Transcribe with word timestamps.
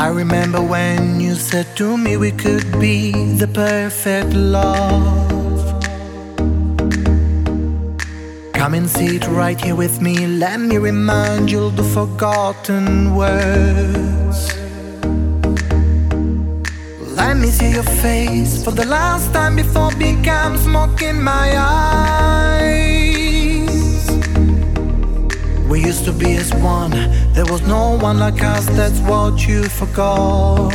I 0.00 0.08
remember 0.08 0.62
when 0.62 1.20
you 1.20 1.34
said 1.34 1.76
to 1.76 1.98
me 1.98 2.16
we 2.16 2.30
could 2.30 2.64
be 2.80 3.12
the 3.36 3.46
perfect 3.46 4.32
love. 4.32 5.84
Come 8.54 8.72
and 8.72 8.88
sit 8.88 9.28
right 9.28 9.60
here 9.60 9.76
with 9.76 10.00
me, 10.00 10.26
let 10.26 10.58
me 10.58 10.78
remind 10.78 11.50
you 11.50 11.70
the 11.72 11.84
forgotten 11.84 13.14
words. 13.14 14.38
Let 17.20 17.36
me 17.36 17.48
see 17.48 17.72
your 17.72 17.90
face 18.00 18.64
for 18.64 18.70
the 18.70 18.86
last 18.86 19.34
time 19.34 19.54
before 19.54 19.94
become 19.96 20.56
smoke 20.56 21.02
in 21.02 21.22
my 21.22 21.54
eyes. 21.58 22.89
We 25.70 25.84
used 25.84 26.04
to 26.06 26.12
be 26.12 26.34
as 26.34 26.52
one, 26.52 26.90
there 27.32 27.46
was 27.46 27.62
no 27.62 27.96
one 27.96 28.18
like 28.18 28.42
us, 28.42 28.66
that's 28.70 28.98
what 29.08 29.46
you 29.46 29.62
forgot. 29.68 30.72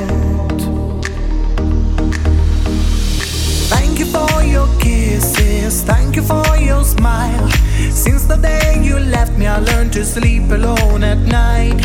Thank 3.68 4.00
you 4.00 4.06
for 4.06 4.42
your 4.42 4.70
kisses, 4.80 5.84
thank 5.84 6.16
you 6.16 6.22
for 6.22 6.46
your 6.56 6.86
smile. 6.86 7.52
Since 7.92 8.24
the 8.24 8.38
day 8.38 8.82
you 8.82 8.98
left 8.98 9.38
me, 9.38 9.48
I 9.48 9.60
learned 9.60 9.92
to 9.94 10.06
sleep 10.06 10.50
alone 10.50 11.04
at 11.04 11.18
night. 11.18 11.82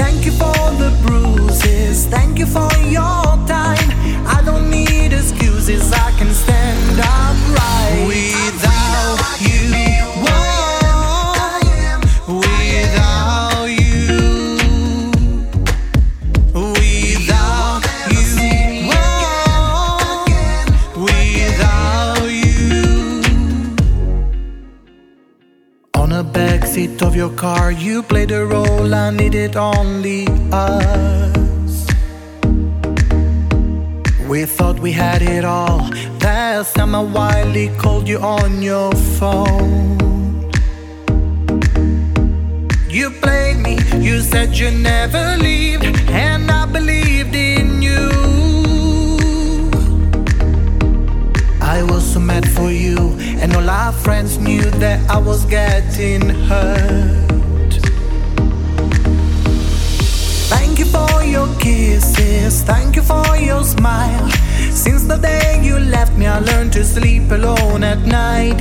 Thank 0.00 0.24
you 0.24 0.32
for 0.32 0.56
the 0.80 0.96
bruises, 1.06 2.06
thank 2.06 2.38
you 2.38 2.46
for 2.46 2.72
your 2.88 3.22
time. 3.46 3.90
I 4.26 4.40
don't 4.46 4.70
need 4.70 5.12
excuses, 5.12 5.92
I 5.92 6.10
can 6.12 6.32
stand 6.32 7.00
upright 7.00 8.08
without 8.08 8.45
your 27.26 27.36
car, 27.36 27.72
you 27.72 28.02
played 28.02 28.30
a 28.30 28.44
role 28.44 28.94
I 28.94 29.10
needed 29.10 29.56
only 29.56 30.26
us. 30.52 31.86
We 34.28 34.44
thought 34.44 34.78
we 34.78 34.92
had 34.92 35.22
it 35.22 35.44
all. 35.44 35.90
That 36.20 36.66
summer, 36.66 37.02
Wiley 37.02 37.68
called 37.78 38.06
you 38.08 38.18
on 38.18 38.62
your 38.62 38.92
phone. 39.18 40.50
You 42.88 43.10
played 43.24 43.58
me, 43.66 43.74
you 44.06 44.20
said 44.20 44.56
you 44.56 44.70
never 44.70 45.36
leave, 45.36 45.82
and 46.08 46.50
I 46.50 46.66
believed 46.66 47.05
I 51.76 51.82
was 51.82 52.14
so 52.14 52.20
mad 52.20 52.48
for 52.48 52.70
you, 52.70 52.96
and 53.42 53.54
all 53.54 53.68
our 53.68 53.92
friends 53.92 54.38
knew 54.38 54.62
that 54.80 54.98
I 55.10 55.18
was 55.18 55.44
getting 55.44 56.22
hurt. 56.48 57.72
Thank 60.48 60.78
you 60.78 60.86
for 60.86 61.22
your 61.22 61.48
kisses, 61.60 62.62
thank 62.62 62.96
you 62.96 63.02
for 63.02 63.36
your 63.36 63.62
smile. 63.62 64.30
Since 64.70 65.04
the 65.04 65.18
day 65.18 65.60
you 65.62 65.78
left 65.78 66.16
me, 66.16 66.26
I 66.26 66.38
learned 66.38 66.72
to 66.72 66.82
sleep 66.82 67.30
alone 67.30 67.84
at 67.84 67.98
night. 68.06 68.58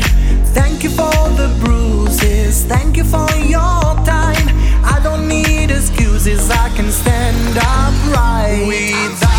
Thank 0.58 0.83
you 0.83 0.89
for 0.89 1.17
the 1.39 1.49
bruises, 1.63 2.66
thank 2.66 2.97
you 2.97 3.05
for 3.05 3.31
your 3.47 3.95
time. 4.03 4.47
I 4.83 4.99
don't 5.02 5.25
need 5.30 5.71
excuses, 5.71 6.52
I 6.52 6.67
can 6.75 6.91
stand 6.91 7.58
upright 7.58 8.67
without 8.67 9.34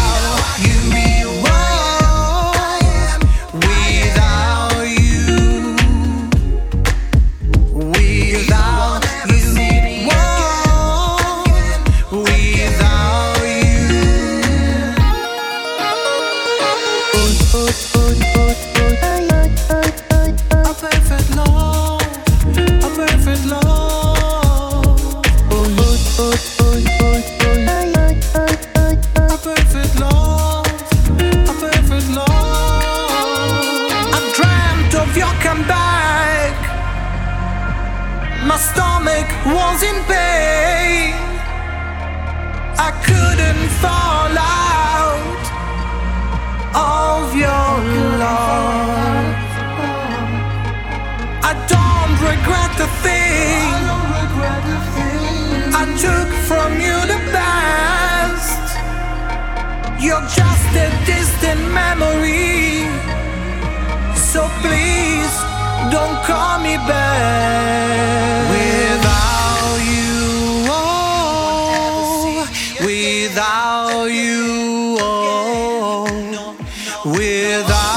without 77.07 77.96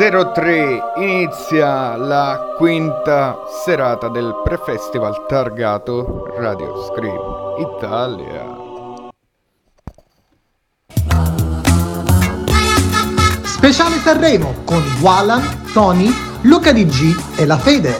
03 0.00 0.94
inizia 0.96 1.94
la 1.94 2.54
quinta 2.56 3.36
serata 3.62 4.08
del 4.08 4.40
pre-festival 4.42 5.26
targato 5.26 6.24
Radio 6.38 6.82
Scream 6.84 7.20
Italia. 7.58 8.46
Speciale 13.44 13.96
Sanremo 13.96 14.62
con 14.64 14.82
Walan, 15.02 15.70
Tony, 15.74 16.08
Luca 16.44 16.72
DG 16.72 17.38
e 17.38 17.44
La 17.44 17.58
Fede. 17.58 17.98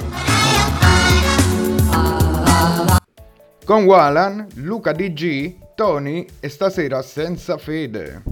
Con 3.63 3.85
Walan, 3.85 4.47
Luca 4.55 4.93
DG, 4.93 5.75
Tony 5.75 6.27
e 6.41 6.49
stasera 6.49 7.03
senza 7.03 7.59
fede. 7.59 8.23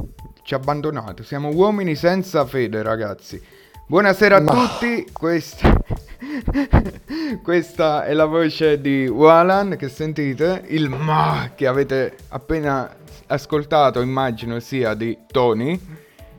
Ci 0.43 0.55
ha 0.55 0.56
abbandonato, 0.56 1.23
siamo 1.23 1.50
uomini 1.50 1.94
senza 1.94 2.47
fede 2.47 2.82
ragazzi. 2.82 3.56
Buonasera 3.90 4.37
a 4.37 4.40
Ma- 4.43 4.52
tutti, 4.52 5.06
questa... 5.11 5.75
questa 7.43 8.05
è 8.05 8.12
la 8.12 8.26
voce 8.26 8.82
di 8.82 9.08
Walan 9.08 9.76
che 9.79 9.88
sentite, 9.88 10.62
il 10.67 10.90
ma 10.90 11.52
che 11.55 11.67
avete 11.67 12.14
appena 12.29 12.87
ascoltato 13.29 14.02
immagino 14.02 14.61
sia 14.61 14.93
di 14.93 15.17
Tony 15.31 15.81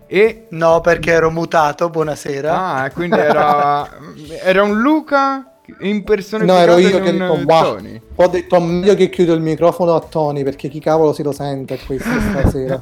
e... 0.05 0.45
No, 0.49 0.79
perché 0.81 1.09
ero 1.09 1.31
mutato, 1.31 1.89
buonasera. 1.89 2.55
Ah, 2.55 2.91
quindi 2.91 3.17
era, 3.17 3.97
era 4.43 4.61
un 4.61 4.79
Luca 4.79 5.37
No, 5.69 5.87
impersonificato 5.87 6.61
ero 6.61 6.77
io 6.77 6.99
che 7.01 7.11
dico. 7.11 7.45
Tony. 7.45 8.01
Ho 8.15 8.27
detto 8.27 8.59
meglio 8.59 8.93
che 8.93 9.09
chiudo 9.09 9.33
il 9.33 9.41
microfono 9.41 9.95
a 9.95 9.99
Tony 10.01 10.43
perché 10.43 10.67
chi 10.67 10.79
cavolo 10.79 11.13
si 11.13 11.23
lo 11.23 11.31
sente 11.31 11.79
questo 11.79 12.09
stasera. 12.29 12.79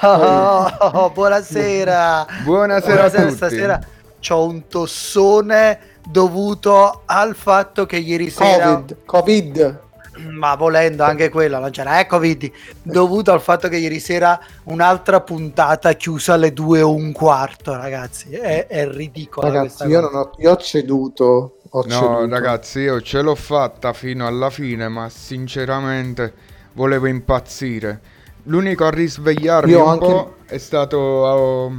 Oh, 0.80 1.10
buonasera. 1.10 2.26
Buonasera 2.42 3.04
a 3.04 3.10
tutti. 3.10 3.30
Stasera 3.32 3.80
c'ho 4.20 4.44
un 4.44 4.66
tossone 4.68 5.78
dovuto 6.08 7.02
al 7.06 7.34
fatto 7.34 7.86
che 7.86 7.96
ieri 7.98 8.30
sera 8.30 8.74
Covid, 8.74 8.96
Covid. 9.04 9.80
ma 10.32 10.56
volendo 10.56 11.04
anche 11.04 11.28
quella 11.28 11.58
non 11.60 11.70
c'era 11.70 12.00
eh 12.00 12.06
Covid 12.06 12.50
dovuto 12.82 13.30
al 13.30 13.40
fatto 13.40 13.68
che 13.68 13.76
ieri 13.76 14.00
sera 14.00 14.38
un'altra 14.64 15.20
puntata 15.20 15.92
chiusa 15.92 16.34
alle 16.34 16.52
due 16.52 16.82
o 16.82 16.92
un 16.92 17.12
quarto 17.12 17.76
ragazzi 17.76 18.30
è, 18.30 18.66
è 18.66 18.88
ridicola 18.90 19.48
Ragazzi, 19.48 19.84
io, 19.86 20.00
cosa. 20.00 20.10
non 20.12 20.20
ho, 20.22 20.30
io 20.38 20.50
ho 20.50 20.56
ceduto. 20.56 21.52
Ho 21.72 21.82
No, 21.82 21.88
ceduto. 21.88 22.28
ragazzi, 22.30 22.78
io 22.80 23.00
ce 23.02 23.20
l'ho 23.20 23.34
fatta 23.34 23.92
fino 23.92 24.26
alla 24.26 24.48
fine, 24.48 24.88
ma 24.88 25.10
sinceramente 25.10 26.32
volevo 26.72 27.06
impazzire. 27.06 28.00
L'unico 28.44 28.86
a 28.86 28.90
risvegliarmi 28.90 29.70
Io 29.72 29.82
un 29.84 29.88
anche- 29.90 30.06
po' 30.06 30.34
è 30.46 30.56
stato 30.56 30.96
oh, 30.96 31.72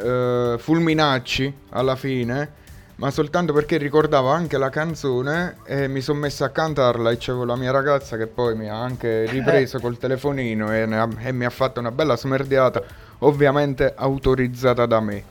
eh, 0.00 0.56
Fulminacci 0.58 1.52
alla 1.70 1.96
fine, 1.96 2.60
ma 2.96 3.10
soltanto 3.10 3.52
perché 3.52 3.76
ricordavo 3.78 4.28
anche 4.28 4.58
la 4.58 4.68
canzone 4.70 5.56
e 5.64 5.88
mi 5.88 6.00
sono 6.00 6.20
messo 6.20 6.44
a 6.44 6.50
cantarla 6.50 7.10
e 7.10 7.16
c'avevo 7.18 7.44
la 7.44 7.56
mia 7.56 7.70
ragazza 7.72 8.16
che 8.16 8.26
poi 8.26 8.54
mi 8.54 8.68
ha 8.68 8.80
anche 8.80 9.26
ripreso 9.26 9.78
col 9.80 9.98
telefonino 9.98 10.72
e, 10.72 10.82
ha- 10.82 11.08
e 11.18 11.32
mi 11.32 11.44
ha 11.44 11.50
fatto 11.50 11.80
una 11.80 11.90
bella 11.90 12.16
smerdiata, 12.16 12.82
ovviamente 13.20 13.92
autorizzata 13.96 14.86
da 14.86 15.00
me. 15.00 15.24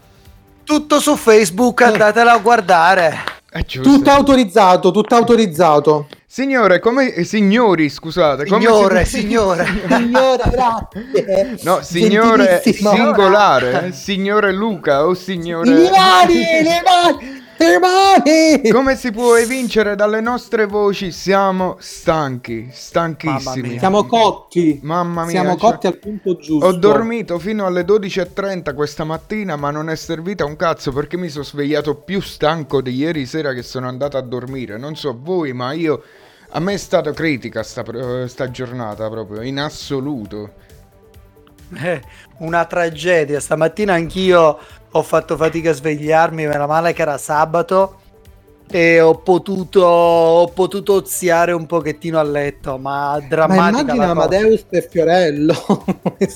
tutto 0.63 0.99
su 0.99 1.15
Facebook 1.15 1.81
andatela 1.81 2.33
a 2.33 2.37
guardare 2.39 3.17
È 3.49 3.61
giusto. 3.63 3.89
Tutto 3.89 4.09
autorizzato, 4.09 4.91
tutto 4.91 5.15
autorizzato. 5.15 6.07
Signore, 6.33 6.79
come... 6.79 7.13
eh, 7.13 7.25
signori, 7.25 7.89
scusate. 7.89 8.45
come 8.45 8.61
signore 8.61 9.03
si- 9.03 9.19
signore 9.19 9.65
Signora, 9.89 10.43
grazie. 10.49 11.57
No, 11.63 11.81
signore 11.81 12.61
singolare, 12.63 13.91
signore 13.91 14.53
Luca 14.53 15.05
o 15.05 15.13
signore... 15.13 15.69
Le 15.69 15.89
mani, 15.89 16.35
le 16.35 16.81
mani, 16.85 17.40
le 17.67 17.79
mani. 17.79 18.69
Come 18.71 18.95
si 18.95 19.11
può 19.11 19.35
evincere 19.35 19.95
dalle 19.95 20.21
nostre 20.21 20.65
voci? 20.65 21.11
Siamo 21.11 21.75
stanchi, 21.79 22.69
stanchissimi. 22.71 23.77
Siamo 23.79 24.05
cotti. 24.05 24.79
Mamma 24.83 25.23
mia, 25.23 25.31
Siamo 25.41 25.57
cioè- 25.57 25.71
cotti 25.71 25.87
al 25.87 25.97
punto 25.97 26.35
giusto. 26.37 26.65
Ho 26.65 26.71
dormito 26.73 27.39
fino 27.39 27.65
alle 27.65 27.83
12.30 27.83 28.73
questa 28.73 29.03
mattina, 29.03 29.55
ma 29.55 29.71
non 29.71 29.89
è 29.89 29.95
servita 29.95 30.45
un 30.45 30.55
cazzo 30.55 30.91
perché 30.91 31.17
mi 31.17 31.29
sono 31.29 31.43
svegliato 31.43 31.95
più 31.95 32.21
stanco 32.21 32.81
di 32.81 32.93
ieri 32.95 33.25
sera 33.25 33.53
che 33.53 33.63
sono 33.63 33.87
andato 33.87 34.17
a 34.17 34.21
dormire. 34.21 34.77
Non 34.77 34.95
so 34.95 35.17
voi, 35.19 35.53
ma 35.53 35.71
io... 35.73 36.01
A 36.53 36.59
me 36.59 36.73
è 36.73 36.77
stata 36.77 37.13
critica 37.13 37.63
sta, 37.63 37.81
pro- 37.81 38.27
sta 38.27 38.51
giornata 38.51 39.09
proprio, 39.09 39.41
in 39.41 39.57
assoluto. 39.57 40.51
Eh, 41.75 42.01
una 42.39 42.65
tragedia. 42.65 43.39
Stamattina 43.39 43.93
anch'io 43.93 44.59
ho 44.91 45.01
fatto 45.03 45.37
fatica 45.37 45.69
a 45.69 45.73
svegliarmi 45.73 46.47
meno 46.47 46.67
male 46.67 46.93
che 46.93 47.01
era 47.01 47.17
sabato 47.17 48.00
e 48.71 49.01
ho 49.01 49.15
potuto, 49.15 49.81
ho 49.83 50.47
potuto 50.47 50.93
oziare 50.93 51.51
un 51.51 51.65
pochettino 51.65 52.17
a 52.17 52.23
letto 52.23 52.77
ma 52.77 53.11
Ma 53.11 53.19
drammatica 53.19 53.69
immagina 53.69 54.05
la 54.07 54.13
cosa. 54.13 54.25
Amadeus 54.37 54.65
e 54.69 54.87
Fiorello. 54.89 55.83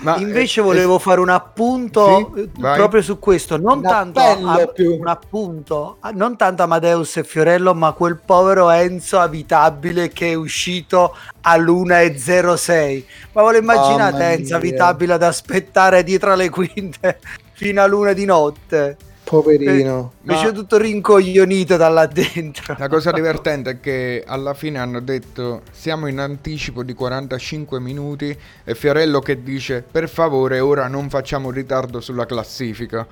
Ma, 0.00 0.16
Invece 0.18 0.60
eh, 0.60 0.62
volevo 0.62 0.98
fare 0.98 1.20
un 1.20 1.28
appunto 1.28 2.32
Sì, 2.34 2.40
eh, 2.40 2.48
vai. 2.58 2.76
proprio 2.76 3.02
su 3.02 3.18
questo, 3.18 3.56
non 3.56 3.82
tanto 3.82 4.20
a- 4.20 4.36
un 4.76 5.06
appunto, 5.06 5.96
a- 6.00 6.10
non 6.10 6.36
tanto 6.36 6.62
Amadeus 6.62 7.16
e 7.18 7.24
Fiorello, 7.24 7.74
ma 7.74 7.92
quel 7.92 8.18
povero 8.24 8.70
Enzo 8.70 9.18
abitabile 9.18 10.08
che 10.08 10.32
è 10.32 10.34
uscito 10.34 11.14
all'1.06. 11.42 13.04
Ma 13.32 13.44
ve 13.44 13.52
lo 13.52 13.58
immaginate 13.58 14.24
Enzo 14.24 14.56
abitabile 14.56 15.12
ad 15.14 15.22
aspettare 15.22 16.02
dietro 16.02 16.34
le 16.34 16.50
quinte 16.50 17.18
fino 17.52 17.82
all'una 17.82 18.12
di 18.12 18.24
notte? 18.24 18.96
Poverino. 19.28 20.12
Ma- 20.22 20.34
Invece 20.34 20.52
tutto 20.52 20.78
rincoglionito 20.78 21.76
da 21.76 21.88
là 21.88 22.06
dentro. 22.06 22.76
La 22.78 22.86
cosa 22.86 23.10
divertente 23.10 23.70
è 23.70 23.80
che 23.80 24.22
alla 24.24 24.54
fine 24.54 24.78
hanno 24.78 25.00
detto 25.00 25.62
siamo 25.72 26.06
in 26.06 26.20
anticipo 26.20 26.84
di 26.84 26.94
45 26.94 27.80
minuti 27.80 28.36
e 28.62 28.74
Fiorello 28.76 29.18
che 29.18 29.42
dice 29.42 29.82
per 29.88 30.08
favore 30.08 30.60
ora 30.60 30.86
non 30.86 31.10
facciamo 31.10 31.50
ritardo 31.50 32.00
sulla 32.00 32.24
classifica. 32.24 33.04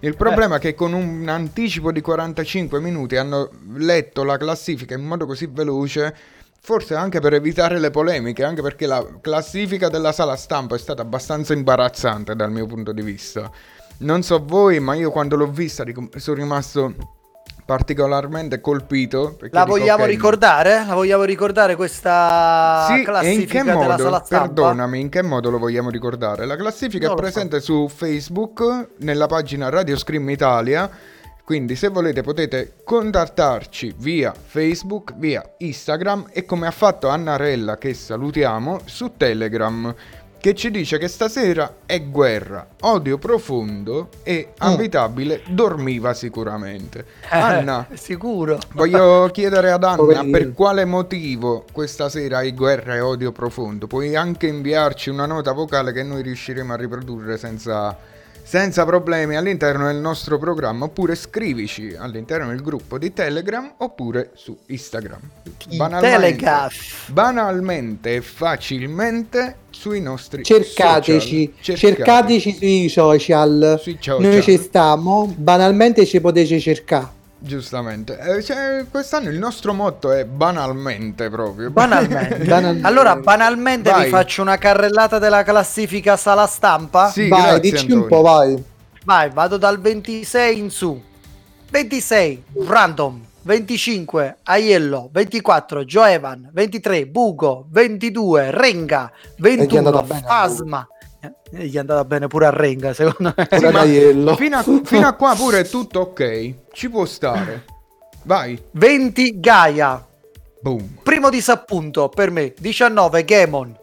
Il 0.00 0.14
problema 0.14 0.56
è 0.56 0.58
che 0.58 0.74
con 0.74 0.92
un 0.92 1.26
anticipo 1.28 1.90
di 1.90 2.02
45 2.02 2.78
minuti 2.78 3.16
hanno 3.16 3.48
letto 3.76 4.24
la 4.24 4.36
classifica 4.36 4.94
in 4.94 5.04
modo 5.04 5.24
così 5.24 5.48
veloce, 5.50 6.14
forse 6.60 6.94
anche 6.94 7.20
per 7.20 7.32
evitare 7.32 7.78
le 7.78 7.90
polemiche, 7.90 8.44
anche 8.44 8.60
perché 8.60 8.86
la 8.86 9.02
classifica 9.22 9.88
della 9.88 10.12
sala 10.12 10.36
stampa 10.36 10.74
è 10.74 10.78
stata 10.78 11.00
abbastanza 11.00 11.54
imbarazzante 11.54 12.36
dal 12.36 12.50
mio 12.50 12.66
punto 12.66 12.92
di 12.92 13.00
vista. 13.00 13.50
Non 14.02 14.22
so 14.22 14.42
voi, 14.44 14.80
ma 14.80 14.94
io 14.94 15.10
quando 15.10 15.36
l'ho 15.36 15.46
vista 15.48 15.84
sono 16.16 16.36
rimasto 16.36 16.94
particolarmente 17.64 18.60
colpito. 18.60 19.36
La 19.50 19.64
dico, 19.64 19.76
vogliamo 19.78 20.02
ok, 20.02 20.08
ricordare? 20.08 20.84
La 20.86 20.94
vogliamo 20.94 21.22
ricordare 21.22 21.76
questa 21.76 22.84
Sì, 22.88 22.94
e 22.94 22.98
in 22.98 23.04
classifica 23.04 23.62
che 23.62 23.70
della 23.70 23.88
modo? 23.90 24.02
sala 24.02 24.22
stampa? 24.24 24.44
Perdonami, 24.46 25.00
in 25.00 25.08
che 25.08 25.22
modo 25.22 25.50
lo 25.50 25.58
vogliamo 25.58 25.88
ricordare? 25.90 26.44
La 26.46 26.56
classifica 26.56 27.06
Non 27.06 27.16
è 27.16 27.20
lo 27.20 27.26
so. 27.26 27.32
presente 27.32 27.60
su 27.60 27.88
Facebook 27.88 28.88
nella 28.98 29.26
pagina 29.26 29.68
Radio 29.68 29.96
Scream 29.96 30.28
Italia. 30.30 30.90
Quindi 31.44 31.74
se 31.74 31.88
volete 31.88 32.22
potete 32.22 32.74
contattarci 32.84 33.94
via 33.98 34.32
Facebook, 34.32 35.14
via 35.16 35.42
Instagram 35.58 36.28
e 36.32 36.44
come 36.44 36.66
ha 36.66 36.70
fatto 36.70 37.08
Annarella 37.08 37.78
che 37.78 37.94
salutiamo 37.94 38.80
su 38.84 39.12
Telegram 39.16 39.92
che 40.42 40.56
ci 40.56 40.72
dice 40.72 40.98
che 40.98 41.06
stasera 41.06 41.72
è 41.86 42.02
guerra, 42.02 42.66
odio 42.80 43.16
profondo 43.16 44.08
e 44.24 44.48
abitabile 44.58 45.42
dormiva 45.48 46.14
sicuramente. 46.14 47.04
Anna, 47.28 47.86
Eh, 47.88 47.96
sicuro. 47.96 48.58
Voglio 48.72 49.28
chiedere 49.32 49.70
ad 49.70 49.84
Anna 49.84 49.94
Poverino. 49.94 50.36
per 50.36 50.52
quale 50.52 50.84
motivo 50.84 51.64
questa 51.70 52.08
sera 52.08 52.38
hai 52.38 52.52
guerra 52.54 52.96
e 52.96 53.00
odio 53.00 53.30
profondo. 53.30 53.86
Puoi 53.86 54.16
anche 54.16 54.48
inviarci 54.48 55.10
una 55.10 55.26
nota 55.26 55.52
vocale 55.52 55.92
che 55.92 56.02
noi 56.02 56.22
riusciremo 56.22 56.72
a 56.72 56.76
riprodurre 56.76 57.38
senza, 57.38 57.96
senza 58.42 58.84
problemi 58.84 59.36
all'interno 59.36 59.86
del 59.86 59.98
nostro 59.98 60.38
programma. 60.38 60.86
Oppure 60.86 61.14
scrivici 61.14 61.94
all'interno 61.96 62.48
del 62.48 62.62
gruppo 62.62 62.98
di 62.98 63.12
Telegram 63.12 63.74
oppure 63.76 64.32
su 64.34 64.58
Instagram. 64.66 65.20
Telegraph. 65.68 67.10
banalmente 67.10 68.16
e 68.16 68.20
facilmente 68.20 69.56
sui 69.70 70.00
nostri 70.00 70.42
Cercateci, 70.44 71.54
social. 71.58 71.76
cercateci 71.76 72.54
sui 72.56 72.88
social. 72.88 73.78
Sui 73.80 73.98
social. 74.00 74.20
Noi 74.20 74.42
ci 74.42 74.56
stiamo, 74.58 75.32
banalmente 75.36 76.04
ci 76.06 76.20
potete 76.20 76.58
cercare. 76.58 77.20
Giustamente. 77.44 78.16
Eh, 78.20 78.42
cioè, 78.42 78.84
quest'anno 78.88 79.28
il 79.28 79.36
nostro 79.38 79.74
motto 79.74 80.12
è 80.12 80.24
banalmente 80.24 81.28
proprio. 81.28 81.70
Banalmente. 81.70 82.36
Banalmente. 82.46 82.86
Allora, 82.86 83.16
banalmente 83.16 83.90
Vai. 83.90 84.04
vi 84.04 84.10
faccio 84.10 84.42
una 84.42 84.58
carrellata 84.58 85.18
della 85.18 85.42
classifica 85.42 86.16
sala 86.16 86.46
stampa. 86.46 87.10
Sì, 87.10 87.26
vai, 87.26 87.42
grazie, 87.42 87.60
dici 87.60 87.76
Antonio. 87.82 88.02
un 88.02 88.08
po', 88.08 88.20
vai. 88.20 88.64
Vai, 89.04 89.30
vado 89.30 89.56
dal 89.56 89.80
26 89.80 90.58
in 90.58 90.70
su. 90.70 91.02
26, 91.70 92.42
Random. 92.64 93.20
25, 93.42 94.38
Aiello. 94.44 95.08
24, 95.12 95.84
Joevan. 95.84 96.50
23, 96.52 97.06
Bugo. 97.06 97.66
22, 97.70 98.50
Renga. 98.50 99.10
gli 99.36 99.46
è 99.46 99.56
21, 99.56 99.78
andata 99.88 100.02
bene 100.04 100.20
a 100.20 100.28
Fasma. 100.28 100.86
Eh, 101.20 101.66
Gli 101.66 101.74
è 101.74 101.78
andata 101.78 102.04
bene 102.04 102.26
pure 102.26 102.46
a 102.46 102.50
Renga, 102.50 102.92
secondo 102.94 103.34
me. 103.36 103.70
Ma 103.70 103.80
Aiello. 103.80 104.36
Fino 104.36 104.56
a, 104.56 104.62
fino 104.84 105.06
a 105.06 105.12
qua 105.14 105.34
pure 105.34 105.60
è 105.60 105.68
tutto 105.68 106.00
ok. 106.00 106.54
Ci 106.72 106.88
può 106.90 107.04
stare. 107.04 107.64
Vai. 108.24 108.60
20, 108.72 109.40
Gaia. 109.40 110.06
Boom. 110.60 110.98
Primo 111.02 111.28
disappunto 111.30 112.08
per 112.08 112.30
me. 112.30 112.54
19, 112.58 113.24
Gemon. 113.24 113.76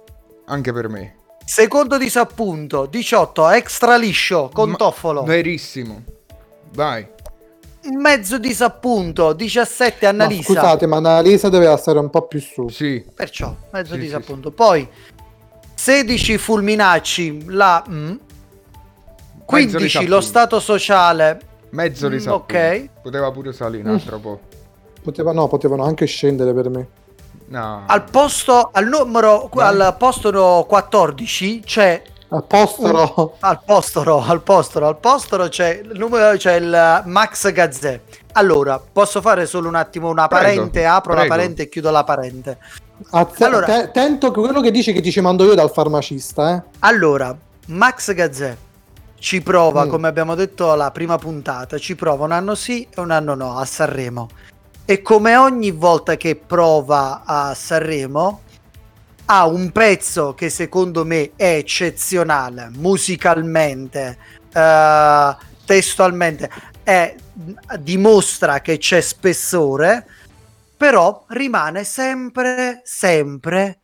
Anche 0.45 0.71
per 0.73 0.87
me. 0.87 1.15
Secondo 1.45 1.97
disappunto, 1.97 2.85
18, 2.85 3.49
Extra 3.49 3.97
Liscio 3.97 4.49
con 4.53 4.69
Ma- 4.69 4.75
Toffolo. 4.77 5.23
Verissimo. 5.23 6.03
Vai. 6.73 7.07
Mezzo 7.95 8.37
disappunto, 8.37 9.33
17, 9.33 10.05
No, 10.05 10.09
Annalisa. 10.23 10.43
scusate, 10.43 10.85
ma 10.85 10.97
Annalisa 10.97 11.49
doveva 11.49 11.75
stare 11.77 11.99
un 11.99 12.09
po' 12.09 12.27
più 12.27 12.39
su. 12.39 12.67
Sì. 12.69 13.03
Perciò, 13.13 13.53
mezzo 13.71 13.93
Sì, 13.93 13.99
disappunto. 13.99 14.51
Poi 14.51 14.87
16 15.75 16.37
fulminacci, 16.37 17.45
la 17.47 17.83
mm. 17.87 18.11
15 19.45 20.07
lo 20.07 20.21
stato 20.21 20.59
sociale. 20.59 21.39
Mezzo 21.71 22.07
Mm, 22.07 22.11
disappunto. 22.11 22.53
ok. 22.55 22.89
Poteva 23.01 23.31
pure 23.31 23.53
salire 23.53 23.87
un 23.87 23.93
altro 23.95 24.19
po'. 24.19 24.39
Poteva- 25.03 25.31
no, 25.33 25.47
potevano 25.47 25.83
anche 25.83 26.05
scendere 26.05 26.53
per 26.53 26.69
me. 26.69 26.87
No. 27.47 27.83
Al 27.87 28.03
posto 28.09 28.69
al 28.73 28.87
numero 28.87 29.49
Vai. 29.53 29.79
al 29.81 29.95
posto 29.97 30.29
no 30.29 30.65
14 30.67 31.61
c'è 31.61 32.01
Al 32.31 32.43
postero. 32.45 33.35
al 33.39 33.61
postoro, 33.65 34.23
al 34.23 34.41
postoro, 34.43 34.87
al 34.87 34.97
postoro 34.99 35.47
c'è 35.47 35.81
il 35.83 35.97
numero 35.97 36.37
c'è 36.37 36.55
il 36.57 37.01
Max 37.05 37.51
Gazzè. 37.51 37.99
Allora, 38.33 38.79
posso 38.79 39.19
fare 39.19 39.47
solo 39.47 39.67
un 39.67 39.73
attimo 39.75 40.09
una 40.09 40.27
Prego, 40.27 40.43
parente, 40.45 40.85
apro 40.85 41.13
la 41.13 41.21
prego. 41.21 41.35
parente 41.35 41.61
e 41.63 41.69
chiudo 41.69 41.89
la 41.89 42.03
parente. 42.03 42.57
Azze- 43.11 43.45
Allora- 43.45 43.65
te- 43.65 43.89
tento 43.91 44.31
quello 44.31 44.61
che 44.61 44.69
dice 44.69 44.91
che 44.93 45.01
ti 45.01 45.11
ci 45.11 45.21
mando 45.21 45.43
io 45.45 45.55
dal 45.55 45.71
farmacista, 45.71 46.53
eh. 46.55 46.61
Allora, 46.79 47.35
Max 47.67 48.13
Gazzè 48.13 48.55
ci 49.17 49.41
prova, 49.41 49.85
Mm. 49.85 49.89
come 49.89 50.07
abbiamo 50.07 50.35
detto 50.35 50.71
alla 50.71 50.91
prima 50.91 51.17
puntata, 51.17 51.79
ci 51.79 51.95
prova 51.95 52.25
un 52.25 52.31
anno 52.31 52.53
sì 52.53 52.87
e 52.93 53.01
un 53.01 53.09
anno 53.09 53.33
no 53.33 53.57
a 53.57 53.65
Sanremo. 53.65 54.29
E 54.85 55.01
come 55.01 55.35
ogni 55.35 55.71
volta 55.71 56.15
che 56.15 56.35
prova 56.35 57.23
a 57.25 57.53
Sanremo, 57.55 58.41
ha 59.31 59.45
un 59.45 59.71
pezzo 59.71 60.33
che 60.33 60.49
secondo 60.49 61.05
me 61.05 61.31
è 61.35 61.57
eccezionale, 61.57 62.71
musicalmente, 62.73 64.17
eh, 64.51 65.35
testualmente, 65.65 66.49
è- 66.81 67.15
dimostra 67.79 68.59
che 68.61 68.79
c'è 68.79 68.99
spessore, 69.01 70.07
però 70.75 71.25
rimane 71.27 71.83
sempre, 71.83 72.81
sempre 72.83 73.81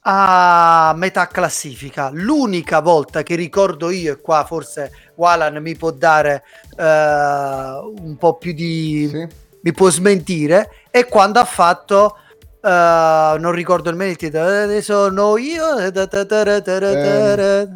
a 0.00 0.92
metà 0.96 1.28
classifica. 1.28 2.10
L'unica 2.12 2.80
volta 2.80 3.22
che 3.22 3.36
ricordo 3.36 3.88
io, 3.88 4.12
e 4.12 4.20
qua 4.20 4.44
forse 4.44 4.92
Walan 5.14 5.62
mi 5.62 5.76
può 5.76 5.92
dare 5.92 6.44
eh, 6.76 6.84
un 6.84 8.16
po' 8.18 8.36
più 8.36 8.52
di... 8.52 9.08
Sì. 9.10 9.26
mi 9.62 9.72
può 9.72 9.88
smentire, 9.88 10.68
è 10.90 11.06
quando 11.06 11.38
ha 11.38 11.46
fatto... 11.46 12.18
eh, 12.62 13.36
non 13.38 13.52
ricordo 13.52 13.90
il 13.90 14.00
il 14.00 14.16
titolo, 14.16 14.70
eh, 14.70 14.82
sono 14.82 15.36
io 15.36 15.78
eh, 15.78 17.70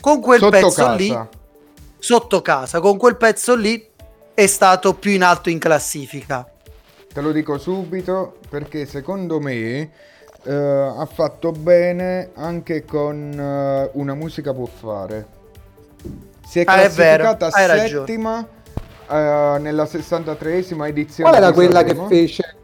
con 0.00 0.20
quel 0.20 0.40
pezzo 0.48 0.82
casa. 0.84 0.94
lì 0.94 1.18
sotto 1.98 2.42
casa 2.42 2.80
con 2.80 2.96
quel 2.98 3.16
pezzo 3.16 3.54
lì 3.54 3.88
è 4.34 4.46
stato 4.46 4.94
più 4.94 5.12
in 5.12 5.22
alto 5.22 5.48
in 5.50 5.58
classifica 5.58 6.46
Te 7.12 7.20
lo 7.20 7.30
dico 7.32 7.58
subito 7.58 8.38
perché 8.48 8.86
secondo 8.86 9.38
me 9.38 9.90
eh, 10.44 10.52
ha 10.54 11.06
fatto 11.06 11.52
bene 11.52 12.30
anche 12.34 12.84
con 12.84 13.32
eh, 13.38 13.90
una 13.92 14.14
musica 14.14 14.52
può 14.54 14.66
fare. 14.66 15.26
Si 16.44 16.58
è 16.60 16.64
Ah, 16.64 16.82
è 16.82 16.88
vero, 16.90 17.36
classificata 17.36 17.48
hai 17.50 17.66
ragione. 17.66 18.06
settima 18.06 18.48
nella 19.60 19.84
63esima 19.84 20.86
edizione. 20.86 21.30
Qual 21.30 21.42
era 21.42 21.52
quella 21.52 21.82
che 21.82 21.94
Sanremo. 21.94 22.08
fece 22.08 22.56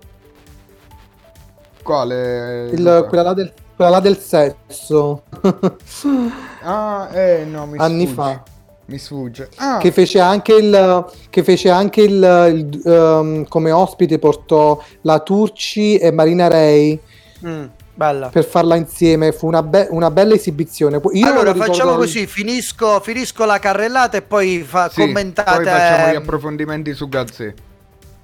Quale? 1.89 2.69
il- 2.71 3.07
quella, 3.09 3.23
là 3.23 3.33
del, 3.33 3.51
quella 3.75 3.91
là 3.93 4.01
del 4.01 4.19
sesso? 4.19 5.23
Ah, 6.63 7.09
eh 7.13 7.45
no, 7.47 7.65
mi 7.67 7.79
Anni 7.79 8.05
sfugge. 8.07 8.15
fa. 8.15 8.43
Mi 8.87 8.99
sfugge. 8.99 9.49
Ah, 9.57 9.79
che 9.79 9.91
fece 9.93 10.19
anche 10.21 10.53
il 10.55 11.07
che 11.31 11.43
fece 11.43 11.71
anche 11.71 12.03
il, 12.03 12.13
il, 12.13 12.83
ehm, 12.85 13.47
come 13.49 13.71
ospite 13.71 14.19
portò 14.19 14.83
la 15.03 15.21
Turci 15.21 15.97
e 15.97 16.11
Marina 16.11 16.49
Ray 16.49 16.99
Mm, 17.47 17.65
bella 17.95 18.29
per 18.31 18.45
farla 18.45 18.75
insieme 18.75 19.31
fu 19.31 19.47
una, 19.47 19.63
be- 19.63 19.87
una 19.91 20.11
bella 20.11 20.35
esibizione 20.35 21.01
Io 21.13 21.27
allora 21.29 21.55
facciamo 21.55 21.95
così 21.95 22.27
finisco, 22.27 22.99
finisco 23.01 23.45
la 23.45 23.59
carrellata 23.61 24.17
e 24.17 24.23
poi 24.23 24.63
fa- 24.67 24.89
sì, 24.91 25.01
commentate 25.03 25.57
Poi 25.63 25.65
facciamo 25.65 26.07
gli 26.09 26.15
ehm, 26.17 26.23
approfondimenti 26.23 26.95
su 26.95 27.09
Gazzè. 27.09 27.55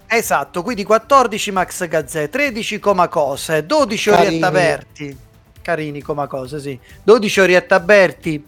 Esatto 0.06 0.62
quindi 0.62 0.84
14 0.84 1.50
Max 1.50 1.86
Gazzè 1.88 2.28
13 2.28 2.78
Coma 2.78 3.08
Cose 3.08 3.64
12 3.66 4.10
Carini. 4.10 4.26
Orietta 4.26 4.50
Berti. 4.50 5.18
Carini 5.62 6.02
Coma 6.02 6.26
Cose 6.26 6.60
sì. 6.60 6.78
12 7.02 7.40
Orietta 7.40 7.80
Berti 7.80 8.46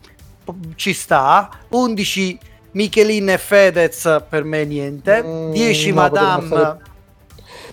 ci 0.76 0.92
sta. 0.92 1.48
11 1.70 2.38
Michelin 2.72 3.30
e 3.30 3.38
Fedez 3.38 4.22
per 4.28 4.44
me 4.44 4.64
niente. 4.64 5.22
Mm, 5.24 5.50
10 5.52 5.92
no, 5.92 6.02
potevano 6.02 6.30
Madame. 6.30 6.46
stare- 6.46 6.78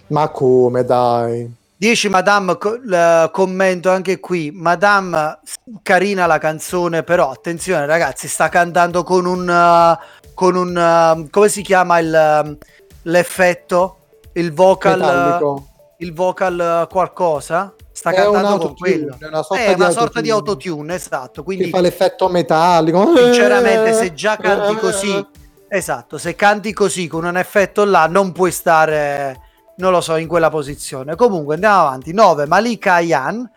ma 0.08 0.28
come 0.30 0.84
dai? 0.86 1.54
10 1.76 2.08
Madame, 2.10 2.54
l- 2.86 3.30
commento 3.32 3.90
anche 3.90 4.20
qui, 4.22 4.52
Madame 4.54 5.40
carina 5.82 6.26
la 6.26 6.38
canzone, 6.38 7.04
però 7.04 7.30
attenzione 7.32 7.86
ragazzi, 7.86 8.30
sta 8.30 8.48
cantando 8.48 9.04
con 9.04 9.26
un, 9.26 9.48
uh, 9.50 10.32
con 10.34 10.56
un, 10.56 10.76
uh, 11.18 11.30
come 11.30 11.50
si 11.50 11.62
chiama 11.62 12.00
il, 12.00 12.42
um, 12.46 12.58
l'effetto? 13.04 13.98
Il 14.34 14.52
vocal, 14.52 15.00
metallico 15.00 15.68
il 15.98 16.14
vocal 16.14 16.88
qualcosa? 16.90 17.74
Sta 17.92 18.10
È 18.10 18.16
cantando 18.16 18.58
con 18.58 18.76
quello. 18.76 19.16
è 19.20 19.28
una 19.28 19.44
sorta 19.44 19.64
È 19.64 19.74
di 19.76 19.82
una 19.82 19.92
sorta 19.92 20.22
di 20.22 20.30
autotune. 20.32 20.96
esatto, 20.96 21.42
che 21.42 21.44
quindi 21.44 21.70
fa 21.70 21.80
l'effetto 21.80 22.28
metallico 22.28 23.16
sinceramente 23.16 23.94
se 23.94 24.14
già 24.14 24.36
canti 24.36 24.76
così, 24.76 25.28
esatto, 25.68 26.18
se 26.18 26.36
canti 26.36 26.74
così 26.74 27.08
con 27.08 27.24
un 27.26 27.38
effetto 27.38 27.86
là 27.86 28.08
non 28.08 28.32
puoi 28.32 28.52
stare, 28.52 29.40
non 29.78 29.92
lo 29.92 30.02
so, 30.02 30.16
in 30.16 30.28
quella 30.28 30.50
posizione. 30.50 31.16
Comunque 31.16 31.54
andiamo 31.54 31.82
avanti. 31.82 32.12
9 32.14 32.48
Malika 32.48 32.96
Ayan. 32.96 33.50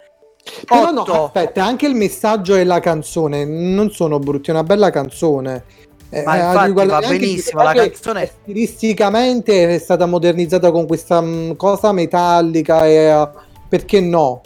Però 0.65 0.93
no, 0.93 1.01
8 1.01 1.25
aspetta, 1.25 1.65
anche 1.65 1.87
il 1.87 1.95
messaggio 1.95 2.55
e 2.55 2.65
la 2.65 2.79
canzone 2.79 3.45
non 3.45 3.91
sono 3.91 4.19
brutti, 4.19 4.51
è 4.51 4.53
una 4.53 4.63
bella 4.63 4.91
canzone. 4.91 5.65
Eh, 6.09 6.23
Ma 6.23 6.37
eh, 6.37 6.39
infatti 6.39 6.87
va 6.87 7.01
benissimo, 7.01 7.63
la 7.63 7.73
canzone- 7.73 8.31
stilisticamente 8.43 9.75
è 9.75 9.79
stata 9.79 10.07
modernizzata 10.07 10.71
con 10.71 10.87
questa 10.87 11.21
mh, 11.21 11.57
cosa 11.57 11.93
metallica 11.93 12.87
e 12.87 12.95
eh, 12.95 13.29
perché 13.69 14.01
no? 14.01 14.41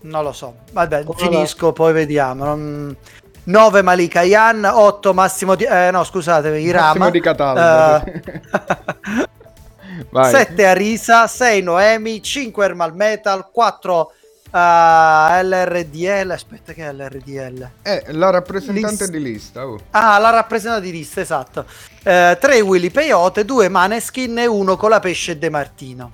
Non 0.00 0.22
lo 0.22 0.32
so. 0.32 0.54
Vabbè, 0.72 1.04
Come 1.04 1.18
finisco, 1.18 1.72
poi 1.72 1.92
vediamo. 1.92 2.44
Non- 2.44 2.96
9 3.44 3.82
Malika 3.82 4.22
Yan, 4.22 4.64
8 4.64 5.14
Massimo 5.14 5.54
di... 5.54 5.64
Eh, 5.64 5.90
no, 5.92 6.02
scusatemi, 6.02 6.60
Irama. 6.62 6.86
Massimo 6.86 7.10
di 7.10 7.20
Cataldo. 7.20 8.10
Vai. 10.10 10.30
7 10.30 10.66
Arisa, 10.66 11.26
6 11.26 11.62
Noemi, 11.62 12.22
5 12.22 12.64
Ermal 12.64 12.94
Metal, 12.94 13.48
4 13.52 14.12
LRDL. 14.50 16.30
Aspetta, 16.30 16.72
che 16.72 16.86
è 16.86 16.92
LRDL? 16.92 17.70
Eh, 17.82 18.04
la 18.08 18.30
rappresentante 18.30 18.88
List- 19.04 19.10
di 19.10 19.22
lista. 19.22 19.66
oh. 19.66 19.80
Ah, 19.90 20.18
la 20.18 20.30
rappresentante 20.30 20.84
di 20.86 20.92
lista, 20.92 21.20
esatto. 21.20 21.64
3 22.02 22.60
Willy 22.60 22.90
Peyote, 22.90 23.44
2 23.44 23.68
Maneskin 23.68 24.38
e 24.38 24.46
1 24.46 24.76
con 24.76 24.90
la 24.90 25.00
pesce 25.00 25.38
De 25.38 25.50
Martino. 25.50 26.12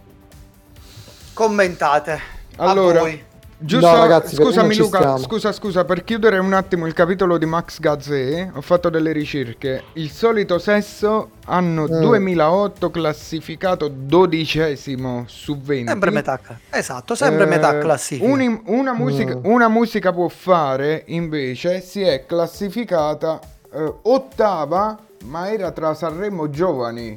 Commentate. 1.32 2.20
Allora, 2.56 3.00
voi. 3.00 3.24
Giusto, 3.64 3.86
No, 3.86 3.96
ragazzi, 3.96 4.34
scusami 4.34 4.74
Luca, 4.76 5.16
scusa, 5.18 5.52
scusa, 5.52 5.84
per 5.84 6.02
chiudere 6.02 6.38
un 6.38 6.52
attimo 6.52 6.86
il 6.86 6.94
capitolo 6.94 7.38
di 7.38 7.46
Max 7.46 7.78
Gazzè, 7.78 8.50
ho 8.54 8.60
fatto 8.60 8.88
delle 8.90 9.12
ricerche. 9.12 9.84
Il 9.94 10.10
solito 10.10 10.58
sesso, 10.58 11.30
anno 11.46 11.84
Mm. 11.84 12.00
2008, 12.00 12.90
classificato 12.90 13.88
dodicesimo 13.88 15.24
su 15.28 15.60
20. 15.60 15.88
Sempre 15.90 16.10
metà. 16.10 16.40
Esatto, 16.70 17.14
sempre 17.14 17.44
Eh, 17.44 17.46
metà 17.46 17.78
classifica. 17.78 18.28
uni- 18.28 18.62
una, 18.66 18.92
musica, 18.94 19.36
Mm. 19.36 19.40
una 19.44 19.68
musica 19.68 20.12
può 20.12 20.26
fare, 20.28 21.04
invece, 21.06 21.80
si 21.82 22.02
è 22.02 22.26
classificata 22.26 23.38
eh, 23.74 23.94
ottava, 24.02 24.98
ma 25.24 25.50
era 25.50 25.70
tra 25.70 25.94
Sanremo 25.94 26.50
Giovani. 26.50 27.16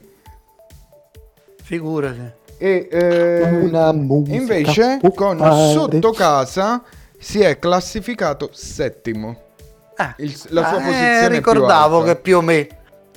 Figurati. 1.63 2.43
E 2.57 2.87
eh, 2.89 3.41
Una 3.61 3.91
musica 3.91 4.35
invece 4.37 4.99
con 5.15 5.37
fare. 5.37 5.71
Sotto 5.71 6.11
casa 6.11 6.81
si 7.17 7.41
è 7.41 7.59
classificato 7.59 8.49
settimo. 8.53 9.35
Eh, 9.97 10.23
Il- 10.23 10.39
la 10.49 10.67
sua 10.67 10.77
eh, 10.79 10.83
posizione 10.83 11.27
ricordavo 11.29 11.97
più 11.99 12.07
alta. 12.07 12.13
che 12.13 12.19
più 12.21 12.37
o 12.37 12.41
meno 12.41 12.67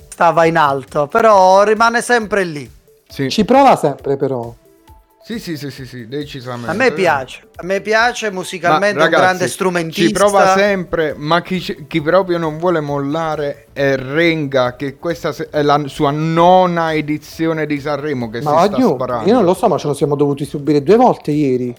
stava 0.09 0.45
in 0.45 0.57
alto, 0.57 1.07
però 1.07 1.63
rimane 1.63 2.01
sempre 2.01 2.43
lì. 2.43 2.69
Sì. 3.07 3.29
Ci 3.29 3.45
prova 3.45 3.75
sempre 3.77 4.17
però. 4.17 4.53
Sì, 5.21 5.37
sì, 5.39 5.57
sì, 5.57 5.69
sì, 5.69 5.85
sì, 5.85 6.07
decisamente. 6.07 6.71
A 6.71 6.73
me 6.73 6.91
piace, 6.91 7.41
a 7.55 7.63
me 7.63 7.81
piace 7.81 8.29
Ma, 8.29 8.37
musicalmente 8.37 8.97
ragazzi, 8.97 9.13
un 9.15 9.21
grande 9.21 9.47
strumentista. 9.47 10.07
Ci 10.07 10.11
prova 10.11 10.53
sempre, 10.55 11.13
ma 11.15 11.41
chi, 11.41 11.85
chi 11.87 12.01
proprio 12.01 12.37
non 12.37 12.57
vuole 12.57 12.79
mollare 12.79 13.67
è 13.73 13.95
Renga, 13.95 14.75
che 14.75 14.97
questa 14.97 15.33
è 15.51 15.61
la 15.61 15.83
sua 15.85 16.11
nona 16.11 16.93
edizione 16.93 17.65
di 17.67 17.79
Sanremo 17.79 18.29
che 18.29 18.41
Ma 18.41 18.61
si 18.61 18.67
sta 18.67 18.77
io, 18.77 18.93
sparando. 18.95 19.27
io 19.27 19.33
non 19.35 19.45
lo 19.45 19.53
so, 19.53 19.67
ma 19.67 19.77
ce 19.77 19.87
lo 19.87 19.93
siamo 19.93 20.15
dovuti 20.15 20.45
subire 20.45 20.81
due 20.81 20.95
volte 20.95 21.31
ieri. 21.31 21.75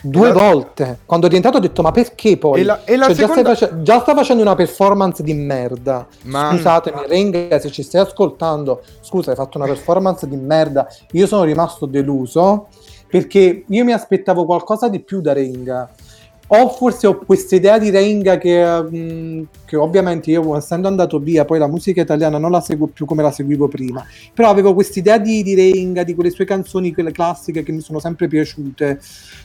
Due 0.00 0.28
la- 0.28 0.32
volte. 0.32 0.98
Quando 1.04 1.26
è 1.26 1.30
rientrato 1.30 1.56
ho 1.56 1.60
detto 1.60 1.82
ma 1.82 1.90
perché 1.90 2.36
poi? 2.36 2.60
E 2.60 2.64
la- 2.64 2.84
e 2.84 2.96
la 2.96 3.06
Cioè, 3.06 3.14
già, 3.14 3.26
seconda- 3.26 3.54
stai 3.54 3.68
face- 3.68 3.82
già 3.82 4.00
sta 4.00 4.14
facendo 4.14 4.42
una 4.42 4.54
performance 4.54 5.22
di 5.22 5.34
merda. 5.34 6.06
Ma- 6.24 6.50
Scusatemi, 6.52 7.00
Renga, 7.06 7.58
se 7.58 7.70
ci 7.70 7.82
stai 7.82 8.02
ascoltando, 8.02 8.82
scusa, 9.00 9.30
hai 9.30 9.36
fatto 9.36 9.58
una 9.58 9.66
performance 9.66 10.28
di 10.28 10.36
merda. 10.36 10.86
Io 11.12 11.26
sono 11.26 11.42
rimasto 11.44 11.86
deluso 11.86 12.68
perché 13.08 13.64
io 13.66 13.84
mi 13.84 13.92
aspettavo 13.92 14.44
qualcosa 14.44 14.88
di 14.88 15.00
più 15.00 15.20
da 15.20 15.32
Renga. 15.32 15.90
O 16.50 16.68
forse 16.70 17.06
ho 17.06 17.18
questa 17.18 17.56
idea 17.56 17.78
di 17.78 17.90
Renga 17.90 18.38
che, 18.38 18.64
mh, 18.64 19.48
che 19.66 19.76
ovviamente 19.76 20.30
io 20.30 20.56
essendo 20.56 20.88
andato 20.88 21.18
via, 21.18 21.44
poi 21.44 21.58
la 21.58 21.66
musica 21.66 22.00
italiana 22.00 22.38
non 22.38 22.50
la 22.50 22.62
seguo 22.62 22.86
più 22.86 23.04
come 23.04 23.22
la 23.22 23.30
seguivo 23.30 23.68
prima, 23.68 24.02
però 24.32 24.48
avevo 24.48 24.72
questa 24.72 24.98
idea 24.98 25.18
di, 25.18 25.42
di 25.42 25.54
Renga, 25.54 26.04
di 26.04 26.14
quelle 26.14 26.30
sue 26.30 26.46
canzoni, 26.46 26.94
quelle 26.94 27.12
classiche 27.12 27.62
che 27.62 27.70
mi 27.72 27.80
sono 27.80 27.98
sempre 27.98 28.28
piaciute. 28.28 28.98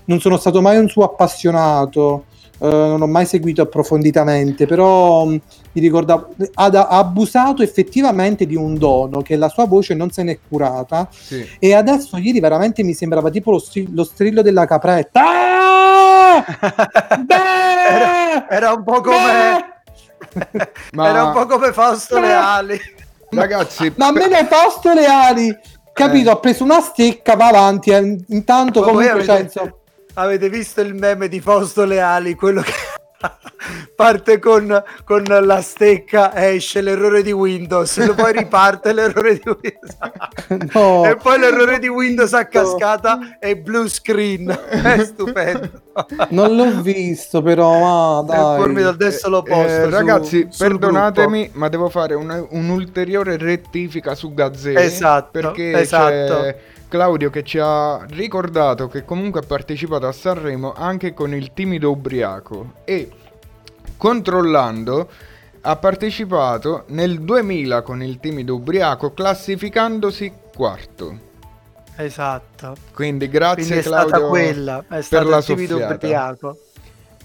Non 0.05 0.21
sono 0.21 0.37
stato 0.37 0.61
mai 0.61 0.77
un 0.77 0.87
suo 0.87 1.03
appassionato, 1.03 2.23
eh, 2.59 2.67
non 2.69 3.01
ho 3.01 3.07
mai 3.07 3.25
seguito 3.25 3.61
approfonditamente, 3.63 4.65
però 4.65 5.25
mh, 5.25 5.41
mi 5.73 5.81
ricordavo, 5.81 6.35
ha, 6.53 6.65
ha 6.67 6.87
abusato 6.99 7.63
effettivamente 7.63 8.45
di 8.45 8.55
un 8.55 8.77
dono 8.77 9.21
che 9.21 9.35
la 9.35 9.49
sua 9.49 9.65
voce 9.65 9.93
non 9.93 10.09
se 10.09 10.23
n'è 10.23 10.39
curata 10.47 11.09
Sì. 11.11 11.45
e 11.59 11.73
adesso 11.73 12.15
ieri 12.15 12.39
veramente 12.39 12.81
mi 12.81 12.93
sembrava 12.93 13.29
tipo 13.29 13.51
lo, 13.51 13.61
lo 13.91 14.03
strillo 14.05 14.41
della 14.41 14.65
capretta. 14.65 15.21
Beh! 17.19 17.35
era, 17.89 18.49
era 18.49 18.73
un 18.73 18.83
po' 18.83 19.01
come 19.01 19.71
Ma- 20.93 21.07
Era 21.09 21.23
un 21.25 21.31
po' 21.33 21.45
come 21.45 21.71
Fausto 21.73 22.19
Leali. 22.19 22.79
Ragazzi, 23.29 23.91
Ma 23.97 24.11
per- 24.13 24.23
almeno 24.23 24.45
Fausto 24.47 24.93
Leali, 24.93 25.55
capito? 25.93 26.29
Eh. 26.29 26.33
Ha 26.33 26.37
preso 26.37 26.63
una 26.63 26.81
stecca, 26.81 27.35
va 27.35 27.47
avanti. 27.47 27.91
e 27.91 28.17
intanto 28.27 28.79
Ma 28.81 28.85
comunque 28.87 29.09
avete- 29.11 29.73
Avete 30.15 30.49
visto 30.49 30.81
il 30.81 30.93
meme 30.93 31.27
di 31.27 31.39
Fausto 31.39 31.85
Leali? 31.85 32.35
Quello 32.35 32.61
che 32.61 32.71
parte 33.95 34.39
con, 34.39 34.83
con 35.05 35.23
la 35.23 35.61
stecca 35.61 36.33
e 36.33 36.55
esce 36.55 36.81
l'errore 36.81 37.21
di 37.23 37.31
Windows, 37.31 37.97
e 37.97 38.13
poi 38.13 38.33
riparte 38.33 38.93
l'errore 38.93 39.33
di 39.35 39.41
Windows. 39.49 39.97
No. 40.73 41.05
E 41.05 41.15
poi 41.15 41.39
l'errore 41.39 41.79
di 41.79 41.87
Windows 41.87 42.33
a 42.33 42.45
cascata 42.45 43.37
e 43.39 43.57
blue 43.57 43.87
screen. 43.87 44.49
È 44.69 45.03
stupendo. 45.03 45.69
Non 46.29 46.55
l'ho 46.55 46.81
visto, 46.81 47.41
però, 47.41 48.21
ma 48.23 48.57
dai. 48.57 48.83
adesso 48.83 49.29
lo 49.29 49.43
Eh, 49.45 49.49
posto. 49.49 49.83
su- 49.83 49.89
ragazzi, 49.89 50.47
perdonatemi, 50.57 51.51
ma 51.53 51.69
devo 51.69 51.89
fare 51.89 52.13
una- 52.15 52.45
un'ulteriore 52.49 53.37
rettifica 53.37 54.15
su 54.15 54.33
Gazzè. 54.33 54.75
Esatto, 54.77 55.29
Perché 55.31 55.79
esatto. 55.79 56.41
c'è 56.41 56.57
Claudio 56.93 57.31
che 57.31 57.41
ci 57.41 57.57
ha 57.59 58.05
ricordato 58.07 58.87
che 58.87 59.03
comunque 59.03 59.39
ha 59.39 59.43
partecipato 59.43 60.05
a 60.05 60.11
Sanremo 60.11 60.73
anche 60.73 61.15
con 61.15 61.33
il 61.33 61.51
timido 61.51 61.89
ubriaco. 61.89 62.73
E 62.85 63.09
controllando, 63.97 65.09
ha 65.61 65.75
partecipato 65.77 66.83
nel 66.89 67.19
2000 67.21 67.81
con 67.81 68.03
il 68.03 68.19
timido 68.19 68.53
ubriaco, 68.53 69.11
classificandosi 69.11 70.31
quarto. 70.55 71.17
Esatto. 71.95 72.75
Quindi 72.93 73.27
grazie 73.27 73.63
Quindi 73.63 73.79
è 73.79 73.81
Claudio 73.81 74.09
stata 74.09 74.27
quella. 74.27 74.79
È 74.81 74.85
per 74.87 75.03
stato 75.03 75.29
la 75.29 75.37
il 75.37 75.45
timido 75.45 75.77
soffiata. 75.79 75.93
ubriaco. 75.95 76.57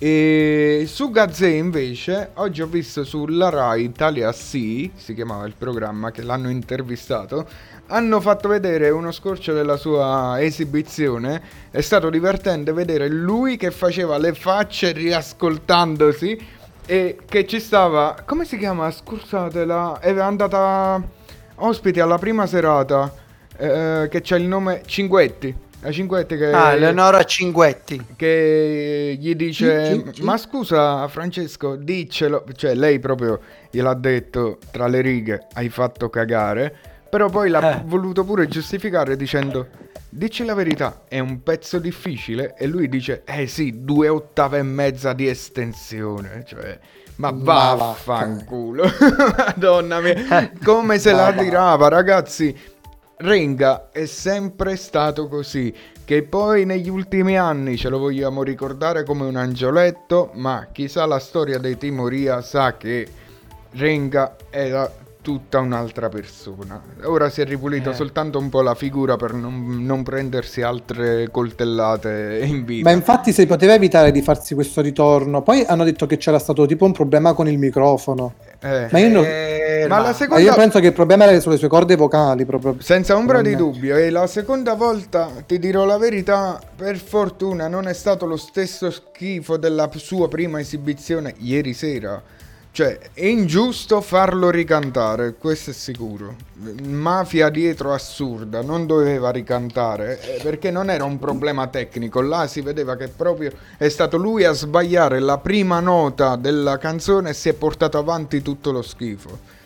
E 0.01 0.85
su 0.87 1.11
Gazzè 1.11 1.49
invece, 1.49 2.31
oggi 2.35 2.63
ho 2.63 2.69
visto 2.69 3.03
sulla 3.03 3.49
Rai 3.49 3.83
Italia 3.83 4.31
Sì, 4.31 4.89
si 4.95 5.13
chiamava 5.13 5.45
il 5.45 5.55
programma 5.59 6.13
che 6.13 6.23
l'hanno 6.23 6.51
intervistato, 6.51 7.49
hanno 7.89 8.21
fatto 8.21 8.47
vedere 8.47 8.91
uno 8.91 9.11
scorcio 9.11 9.53
della 9.53 9.77
sua 9.77 10.41
esibizione. 10.41 11.43
È 11.73 11.81
stato 11.81 12.11
divertente 12.11 12.73
vedere 12.73 13.09
lui 13.09 13.57
che 13.57 13.73
faceva 13.73 14.19
le 14.19 14.35
facce 14.35 14.93
riascoltandosi 14.93 16.47
e 16.87 17.19
che 17.29 17.45
ci 17.45 17.59
stava... 17.59 18.23
Come 18.25 18.45
si 18.45 18.57
chiama? 18.57 18.89
Scusate, 18.93 19.65
la... 19.65 19.99
è 19.99 20.17
andata 20.17 21.03
ospite 21.57 22.01
alla 22.01 22.19
prima 22.19 22.47
serata 22.47 23.13
eh, 23.57 24.07
che 24.09 24.21
c'è 24.21 24.37
il 24.37 24.45
nome 24.45 24.83
Cinguetti. 24.87 25.67
La 25.81 25.93
Cinguetti 25.93 26.37
che... 26.37 26.51
Ah, 26.53 26.73
Eleonora 26.73 27.23
Cinguetti. 27.25 28.05
che 28.17 29.17
gli 29.19 29.35
dice 29.37 30.13
ma 30.23 30.37
scusa 30.37 31.07
Francesco 31.07 31.77
diccelo. 31.77 32.45
Cioè 32.55 32.75
lei 32.75 32.99
proprio 32.99 33.41
gliel'ha 33.71 33.95
detto 33.95 34.59
tra 34.73 34.89
le 34.89 35.01
righe 35.01 35.47
hai 35.53 35.69
fatto 35.69 36.11
cagare. 36.11 36.75
Però 37.09 37.29
poi 37.31 37.49
l'ha 37.49 37.79
Eh. 37.79 37.83
voluto 37.87 38.25
pure 38.25 38.49
giustificare 38.49 39.17
dicendo 39.17 39.69
dici 40.11 40.45
la 40.45 40.55
verità 40.55 41.03
è 41.09 41.21
un 41.21 41.43
pezzo 41.45 41.79
difficile. 41.79 42.55
E 42.59 42.67
lui 42.67 42.89
dice 42.89 43.23
eh 43.25 43.47
sì 43.47 43.85
due 43.85 44.09
ottave 44.09 44.59
e 44.59 44.63
mezza 44.63 45.13
di 45.13 45.29
estensione. 45.29 46.43
Cioè 46.45 46.77
ma 47.17 47.31
vaffanculo. 47.33 48.85
madonna 49.37 50.01
mia 50.01 50.51
come 50.65 50.99
se 50.99 51.13
la 51.13 51.33
tirava 51.33 51.87
ragazzi 51.89 52.55
Renga 53.21 53.89
è 53.91 54.07
sempre 54.07 54.77
stato 54.77 55.27
così, 55.27 55.75
che 56.05 56.23
poi 56.23 56.65
negli 56.65 56.89
ultimi 56.89 57.37
anni 57.37 57.77
ce 57.77 57.89
lo 57.89 57.99
vogliamo 57.99 58.45
ricordare 58.45 59.03
come 59.03 59.25
un 59.25 59.35
angioletto, 59.35 60.31
ma 60.35 60.69
chi 60.71 60.87
sa 60.87 61.05
la 61.05 61.19
storia 61.19 61.59
dei 61.59 61.77
Timoria 61.77 62.41
sa 62.43 62.77
che 62.77 63.09
Renga 63.73 64.37
era 64.51 64.89
tutta 65.29 65.59
un'altra 65.59 66.09
persona. 66.09 66.81
Ora 67.05 67.29
si 67.29 67.43
è 67.43 67.45
ripulito 67.45 67.91
Eh. 67.91 67.95
soltanto 67.95 68.39
un 68.39 68.49
po' 68.49 68.63
la 68.63 68.75
figura 68.75 69.17
per 69.17 69.35
non, 69.35 69.85
non 69.85 70.03
prendersi 70.03 70.63
altre 70.63 71.29
coltellate 71.31 72.41
in 72.45 72.65
vita. 72.65 72.89
Ma 72.89 72.97
infatti 72.97 73.31
si 73.31 73.45
poteva 73.45 73.75
evitare 73.75 74.11
di 74.11 74.23
farsi 74.23 74.55
questo 74.55 74.81
ritorno. 74.81 75.43
Poi 75.43 75.67
hanno 75.67 75.85
detto 75.85 76.07
che 76.07 76.17
c'era 76.17 76.39
stato 76.39 76.65
tipo 76.65 76.87
un 76.87 76.93
problema 76.93 77.35
con 77.35 77.47
il 77.47 77.59
microfono. 77.59 78.37
Eh, 78.61 78.89
Ma 78.91 78.99
io, 78.99 79.09
non- 79.11 79.25
Eh, 79.27 79.85
Ma 79.87 79.99
la 79.99 80.03
ma 80.09 80.13
seconda- 80.15 80.43
io 80.43 80.55
penso 80.55 80.81
che 80.81 80.87
il 80.87 80.93
problema 80.95 81.25
era 81.25 81.39
sulle 81.41 81.59
sue 81.59 81.69
corde 81.69 81.95
vocali 81.95 82.47
proprio. 82.47 82.77
Senza 82.79 83.15
ombra 83.15 83.43
di 83.43 83.55
dubbio, 83.55 83.97
e 83.99 84.09
la 84.09 84.27
seconda 84.27 84.73
volta 84.75 85.29
ti 85.47 85.59
dirò 85.59 85.85
la 85.85 85.99
verità, 85.99 86.59
per 86.75 86.97
fortuna 86.97 87.69
non 87.69 87.87
è 87.87 87.93
stato 87.93 88.25
lo 88.25 88.39
stesso 88.39 88.91
schifo 88.91 89.59
della 89.59 89.91
sua 89.97 90.27
prima 90.29 90.59
esibizione 90.59 91.35
ieri 91.41 91.75
sera. 91.75 92.21
Cioè, 92.71 93.11
è 93.13 93.25
ingiusto 93.25 94.01
farlo 94.01 94.51
ricantare, 94.51 95.35
questo 95.35 95.71
è 95.71 95.73
sicuro. 95.73 96.37
Mafia 96.83 97.49
dietro 97.49 97.93
assurda, 97.93 98.63
non 98.63 98.87
doveva 98.87 99.31
ricantare, 99.31 100.21
eh, 100.21 100.43
perché 100.43 100.71
non 100.71 100.89
era 100.89 101.05
un 101.05 101.19
problema 101.19 101.67
tecnico, 101.67 102.21
là 102.21 102.47
si 102.47 102.61
vedeva 102.61 102.95
che 102.97 103.09
proprio 103.09 103.51
è 103.77 103.89
stato 103.89 104.17
lui 104.17 104.45
a 104.45 104.53
sbagliare 104.53 105.19
la 105.19 105.39
prima 105.39 105.81
nota 105.81 106.37
della 106.37 106.79
canzone 106.79 107.31
e 107.31 107.35
si 107.35 107.49
è 107.49 107.55
portato 107.55 107.99
avanti 107.99 108.43
tutto 108.43 108.71
lo 108.71 108.83
schifo 108.83 109.57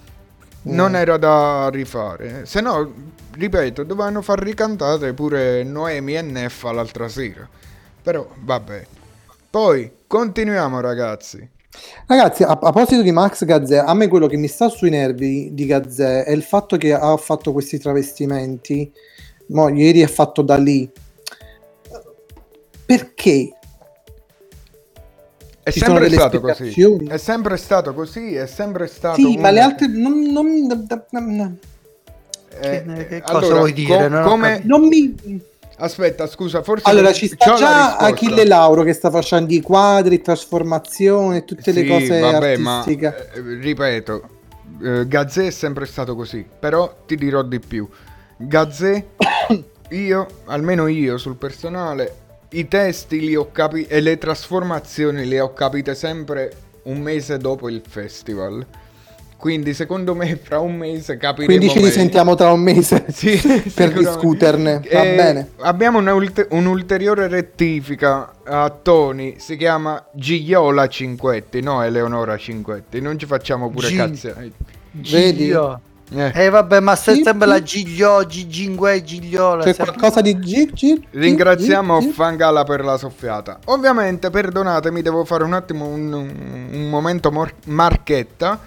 non 0.63 0.95
era 0.95 1.17
da 1.17 1.69
rifare. 1.71 2.47
Se 2.47 2.61
no, 2.61 2.93
ripeto, 3.33 3.83
dovevano 3.83 4.23
far 4.23 4.39
ricantare 4.41 5.13
pure 5.13 5.65
Noemi 5.65 6.17
e 6.17 6.23
Neffa 6.23 6.73
l'altra 6.73 7.09
sera. 7.09 7.49
Però, 8.03 8.29
vabbè. 8.37 8.87
Poi, 9.51 9.91
continuiamo 10.07 10.81
ragazzi. 10.81 11.49
Ragazzi, 12.07 12.43
a, 12.43 12.49
a 12.49 12.57
proposito 12.57 13.03
di 13.03 13.13
Max 13.13 13.45
Gazzè, 13.45 13.79
a 13.79 13.95
me 13.95 14.09
quello 14.09 14.27
che 14.27 14.37
mi 14.37 14.49
sta 14.49 14.69
sui 14.69 14.91
nervi 14.91 15.51
di 15.53 15.67
Gazzè 15.67 16.25
è 16.25 16.31
il 16.33 16.43
fatto 16.43 16.77
che 16.77 16.93
ha 16.93 17.17
fatto 17.17 17.53
questi 17.53 17.79
travestimenti. 17.79 18.93
Mo, 19.49 19.69
ieri 19.69 20.01
è 20.01 20.07
fatto 20.07 20.43
da 20.43 20.57
lì. 20.57 20.91
Perché? 22.85 23.51
È 25.63 25.71
Ci 25.71 25.79
sempre 25.79 26.11
stato 26.11 26.41
così. 26.41 26.73
È 27.09 27.17
sempre 27.19 27.57
stato 27.57 27.95
così, 27.95 28.35
è 28.35 28.47
sempre 28.47 28.87
stato 28.89 29.15
Sì, 29.17 29.37
ma 29.37 29.49
uno 29.49 29.51
le 29.53 29.61
altre 29.61 29.87
non, 29.87 30.21
non- 30.33 30.87
non- 31.11 31.59
Eh, 32.61 32.85
Che- 32.85 33.07
che 33.07 33.21
cosa 33.23 33.39
allora, 33.39 33.59
vuoi 33.61 33.73
dire? 33.73 33.97
co- 33.97 34.09
Non 34.09 34.25
come... 34.25 34.61
non 34.65 34.87
mi... 34.89 35.15
Aspetta, 35.79 36.27
scusa, 36.27 36.63
forse... 36.63 36.89
Allora, 36.89 37.13
ci 37.13 37.27
sta 37.27 37.55
già. 37.55 37.97
Achille 37.97 38.45
Lauro 38.45 38.83
che 38.83 38.93
sta 38.93 39.11
facendo 39.11 39.53
i 39.53 39.61
quadri, 39.61 40.21
trasformazione, 40.21 41.45
tutte 41.45 41.73
le 41.73 41.83
Sì, 41.83 41.87
cose 41.87 42.21
vabbè, 42.21 42.57
ma 42.59 42.79
artistiche. 42.81 43.31
eh, 43.35 43.41
ripeto, 43.61 44.23
eh, 44.83 45.07
Gazzè 45.09 45.47
è 45.47 45.51
sempre 45.51 45.87
stato 45.87 46.15
così, 46.15 46.47
però 46.59 46.95
ti 47.07 47.17
dirò 47.17 47.43
di 47.43 47.59
più. 47.59 47.89
Gazzè, 48.37 49.05
io, 49.91 50.27
almeno 50.47 50.87
io 50.87 51.19
sul 51.19 51.37
personale, 51.37 52.17
i 52.51 52.69
testi 52.69 53.21
li 53.21 53.35
ho 53.35 53.51
capiti 53.51 53.89
e 53.91 54.01
le 54.01 54.19
trasformazioni 54.19 55.25
le 55.25 55.41
ho 55.41 55.53
capite 55.53 55.95
sempre 55.95 56.53
un 56.85 57.01
mese 57.01 57.39
dopo 57.39 57.69
il 57.69 57.83
festival. 57.87 58.65
Quindi 59.43 59.75
secondo 59.75 60.15
me 60.15 60.37
fra 60.41 60.61
un 60.61 60.77
mese 60.77 61.17
capiremo 61.17 61.47
Quindi 61.53 61.69
ci 61.69 61.81
risentiamo 61.85 62.37
tra 62.37 62.53
un 62.53 62.61
mese 62.61 63.07
Sì, 63.11 63.37
per 63.75 63.93
discuterne. 63.93 64.75
Va 64.75 65.03
Eh, 65.03 65.17
bene. 65.17 65.49
Abbiamo 65.63 65.99
un'ulteriore 65.99 67.27
rettifica 67.27 68.35
a 68.45 68.71
Tony, 68.71 69.35
si 69.41 69.57
chiama 69.57 70.01
Gigliola 70.13 70.87
Cinquetti, 70.87 71.61
no 71.61 71.83
Eleonora 71.83 72.37
Cinquetti, 72.37 73.01
non 73.01 73.19
ci 73.19 73.27
facciamo 73.27 73.69
pure 73.69 73.89
Gi- 73.89 73.97
cazzo. 73.97 74.33
Vedi? 74.93 75.37
Giglio. 75.39 75.81
Eh, 76.15 76.31
Eh 76.45 76.49
vabbè, 76.49 76.79
ma 76.79 76.95
se 76.95 77.15
Sì, 77.15 77.23
sembra 77.25 77.49
la 77.49 77.61
Giglio, 77.61 78.25
Gigingue, 78.25 79.03
Gigliola. 79.03 79.65
C'è 79.65 79.75
qualcosa 79.75 80.21
di 80.21 80.39
gir, 80.39 80.71
Ringraziamo? 81.11 82.01
Fangala 82.01 82.63
per 82.63 82.85
la 82.85 82.97
soffiata. 82.97 83.59
Ovviamente, 83.65 84.31
perdonatemi, 84.31 85.03
devo 85.03 85.25
fare 85.25 85.43
un 85.43 85.55
attimo 85.55 85.87
un, 85.87 86.13
un 86.13 86.89
momento 86.89 87.33
mor- 87.33 87.55
marchetta. 87.65 88.61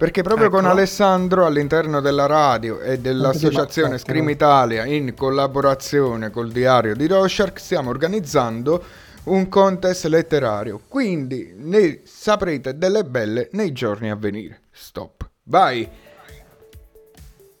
Perché 0.00 0.22
proprio 0.22 0.48
con 0.48 0.60
Ecco. 0.64 0.72
Alessandro 0.72 1.44
all'interno 1.44 2.00
della 2.00 2.24
radio 2.24 2.80
e 2.80 3.00
dell'associazione 3.00 3.98
Scream 3.98 4.30
Italia 4.30 4.86
in 4.86 5.12
collaborazione 5.14 6.30
col 6.30 6.50
diario 6.50 6.96
di 6.96 7.06
Rorschach 7.06 7.58
stiamo 7.60 7.90
organizzando 7.90 8.82
un 9.24 9.46
contest 9.50 10.06
letterario. 10.06 10.80
Quindi 10.88 11.52
ne 11.54 12.00
saprete 12.04 12.78
delle 12.78 13.04
belle 13.04 13.50
nei 13.52 13.72
giorni 13.72 14.08
a 14.10 14.16
venire. 14.16 14.62
Stop. 14.72 15.28
Vai. 15.42 15.86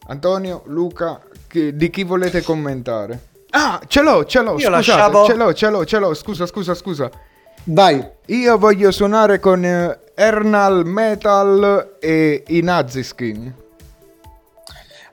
Antonio, 0.06 0.62
Luca, 0.64 1.20
chi- 1.46 1.76
di 1.76 1.90
chi 1.90 2.04
volete 2.04 2.42
commentare? 2.42 3.20
Ah, 3.50 3.82
ce 3.86 4.00
l'ho, 4.00 4.24
ce 4.24 4.40
l'ho, 4.40 4.52
Io 4.52 4.60
scusate, 4.60 4.70
lasciavo- 4.70 5.26
ce 5.26 5.34
l'ho, 5.34 5.52
ce 5.52 5.68
l'ho, 5.68 5.84
ce 5.84 5.98
l'ho, 5.98 6.14
scusa, 6.14 6.46
scusa, 6.46 6.72
scusa. 6.72 7.10
Vai. 7.64 8.02
Io 8.28 8.56
voglio 8.56 8.90
suonare 8.90 9.38
con 9.40 9.62
eh, 9.62 9.98
Ernal 10.20 10.84
Metal 10.84 11.96
e 11.98 12.42
i 12.48 12.60
Naziskin. 12.60 13.54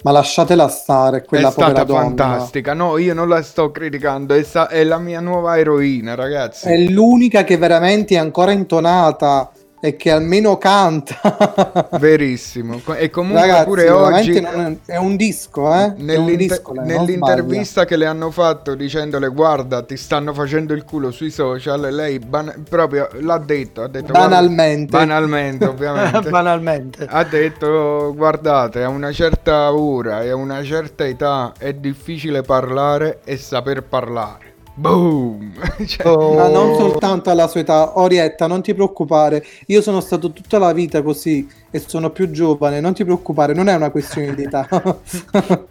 Ma 0.03 0.11
lasciatela 0.11 0.67
stare, 0.67 1.23
quella 1.23 1.47
è 1.47 1.51
stata 1.51 1.85
donna. 1.85 2.01
fantastica. 2.01 2.73
No, 2.73 2.97
io 2.97 3.13
non 3.13 3.29
la 3.29 3.41
sto 3.41 3.71
criticando, 3.71 4.33
è, 4.33 4.43
sta- 4.43 4.67
è 4.67 4.83
la 4.83 4.97
mia 4.97 5.21
nuova 5.21 5.57
eroina, 5.57 6.13
ragazzi. 6.13 6.67
È 6.67 6.75
l'unica 6.77 7.45
che 7.45 7.55
veramente 7.55 8.15
è 8.15 8.17
ancora 8.17 8.51
intonata 8.51 9.49
e 9.79 9.95
che 9.95 10.11
almeno 10.11 10.57
canta. 10.57 11.89
Verissimo. 11.99 12.81
E 12.95 13.09
comunque 13.09 13.41
Ragazzi, 13.41 13.65
pure 13.65 13.89
oggi 13.89 14.33
è, 14.33 14.77
è 14.85 14.97
un 14.97 15.15
disco, 15.15 15.73
eh? 15.73 15.93
È 15.93 15.95
un 15.97 16.05
nell'inter- 16.05 16.37
disco, 16.37 16.73
nell'intervista 16.73 17.85
che 17.85 17.95
le 17.95 18.05
hanno 18.05 18.31
fatto 18.31 18.75
dicendole 18.75 19.27
guarda 19.27 19.83
ti 19.83 19.95
stanno 19.97 20.33
facendo 20.33 20.73
il 20.73 20.83
culo 20.83 21.11
sui 21.11 21.29
social, 21.29 21.93
lei 21.93 22.19
ban- 22.19 22.63
proprio 22.67 23.07
l'ha 23.19 23.37
detto, 23.37 23.83
ha 23.83 23.87
detto 23.87 24.11
Banalmente. 24.13 24.97
banalmente 24.97 25.65
ovviamente. 25.67 26.29
Banalmente. 26.29 27.05
ha 27.07 27.23
detto 27.23 28.13
guardate 28.15 28.83
a 28.83 28.89
una 28.89 29.11
certa 29.11 29.73
ora 29.73 30.23
e 30.23 30.29
a 30.29 30.35
una 30.35 30.63
certa 30.63 31.05
età 31.05 31.53
è 31.57 31.73
difficile 31.73 32.41
parlare 32.41 33.19
e 33.23 33.37
saper 33.37 33.83
parlare. 33.83 34.55
Boom! 34.77 35.53
Cioè, 35.87 36.05
Oh. 36.07 36.35
Ma 36.35 36.47
non 36.49 36.75
soltanto 36.75 37.29
alla 37.31 37.47
sua 37.47 37.61
età, 37.61 37.97
Orietta, 37.99 38.45
non 38.47 38.61
ti 38.61 38.73
preoccupare. 38.73 39.43
Io 39.67 39.81
sono 39.81 39.99
stato 40.01 40.31
tutta 40.31 40.59
la 40.59 40.71
vita 40.73 41.01
così 41.01 41.47
e 41.71 41.79
sono 41.85 42.11
più 42.11 42.29
giovane. 42.31 42.79
Non 42.79 42.93
ti 42.93 43.03
preoccupare, 43.03 43.53
non 43.53 43.67
è 43.69 43.73
una 43.75 43.89
questione 43.89 44.35
di 44.35 44.43
età. 44.43 44.67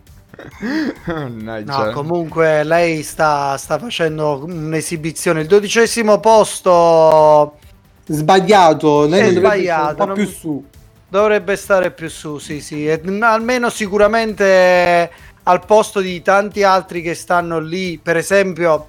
No, 1.06 1.90
comunque 1.94 2.62
lei 2.62 3.02
sta, 3.02 3.56
sta 3.56 3.78
facendo 3.78 4.44
un'esibizione. 4.44 5.40
Il 5.40 5.46
dodicesimo 5.46 6.20
posto 6.20 7.56
Sbagliato, 8.06 9.06
lei 9.06 9.30
È 9.34 9.38
sbagliato, 9.38 9.90
un 9.90 9.96
po' 9.96 10.04
non- 10.04 10.14
più 10.14 10.26
su. 10.26 10.62
dovrebbe 11.08 11.56
stare 11.56 11.90
più 11.90 12.08
su, 12.10 12.36
sì, 12.38 12.60
sì. 12.60 12.86
E, 12.86 13.00
almeno 13.20 13.70
sicuramente 13.70 15.10
al 15.44 15.64
posto 15.64 16.00
di 16.00 16.20
tanti 16.22 16.62
altri 16.62 17.00
che 17.02 17.14
stanno 17.14 17.58
lì. 17.58 17.98
Per 17.98 18.16
esempio, 18.16 18.88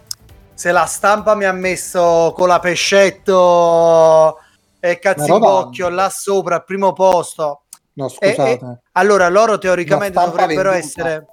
se 0.58 0.72
la 0.72 0.86
stampa 0.86 1.36
mi 1.36 1.46
ha 1.46 1.52
messo 1.52 2.34
con 2.36 2.48
la 2.48 2.58
pescetto 2.58 4.39
e 4.80 4.98
cazzibocchio 4.98 5.88
là 5.89 6.10
sopra 6.10 6.56
al 6.56 6.63
primo 6.63 6.93
posto. 6.93 7.65
No, 7.93 8.08
E- 8.08 8.10
scusate. 8.34 8.82
Allora, 8.93 9.30
loro 9.30 9.60
teoricamente 9.60 10.20
dovrebbero 10.20 10.72
venduta. 10.72 10.76
essere, 10.78 11.26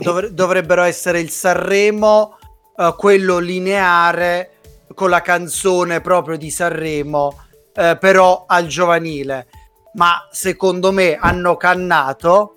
dovre- 0.00 0.32
dovrebbero 0.32 0.82
essere 0.84 1.20
il 1.20 1.28
Sanremo, 1.28 2.38
eh, 2.74 2.94
quello 2.96 3.36
lineare 3.36 4.52
con 4.94 5.10
la 5.10 5.20
canzone 5.20 6.00
proprio 6.00 6.38
di 6.38 6.50
Sanremo, 6.50 7.36
eh, 7.74 7.98
però 8.00 8.44
al 8.46 8.66
giovanile. 8.66 9.48
Ma 9.92 10.26
secondo 10.30 10.90
me 10.90 11.16
hanno 11.20 11.58
cannato 11.58 12.56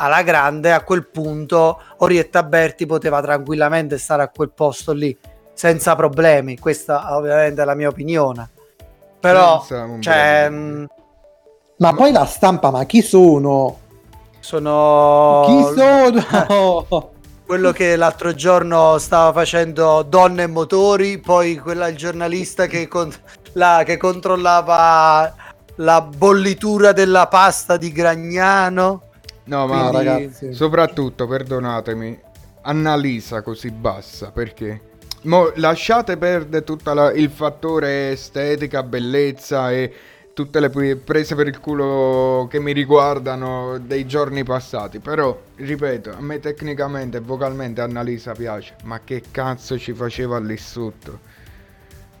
alla 0.00 0.22
grande. 0.22 0.72
A 0.72 0.82
quel 0.82 1.06
punto, 1.06 1.80
Orietta 1.98 2.42
Berti 2.42 2.86
poteva 2.86 3.20
tranquillamente 3.20 3.98
stare 3.98 4.22
a 4.22 4.28
quel 4.28 4.50
posto 4.50 4.92
lì 4.92 5.16
senza 5.52 5.94
problemi. 5.94 6.58
Questa, 6.58 7.14
ovviamente, 7.16 7.62
è 7.62 7.64
la 7.64 7.74
mia 7.74 7.88
opinione. 7.88 8.48
Però, 9.20 9.62
cioè, 9.66 10.46
problema. 10.48 10.48
mh, 10.48 10.86
Ma 11.76 11.92
poi 11.94 12.12
la 12.12 12.24
stampa, 12.24 12.70
ma 12.70 12.84
chi 12.84 13.02
sono? 13.02 13.78
sono 14.40 15.42
Chi 15.46 15.62
sono? 15.78 17.10
quello 17.44 17.72
che 17.72 17.96
l'altro 17.96 18.32
giorno 18.32 18.96
stava 18.98 19.32
facendo 19.32 20.02
donne 20.02 20.44
e 20.44 20.46
motori, 20.46 21.18
poi 21.18 21.58
quella 21.58 21.88
il 21.88 21.96
giornalista 21.96 22.66
che, 22.66 22.86
con- 22.88 23.12
la- 23.54 23.82
che 23.84 23.96
controllava 23.96 25.34
la 25.76 26.00
bollitura 26.00 26.92
della 26.92 27.26
pasta 27.26 27.76
di 27.76 27.90
Gragnano. 27.92 29.02
No, 29.50 29.66
ma 29.66 29.88
Quindi- 29.88 29.96
ragazzi. 30.06 30.54
soprattutto, 30.54 31.26
perdonatemi, 31.26 32.18
Annalisa 32.62 33.42
così 33.42 33.70
bassa, 33.72 34.30
perché? 34.30 34.80
Mo, 35.22 35.50
lasciate 35.56 36.16
perdere 36.16 36.62
tutto 36.62 37.10
il 37.10 37.30
fattore 37.30 38.12
estetica, 38.12 38.84
bellezza 38.84 39.72
e 39.72 39.92
tutte 40.32 40.60
le 40.60 40.70
prese 40.96 41.34
per 41.34 41.48
il 41.48 41.58
culo 41.58 42.46
che 42.48 42.60
mi 42.60 42.72
riguardano 42.72 43.78
dei 43.78 44.06
giorni 44.06 44.44
passati. 44.44 45.00
Però, 45.00 45.36
ripeto, 45.56 46.10
a 46.16 46.20
me 46.20 46.38
tecnicamente 46.38 47.16
e 47.16 47.20
vocalmente 47.20 47.80
Annalisa 47.80 48.32
piace, 48.32 48.76
ma 48.84 49.00
che 49.02 49.24
cazzo 49.32 49.76
ci 49.76 49.92
faceva 49.94 50.38
lì 50.38 50.56
sotto? 50.56 51.18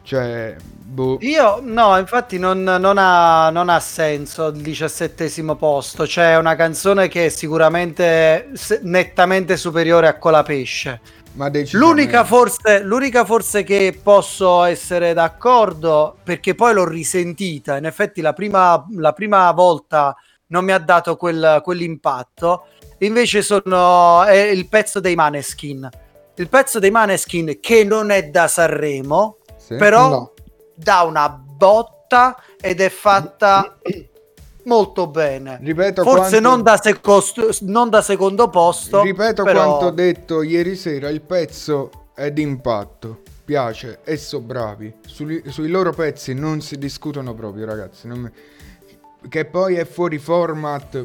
Cioè, 0.02 0.56
boh. 0.58 1.18
Io 1.20 1.60
no, 1.62 1.98
infatti 1.98 2.38
non, 2.38 2.62
non 2.62 2.96
ha, 2.98 3.50
non 3.50 3.68
ha 3.68 3.80
senso 3.80 4.48
il 4.48 4.60
diciassettesimo 4.60 5.56
posto. 5.56 6.04
C'è 6.04 6.36
una 6.36 6.56
canzone 6.56 7.08
che 7.08 7.26
è 7.26 7.28
sicuramente 7.28 8.50
nettamente 8.82 9.56
superiore 9.56 10.08
a 10.08 10.18
Colapesce. 10.18 11.00
Ma. 11.32 11.48
L'unica 11.72 12.24
forse, 12.24 12.82
l'unica 12.82 13.24
forse 13.24 13.62
che 13.62 13.98
posso 14.02 14.64
essere 14.64 15.12
d'accordo, 15.12 16.16
perché 16.24 16.56
poi 16.56 16.74
l'ho 16.74 16.88
risentita, 16.88 17.76
in 17.76 17.84
effetti 17.84 18.20
la 18.20 18.32
prima, 18.32 18.84
la 18.96 19.12
prima 19.12 19.50
volta 19.52 20.16
non 20.48 20.64
mi 20.64 20.72
ha 20.72 20.78
dato 20.78 21.16
quel- 21.16 21.60
quell'impatto, 21.62 22.66
invece 22.98 23.42
sono, 23.42 24.24
è 24.24 24.36
il 24.36 24.68
pezzo 24.68 24.98
dei 24.98 25.14
Maneskin. 25.14 25.88
Il 26.34 26.48
pezzo 26.48 26.78
dei 26.78 26.90
Maneskin 26.90 27.58
che 27.60 27.84
non 27.84 28.10
è 28.10 28.24
da 28.24 28.48
Sanremo, 28.48 29.38
Sì? 29.70 29.76
però 29.76 30.08
No. 30.08 30.32
dà 30.74 31.02
una 31.02 31.28
botta 31.28 32.36
ed 32.60 32.80
è 32.80 32.88
fatta 32.88 33.78
molto 34.64 35.06
bene. 35.06 35.58
Ripeto 35.62 36.02
Forse 36.02 36.18
quanto- 36.40 36.40
non, 36.48 36.62
da 36.62 36.76
secondo, 36.76 37.24
non 37.60 37.88
da 37.88 38.02
secondo 38.02 38.48
posto. 38.48 39.02
Ripeto 39.02 39.44
però... 39.44 39.64
quanto 39.64 39.86
ho 39.86 39.90
detto 39.90 40.42
ieri 40.42 40.74
sera, 40.74 41.08
il 41.08 41.20
pezzo 41.20 41.90
è 42.14 42.30
d'impatto, 42.32 43.20
piace 43.44 44.00
e 44.04 44.16
so 44.16 44.40
bravi. 44.40 44.92
Sui, 45.06 45.42
sui 45.46 45.68
loro 45.68 45.92
pezzi 45.92 46.34
non 46.34 46.60
si 46.60 46.76
discutono 46.78 47.32
proprio, 47.34 47.64
ragazzi. 47.64 48.06
non 48.08 48.18
mi- 48.18 49.28
Che 49.28 49.44
poi 49.44 49.76
è 49.76 49.84
fuori 49.84 50.18
format, 50.18 51.04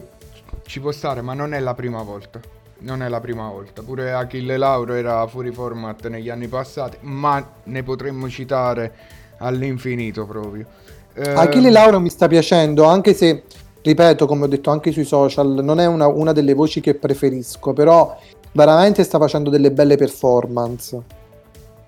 ci 0.65 0.79
può 0.79 0.91
stare, 0.91 1.21
ma 1.21 1.33
non 1.33 1.53
è 1.53 1.59
la 1.59 1.73
prima 1.75 2.01
volta. 2.01 2.39
Non 2.85 3.01
è 3.01 3.09
la 3.09 3.19
prima 3.19 3.49
volta. 3.49 3.81
Pure 3.81 4.11
Achille 4.11 4.57
Lauro 4.57 4.93
era 4.93 5.25
fuori 5.25 5.51
format 5.51 6.07
negli 6.07 6.29
anni 6.29 6.47
passati, 6.47 6.97
ma 7.01 7.43
ne 7.63 7.81
potremmo 7.81 8.29
citare 8.29 8.93
all'infinito 9.37 10.23
proprio. 10.27 10.67
Eh, 11.15 11.31
Achille 11.31 11.71
Lauro 11.71 11.99
mi 11.99 12.09
sta 12.11 12.27
piacendo, 12.27 12.83
anche 12.83 13.15
se, 13.15 13.41
ripeto, 13.81 14.27
come 14.27 14.43
ho 14.43 14.47
detto 14.47 14.69
anche 14.69 14.91
sui 14.91 15.03
social, 15.03 15.63
non 15.63 15.79
è 15.79 15.87
una, 15.87 16.05
una 16.05 16.31
delle 16.31 16.53
voci 16.53 16.79
che 16.79 16.93
preferisco, 16.93 17.73
però 17.73 18.19
veramente 18.51 19.03
sta 19.03 19.17
facendo 19.17 19.49
delle 19.49 19.71
belle 19.71 19.97
performance. 19.97 21.01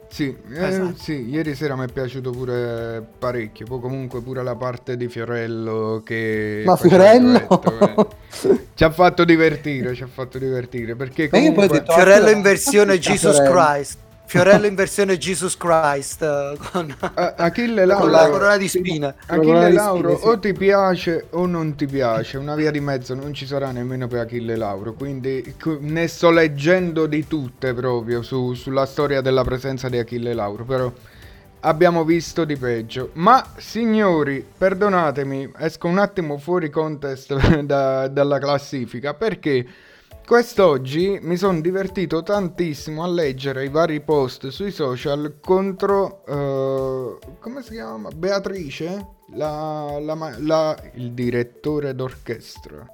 Sì, 0.10 0.36
eh, 0.54 0.68
Esatto. 0.68 0.96
sì, 0.98 1.30
ieri 1.30 1.54
sera 1.54 1.76
mi 1.76 1.86
è 1.86 1.92
piaciuto 1.92 2.32
pure 2.32 3.06
parecchio. 3.20 3.66
Poi 3.66 3.80
comunque 3.80 4.22
pure 4.22 4.42
la 4.42 4.56
parte 4.56 4.96
di 4.98 5.08
Fiorello 5.10 6.02
che... 6.04 6.64
Ma 6.66 6.76
Fiorello? 6.78 7.46
duetto, 7.48 8.08
eh. 8.48 8.66
Ci 8.74 8.84
ha 8.84 8.90
fatto 8.90 9.26
divertire, 9.26 9.94
ci 9.94 10.04
ha 10.04 10.08
fatto 10.08 10.38
divertire. 10.38 10.96
Perché 10.96 11.28
comunque... 11.30 11.68
detto- 11.68 11.92
Fiorello 11.94 12.30
in 12.30 12.42
versione 12.42 12.98
Jesus. 13.00 13.38
Christ. 13.42 13.98
Fiorello 14.28 14.66
in 14.66 14.76
versione 14.76 15.18
Jesus 15.18 15.56
Christ 15.56 16.22
eh, 16.22 16.58
con, 16.72 16.94
Achille 17.38 17.88
con 17.88 18.12
la 18.12 18.24
Lauro... 18.24 18.32
corona 18.32 18.58
di. 18.58 18.68
Corona 18.70 19.16
Achille 19.26 19.70
di 19.70 19.74
Lauro 19.74 20.16
spine, 20.16 20.18
sì. 20.18 20.28
o 20.28 20.40
ti 20.40 20.54
piace 20.54 21.28
o 21.32 21.46
non 21.46 21.76
ti 21.76 21.86
piace, 21.86 22.38
una 22.38 22.54
via 22.56 22.70
di 22.70 22.82
mezzo 22.82 23.14
non 23.14 23.34
ci 23.34 23.46
sarà 23.46 23.72
nemmeno 23.72 24.08
per 24.08 24.20
Achille 24.20 24.58
Lauro, 24.58 24.94
quindi 24.94 25.56
ne 25.80 26.08
sto 26.08 26.30
leggendo 26.30 27.06
di 27.06 27.26
tutte 27.26 27.74
proprio 27.74 28.22
su- 28.22 28.54
sulla 28.54 28.86
storia 28.86 29.22
della 29.22 29.44
presenza 29.46 29.88
di 29.88 29.98
Achille 29.98 30.34
Lauro, 30.34 30.66
però 30.66 30.92
abbiamo 31.62 32.04
visto 32.04 32.44
di 32.44 32.58
peggio. 32.58 33.12
Ma 33.14 33.54
signori, 33.58 34.46
perdonatemi, 34.58 35.52
esco 35.58 35.88
un 35.88 36.00
attimo 36.00 36.38
fuori 36.38 36.70
contest 36.70 37.34
da- 37.64 38.10
dalla 38.10 38.40
classifica 38.40 39.14
perché 39.14 39.66
quest'oggi 40.28 41.20
mi 41.22 41.38
sono 41.38 41.62
divertito 41.62 42.22
tantissimo 42.22 43.02
a 43.02 43.08
leggere 43.08 43.64
i 43.64 43.70
vari 43.70 44.02
post 44.02 44.50
sui 44.50 44.72
social 44.72 45.40
contro 45.40 46.26
eh, 46.28 47.18
come 47.40 47.62
si 47.64 47.72
chiama? 47.72 48.10
Beatrice, 48.10 49.08
la- 49.36 49.98
la 50.02 50.36
la- 50.40 50.78
il 50.96 51.14
direttore 51.14 51.96
d'orchestra. 51.96 52.86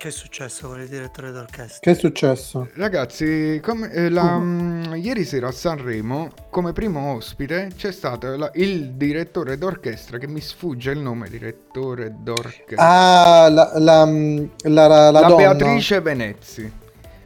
Che 0.00 0.08
è 0.08 0.12
successo 0.12 0.66
con 0.68 0.80
il 0.80 0.88
direttore 0.88 1.30
d'orchestra? 1.30 1.78
Che 1.78 1.90
è 1.90 1.94
successo? 1.94 2.70
Ragazzi, 2.72 3.60
come, 3.62 3.92
eh, 3.92 4.08
la- 4.08 4.38
mm, 4.38 4.94
ieri 4.94 5.26
sera 5.26 5.48
a 5.48 5.52
Sanremo, 5.52 6.30
come 6.48 6.72
primo 6.72 7.12
ospite, 7.12 7.68
c'è 7.76 7.92
stato 7.92 8.34
la- 8.34 8.50
il 8.54 8.92
direttore 8.92 9.58
d'orchestra, 9.58 10.16
che 10.16 10.26
mi 10.26 10.40
sfugge 10.40 10.92
il 10.92 11.00
nome, 11.00 11.28
direttore 11.28 12.14
d'orchestra. 12.18 12.76
Ah, 12.78 13.48
la, 13.50 13.72
la, 13.76 14.04
la, 14.06 14.86
la, 14.86 15.10
la 15.10 15.20
donna. 15.20 15.34
Beatrice 15.36 16.00
Venezzi. 16.00 16.72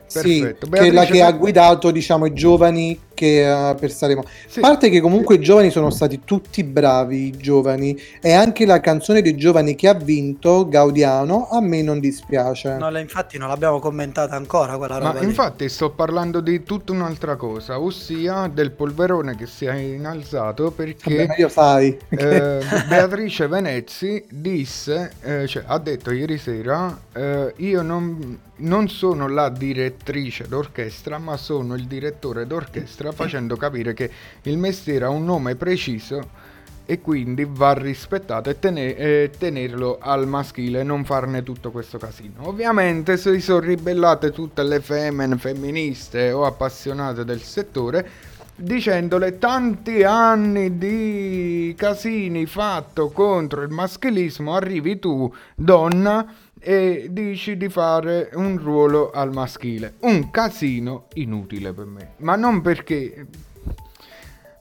Sì, 0.07 0.41
Perfetto. 0.41 0.69
che 0.69 0.79
è 0.81 0.85
la 0.87 0.91
Beatrice 1.03 1.13
che 1.13 1.23
ha 1.23 1.31
guidato, 1.33 1.91
diciamo, 1.93 2.27
i 2.27 2.33
giovani 2.33 3.01
che 3.15 3.47
uh, 3.49 3.75
per 3.79 3.91
Sanremo. 3.93 4.23
Sì. 4.47 4.59
A 4.59 4.63
parte 4.63 4.91
che 4.91 5.01
comunque 5.01 5.37
i 5.37 5.41
giovani 5.41 5.71
sono 5.71 5.91
stati 5.91 6.21
tutti 6.25 6.63
bravi, 6.65 7.27
i 7.29 7.37
giovani, 7.37 7.99
e 8.21 8.33
anche 8.33 8.67
la 8.67 8.81
canzone 8.81 9.23
dei 9.23 9.37
giovani 9.37 9.75
che 9.75 9.89
ha 9.89 9.95
vinto, 9.95 10.69
Gaudiano, 10.69 11.49
a 11.51 11.61
me 11.61 11.83
non 11.83 12.01
dispiace. 12.01 12.77
No, 12.77 12.91
la- 12.91 12.99
infatti 13.01 13.39
non 13.39 13.49
l'abbiamo 13.49 13.79
commentata 13.79 14.37
ancora 14.37 14.77
quella 14.77 14.99
roba 14.99 15.13
Ma 15.15 15.21
lì. 15.21 15.27
infatti 15.27 15.69
sto 15.69 15.91
parlando 15.91 16.41
di 16.41 16.63
tutta 16.65 16.93
un'altra 16.93 17.37
cosa, 17.37 17.81
ossia 17.81 18.49
del 18.49 18.73
polverone 18.73 19.37
che 19.37 19.47
si 19.47 19.65
è 19.67 19.75
innalzato 19.75 20.71
perché 20.73 21.27
Vabbè, 21.27 21.35
io 21.37 21.49
sai. 21.49 21.97
eh, 22.09 22.59
Beatrice 22.89 23.47
Venezzi 23.47 24.25
disse, 24.31 25.13
eh, 25.23 25.47
cioè, 25.47 25.65
ha 25.67 25.79
detto 25.79 26.11
ieri 26.11 26.39
sera, 26.39 26.99
eh, 27.13 27.53
io 27.59 27.83
non, 27.83 28.39
non 28.57 28.89
sono 28.89 29.29
la 29.29 29.49
direttrice 29.49 30.47
d'orchestra, 30.49 31.19
ma 31.19 31.37
sono 31.37 31.75
il 31.75 31.87
direttore 31.87 32.47
d'orchestra, 32.47 33.04
facendo 33.13 33.57
capire 33.57 33.95
che 33.95 34.11
il 34.43 34.59
mestiere 34.59 35.05
ha 35.05 35.11
un 35.11 35.25
nome 35.25 35.55
preciso 35.57 36.53
e 36.87 37.01
quindi 37.01 37.47
va 37.49 37.73
rispettato 37.73 38.51
e 38.51 38.59
tene- 38.59 38.95
e 38.97 39.31
tenerlo 39.37 39.99
al 40.01 40.27
maschile, 40.27 40.83
non 40.83 41.05
farne 41.05 41.43
tutto 41.43 41.71
questo 41.71 41.99
casino. 41.99 42.49
Ovviamente 42.49 43.17
si 43.17 43.41
sono 43.41 43.61
ribellate 43.61 44.31
tutte 44.31 44.63
le 44.63 44.81
femmine 44.81 45.37
femministe 45.39 46.31
o 46.33 46.45
appassionate 46.45 47.25
del 47.25 47.41
settore 47.41 48.33
dicendole 48.57 49.39
tanti 49.39 50.05
anni 50.05 50.79
di 50.79 51.75
casini 51.77 52.47
fatto 52.47 53.11
contro 53.11 53.63
il 53.63 53.71
maschilismo, 53.71 54.55
arrivi 54.55 54.99
tu, 54.99 55.33
donna, 55.57 56.25
e 56.65 57.09
dici 57.11 57.57
di 57.59 57.69
fare 57.69 58.31
un 58.35 58.59
ruolo 58.59 59.11
al 59.11 59.33
maschile. 59.33 59.95
Un 60.01 60.31
casino 60.31 61.05
inutile 61.15 61.73
per 61.73 61.85
me, 61.85 62.13
ma 62.19 62.37
non 62.37 62.63
perché... 62.63 63.27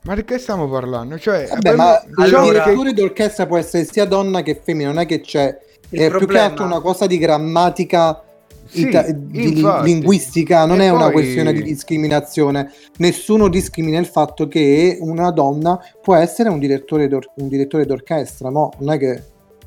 Ma 0.05 0.15
di 0.15 0.25
che 0.25 0.37
stiamo 0.37 0.67
parlando? 0.67 1.17
Cioè, 1.17 1.47
Vabbè, 1.49 1.75
ma 1.75 2.01
me- 2.05 2.25
il 2.25 2.31
che- 2.33 2.41
direttore 2.41 2.91
d'orchestra 2.93 3.45
può 3.47 3.57
essere 3.57 3.85
sia 3.85 4.03
donna 4.05 4.41
che 4.41 4.59
femmina, 4.61 4.89
non 4.89 4.99
è 4.99 5.05
che 5.05 5.21
c'è. 5.21 5.57
Il 5.91 5.99
è 5.99 6.09
più 6.09 6.11
che 6.11 6.25
problema- 6.25 6.43
altro 6.45 6.65
una 6.65 6.81
cosa 6.81 7.07
di 7.07 7.17
grammatica 7.17 8.21
Sì, 8.65 8.87
ita- 8.87 9.09
di 9.11 9.61
linguistica, 9.83 10.65
non 10.65 10.81
E 10.81 10.85
è 10.87 10.89
una 10.89 11.03
poi- 11.05 11.11
questione 11.13 11.53
di 11.53 11.63
discriminazione. 11.63 12.69
Nessuno 12.97 13.47
discrimina 13.47 13.97
il 13.97 14.05
fatto 14.07 14.49
che 14.49 14.97
una 14.99 15.31
donna 15.31 15.79
può 16.01 16.15
essere 16.15 16.49
un 16.49 16.59
direttore, 16.59 17.07
d'or- 17.07 17.31
un 17.35 17.47
direttore 17.47 17.85
d'orchestra, 17.85 18.49
no? 18.49 18.71
Non 18.79 18.91
è 18.95 18.97
che 18.97 19.23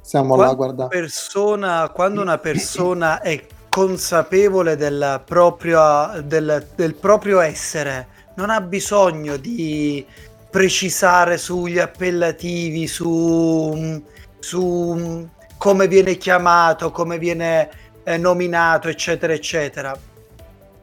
siamo 0.07 0.37
là 0.37 0.55
Quando, 0.55 0.55
guardare. 0.55 0.89
persona, 0.89 1.91
quando 1.93 2.21
una 2.23 2.39
persona 2.39 3.21
è 3.21 3.45
consapevole 3.69 4.77
del 4.77 5.23
proprio, 5.25 6.23
del, 6.23 6.69
del 6.77 6.95
proprio 6.95 7.41
essere, 7.41 8.07
non 8.37 8.51
ha 8.51 8.61
bisogno 8.61 9.37
di 9.37 10.07
precisare 10.51 11.37
sugli 11.39 11.79
appellativi, 11.79 12.87
su, 12.87 14.03
su 14.39 15.29
come 15.59 15.89
viene 15.89 16.17
chiamato, 16.17 16.91
come 16.93 17.19
viene 17.19 17.69
eh, 18.05 18.17
nominato, 18.17 18.89
eccetera, 18.89 19.33
eccetera. 19.33 19.97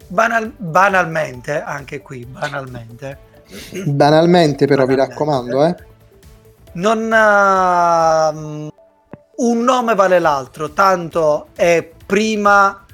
Banal- 0.07 0.53
banalmente, 0.57 1.61
anche 1.61 2.01
qui, 2.01 2.25
banalmente, 2.25 3.31
Banalmente, 3.85 4.65
però, 4.67 4.85
vi 4.85 4.95
Banalmente. 4.95 4.95
raccomando, 4.95 5.65
eh. 5.65 5.75
non 6.73 6.99
mm, 8.33 8.67
un 9.35 9.63
nome 9.63 9.95
vale 9.95 10.19
l'altro, 10.19 10.71
tanto 10.71 11.47
è 11.55 11.87
prima 12.05 12.85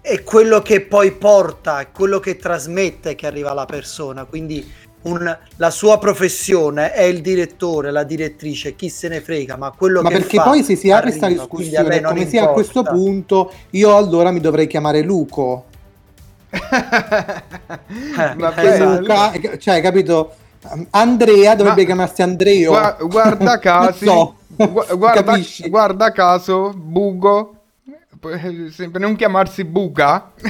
è 0.00 0.22
quello 0.22 0.62
che 0.62 0.80
poi 0.82 1.12
porta, 1.12 1.80
è 1.80 1.88
quello 1.92 2.18
che 2.18 2.36
trasmette 2.36 3.14
che 3.14 3.26
arriva 3.26 3.50
alla 3.50 3.66
persona, 3.66 4.24
quindi 4.24 4.66
un- 5.02 5.38
la 5.56 5.70
sua 5.70 5.98
professione 5.98 6.92
è 6.92 7.02
il 7.02 7.20
direttore, 7.20 7.90
la 7.90 8.04
direttrice, 8.04 8.74
chi 8.74 8.88
se 8.88 9.08
ne 9.08 9.20
frega, 9.20 9.56
ma 9.56 9.70
quello 9.70 10.00
Ma 10.02 10.08
che 10.08 10.18
perché 10.18 10.36
fa 10.38 10.44
poi 10.44 10.62
se 10.62 10.76
si 10.76 10.90
apre 10.90 11.10
questa 11.10 11.28
discussione, 11.28 12.00
come 12.00 12.26
sia 12.26 12.44
a 12.44 12.48
questo 12.48 12.82
punto, 12.82 13.52
io 13.70 13.94
allora 13.96 14.30
mi 14.30 14.40
dovrei 14.40 14.66
chiamare 14.66 15.02
Luco. 15.02 15.64
Bello. 18.54 18.98
Luca, 19.00 19.32
cioè, 19.58 19.80
capito? 19.82 20.32
Andrea 20.90 21.54
dovrebbe 21.54 21.80
Ma- 21.82 21.86
chiamarsi 21.86 22.22
Andreo. 22.22 22.70
Gua- 22.70 22.96
guarda 23.00 23.58
caso, 23.60 24.04
so. 24.04 24.37
Gu- 24.66 24.94
guarda, 24.96 25.36
guarda 25.68 26.12
caso, 26.12 26.72
Bugo, 26.74 27.54
sempre 28.70 29.00
non 29.00 29.14
chiamarsi 29.16 29.64
Buga. 29.64 30.32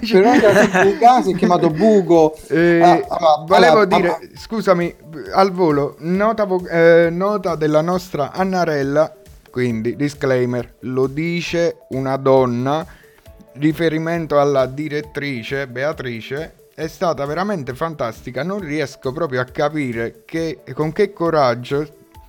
Per 0.00 0.24
una 0.24 0.40
cosa 0.40 0.82
Buga 0.84 1.22
si 1.22 1.32
è 1.32 1.36
chiamato 1.36 1.70
Bugo. 1.70 2.36
Eh, 2.48 2.80
Ah, 2.80 2.92
ah, 3.08 3.44
volevo 3.46 3.80
allora, 3.80 3.84
dire, 3.84 4.08
ah, 4.10 4.18
scusami, 4.36 4.94
al 5.32 5.50
volo, 5.52 5.96
nota, 6.00 6.44
vo- 6.44 6.66
eh, 6.66 7.08
nota 7.10 7.56
della 7.56 7.80
nostra 7.80 8.32
Annarella, 8.32 9.12
quindi 9.50 9.96
disclaimer, 9.96 10.74
lo 10.80 11.06
dice 11.06 11.78
una 11.90 12.16
donna, 12.16 12.86
riferimento 13.54 14.38
alla 14.38 14.66
direttrice 14.66 15.66
Beatrice, 15.66 16.54
è 16.74 16.86
stata 16.88 17.24
veramente 17.24 17.74
fantastica, 17.74 18.42
non 18.42 18.60
riesco 18.60 19.10
proprio 19.12 19.40
a 19.40 19.44
capire 19.44 20.22
che, 20.26 20.60
con 20.74 20.92
che 20.92 21.12
coraggio 21.14 21.86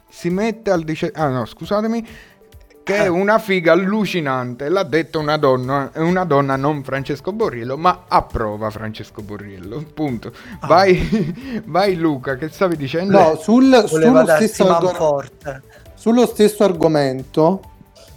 si 0.09 0.29
mette 0.29 0.71
al 0.71 0.83
dice... 0.83 1.11
Ah 1.13 1.29
no, 1.29 1.45
scusatemi, 1.45 2.05
che 2.87 2.95
è 2.95 3.07
una 3.07 3.37
figa 3.37 3.73
allucinante, 3.73 4.69
l'ha 4.69 4.83
detto 4.83 5.19
una 5.19 5.35
donna, 5.35 5.91
una 5.95 6.23
donna 6.23 6.55
non 6.55 6.85
Francesco 6.85 7.33
Borriello, 7.33 7.75
ma 7.75 8.05
approva 8.07 8.69
Francesco 8.69 9.21
Borriello, 9.21 9.83
punto. 9.93 10.31
Vai, 10.65 11.61
vai 11.67 11.97
Luca, 11.97 12.37
che 12.37 12.47
stavi 12.47 12.77
dicendo? 12.77 13.19
No, 13.19 13.35
sul, 13.35 13.83
sullo, 13.87 14.23
stesso 14.25 14.69
argo- 14.69 14.85
manforte. 14.85 15.61
sullo 15.95 16.25
stesso 16.25 16.63
argomento, 16.63 17.59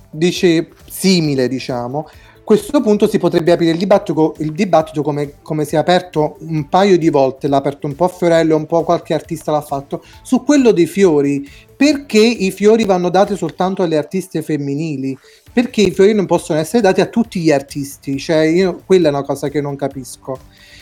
dice 0.09 0.69
simile, 0.89 1.49
diciamo. 1.49 2.09
A 2.09 2.41
questo 2.45 2.81
punto 2.81 3.09
si 3.09 3.19
potrebbe 3.19 3.51
aprire 3.51 3.73
il 3.73 3.79
dibattito, 3.79 4.37
il 4.39 4.53
dibattito 4.53 5.03
come, 5.03 5.35
come 5.43 5.65
si 5.65 5.75
è 5.75 5.79
aperto 5.79 6.37
un 6.43 6.69
paio 6.69 6.97
di 6.97 7.11
volte, 7.11 7.49
l'ha 7.49 7.57
aperto 7.57 7.89
un 7.89 7.97
po' 7.97 8.07
Fiorello, 8.07 8.55
un 8.55 8.67
po' 8.67 8.85
qualche 8.85 9.15
artista 9.15 9.51
l'ha 9.51 9.63
fatto, 9.63 10.05
su 10.23 10.45
quello 10.45 10.71
dei 10.71 10.87
fiori. 10.87 11.69
Perché 11.81 12.19
i 12.19 12.51
fiori 12.51 12.85
vanno 12.85 13.09
dati 13.09 13.35
soltanto 13.35 13.83
alle 13.83 13.97
artiste 13.97 14.43
femminili? 14.43 15.17
Perché 15.51 15.81
i 15.81 15.93
fiori 15.93 16.13
non 16.13 16.27
possono 16.27 16.59
essere 16.59 16.83
dati 16.83 17.01
a 17.01 17.07
tutti 17.07 17.41
gli 17.41 17.51
artisti? 17.51 18.19
Cioè, 18.19 18.41
io, 18.41 18.83
quella 18.85 19.07
è 19.07 19.11
una 19.11 19.23
cosa 19.23 19.49
che 19.49 19.63
non 19.63 19.77
capisco. 19.77 20.39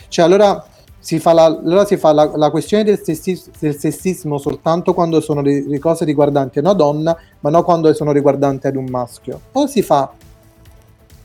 Cioè, 0.09 0.25
allora 0.25 0.61
si 0.99 1.19
fa 1.19 1.31
la, 1.31 1.45
allora 1.45 1.85
si 1.85 1.95
fa 1.95 2.11
la, 2.11 2.29
la 2.35 2.49
questione 2.49 2.83
del, 2.83 2.99
sessis- 3.01 3.49
del 3.59 3.77
sessismo 3.77 4.37
soltanto 4.37 4.93
quando 4.93 5.21
sono 5.21 5.39
le, 5.39 5.65
le 5.65 5.79
cose 5.79 6.03
riguardanti 6.03 6.57
a 6.57 6.63
una 6.63 6.73
donna, 6.73 7.17
ma 7.39 7.49
non 7.49 7.63
quando 7.63 7.93
sono 7.93 8.11
riguardanti 8.11 8.67
ad 8.67 8.75
un 8.75 8.89
maschio. 8.89 9.39
O 9.53 9.67
si 9.67 9.81
fa, 9.81 10.11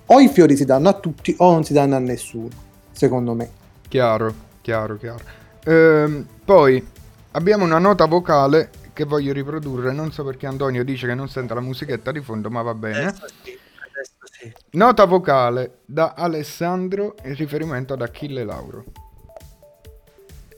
o 0.06 0.20
i 0.20 0.28
fiori 0.28 0.56
si 0.56 0.64
danno 0.64 0.88
a 0.88 0.92
tutti 0.92 1.34
o 1.38 1.50
non 1.50 1.64
si 1.64 1.72
danno 1.72 1.96
a 1.96 1.98
nessuno, 1.98 2.48
secondo 2.92 3.34
me. 3.34 3.50
Chiaro, 3.88 4.32
chiaro, 4.60 4.96
chiaro. 4.98 5.24
Ehm, 5.64 6.24
poi 6.44 6.80
abbiamo 7.32 7.64
una 7.64 7.80
nota 7.80 8.06
vocale 8.06 8.82
che 8.94 9.04
voglio 9.04 9.34
riprodurre, 9.34 9.92
non 9.92 10.10
so 10.12 10.24
perché 10.24 10.46
Antonio 10.46 10.82
dice 10.84 11.06
che 11.06 11.14
non 11.14 11.28
sente 11.28 11.52
la 11.52 11.60
musichetta 11.60 12.10
di 12.12 12.22
fondo, 12.22 12.48
ma 12.48 12.62
va 12.62 12.74
bene. 12.74 12.98
Adesso 13.08 13.26
sì, 13.42 13.58
adesso 13.90 14.14
sì. 14.22 14.52
Nota 14.70 15.04
vocale 15.04 15.80
da 15.84 16.14
Alessandro 16.16 17.14
in 17.24 17.34
riferimento 17.34 17.92
ad 17.92 18.00
Achille 18.00 18.44
Lauro. 18.44 18.84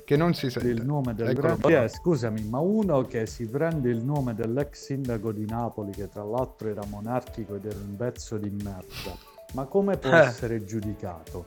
Che 0.04 0.16
non 0.16 0.34
si 0.34 0.48
sente. 0.50 0.68
il 0.68 0.84
nome 0.84 1.14
del 1.14 1.36
qua. 1.36 1.82
Eh, 1.82 1.88
scusami, 1.88 2.42
ma 2.44 2.60
uno 2.60 3.02
che 3.06 3.26
si 3.26 3.48
prende 3.48 3.90
il 3.90 4.04
nome 4.04 4.34
dell'ex 4.34 4.84
sindaco 4.84 5.32
di 5.32 5.44
Napoli, 5.46 5.90
che 5.90 6.08
tra 6.08 6.22
l'altro 6.22 6.68
era 6.68 6.84
monarchico 6.86 7.56
ed 7.56 7.64
era 7.64 7.78
un 7.80 7.96
pezzo 7.96 8.38
di 8.38 8.48
merda, 8.50 9.16
ma 9.54 9.64
come 9.64 9.96
può 9.96 10.10
Eh. 10.10 10.18
essere 10.26 10.64
giudicato? 10.64 11.46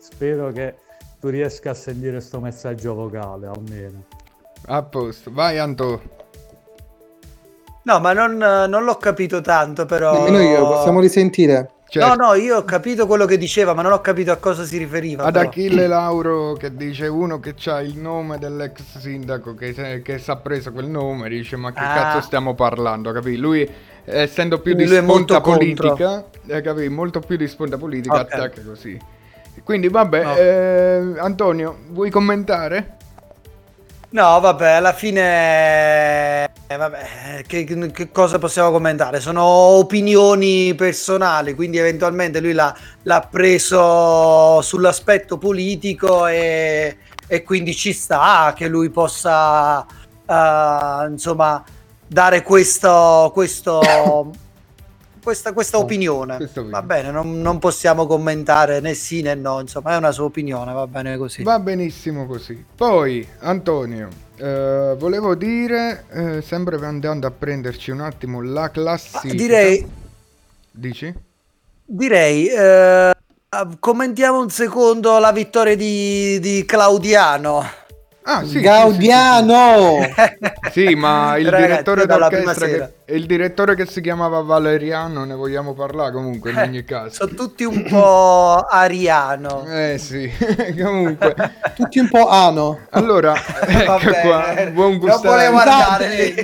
Spero 0.00 0.50
che 0.50 0.74
tu 1.20 1.28
riesca 1.28 1.70
a 1.70 1.74
sentire 1.74 2.20
sto 2.20 2.40
messaggio 2.40 2.92
vocale 2.94 3.46
almeno. 3.46 4.04
A 4.66 4.82
posto, 4.82 5.30
vai 5.30 5.58
Anto. 5.58 6.20
No, 7.84 7.98
ma 8.00 8.12
non, 8.12 8.36
non 8.36 8.84
l'ho 8.84 8.96
capito 8.96 9.40
tanto, 9.40 9.86
però. 9.86 10.12
Nemmeno 10.24 10.40
io, 10.40 10.66
possiamo 10.66 11.00
risentire. 11.00 11.70
Cioè, 11.92 12.06
No, 12.06 12.14
no, 12.14 12.34
io 12.34 12.56
ho 12.58 12.64
capito 12.64 13.06
quello 13.06 13.26
che 13.26 13.36
diceva, 13.36 13.74
ma 13.74 13.82
non 13.82 13.92
ho 13.92 14.00
capito 14.00 14.30
a 14.32 14.36
cosa 14.36 14.64
si 14.64 14.78
riferiva. 14.78 15.24
Ad 15.24 15.34
però. 15.34 15.48
Achille 15.48 15.86
Lauro 15.86 16.54
che 16.54 16.74
dice 16.74 17.06
uno 17.06 17.38
che 17.38 17.54
ha 17.66 17.82
il 17.82 17.98
nome 17.98 18.38
dell'ex 18.38 18.80
sindaco 18.98 19.54
che, 19.54 20.00
che 20.02 20.18
si 20.18 20.30
è 20.30 20.36
preso 20.38 20.72
quel 20.72 20.86
nome, 20.86 21.28
dice 21.28 21.56
ma 21.56 21.70
che 21.72 21.80
Ah. 21.82 21.92
cazzo 21.92 22.22
stiamo 22.22 22.54
parlando, 22.54 23.12
capì? 23.12 23.36
Lui 23.36 23.68
essendo 24.06 24.60
più 24.60 24.72
di 24.74 24.86
lui 24.86 24.96
è 24.96 25.02
sponda 25.02 25.42
politica, 25.42 26.24
eh, 26.46 26.62
capì? 26.62 26.88
Molto 26.88 27.20
più 27.20 27.36
di 27.36 27.46
sponda 27.46 27.76
politica, 27.76 28.20
Ok. 28.20 28.32
attacca 28.32 28.62
così. 28.64 28.98
Quindi 29.62 29.88
vabbè, 29.88 30.22
No. 30.24 30.34
eh, 30.36 31.14
Antonio, 31.18 31.76
vuoi 31.90 32.08
commentare? 32.08 32.96
No, 34.12 34.40
vabbè, 34.40 34.72
alla 34.72 34.92
fine, 34.92 36.44
eh, 36.66 36.76
vabbè, 36.76 37.44
che, 37.46 37.64
che 37.64 38.12
cosa 38.12 38.38
possiamo 38.38 38.70
commentare? 38.70 39.20
Sono 39.20 39.42
opinioni 39.42 40.74
personali, 40.74 41.54
quindi 41.54 41.78
eventualmente 41.78 42.40
lui 42.40 42.52
l'ha, 42.52 42.76
l'ha 43.04 43.26
preso 43.30 44.60
sull'aspetto 44.60 45.38
politico 45.38 46.26
e 46.26 46.98
e 47.32 47.42
quindi 47.44 47.74
ci 47.74 47.94
sta 47.94 48.52
che 48.54 48.68
lui 48.68 48.90
possa 48.90 49.86
eh, 50.26 51.06
insomma 51.08 51.64
dare 52.06 52.42
questo, 52.42 53.30
questo 53.32 54.30
questa, 55.22 55.52
questa 55.52 55.78
Oh, 55.78 55.82
opinione. 55.82 56.38
Va 56.54 56.82
bene, 56.82 57.10
non, 57.10 57.40
non 57.40 57.58
possiamo 57.58 58.06
commentare 58.06 58.80
né 58.80 58.94
sì 58.94 59.22
né 59.22 59.34
no, 59.34 59.60
insomma 59.60 59.92
è 59.92 59.96
una 59.96 60.12
sua 60.12 60.24
opinione, 60.24 60.72
va 60.72 60.86
bene 60.86 61.16
così. 61.16 61.42
Va 61.42 61.58
benissimo 61.60 62.26
così. 62.26 62.62
Poi, 62.76 63.26
Antonio, 63.40 64.08
eh, 64.36 64.94
volevo 64.98 65.34
dire, 65.34 66.04
eh, 66.10 66.42
sempre 66.42 66.76
andando 66.84 67.26
a 67.26 67.30
prenderci 67.30 67.90
un 67.90 68.00
attimo 68.00 68.42
la 68.42 68.64
Ah, 68.64 68.68
classifica. 68.70 69.34
direi, 69.34 69.86
Dici? 70.70 71.14
direi 71.84 72.48
eh, 72.48 73.12
commentiamo 73.78 74.40
un 74.40 74.50
secondo 74.50 75.18
la 75.18 75.32
vittoria 75.32 75.76
di, 75.76 76.38
di 76.40 76.64
Claudiano. 76.64 77.62
Ah, 78.24 78.44
sì, 78.44 78.48
sì, 78.48 78.58
sì, 78.58 78.60
Gaudiano! 78.60 79.98
Sì, 80.70 80.70
sì, 80.88 80.94
ma 80.94 81.36
il 81.36 81.50
Ragazzi, 81.50 81.66
direttore 81.68 82.06
prima 82.06 82.54
d'orchestra, 82.54 82.66
sera. 82.68 82.90
Che, 83.12 83.18
il 83.18 83.26
direttore 83.26 83.74
che 83.74 83.86
si 83.86 84.00
chiamava 84.00 84.40
Valeriano, 84.40 85.24
ne 85.24 85.34
vogliamo 85.34 85.74
parlare 85.74 86.12
comunque 86.12 86.50
in 86.50 86.58
ogni 86.58 86.84
caso. 86.84 87.26
Sono 87.26 87.34
tutti 87.34 87.64
un 87.64 87.84
po' 87.84 88.64
ariano. 88.68 89.66
Eh 89.66 89.98
sì, 89.98 90.30
comunque. 90.82 91.34
Tutti 91.74 91.98
un 91.98 92.08
po' 92.08 92.28
ano. 92.28 92.80
Allora, 92.90 93.34
ecco 93.66 94.10
qua, 94.22 94.52
bene, 94.54 94.70
buon 94.72 94.98
non 95.02 95.20
volevo 95.22 95.56
andare. 95.58 96.34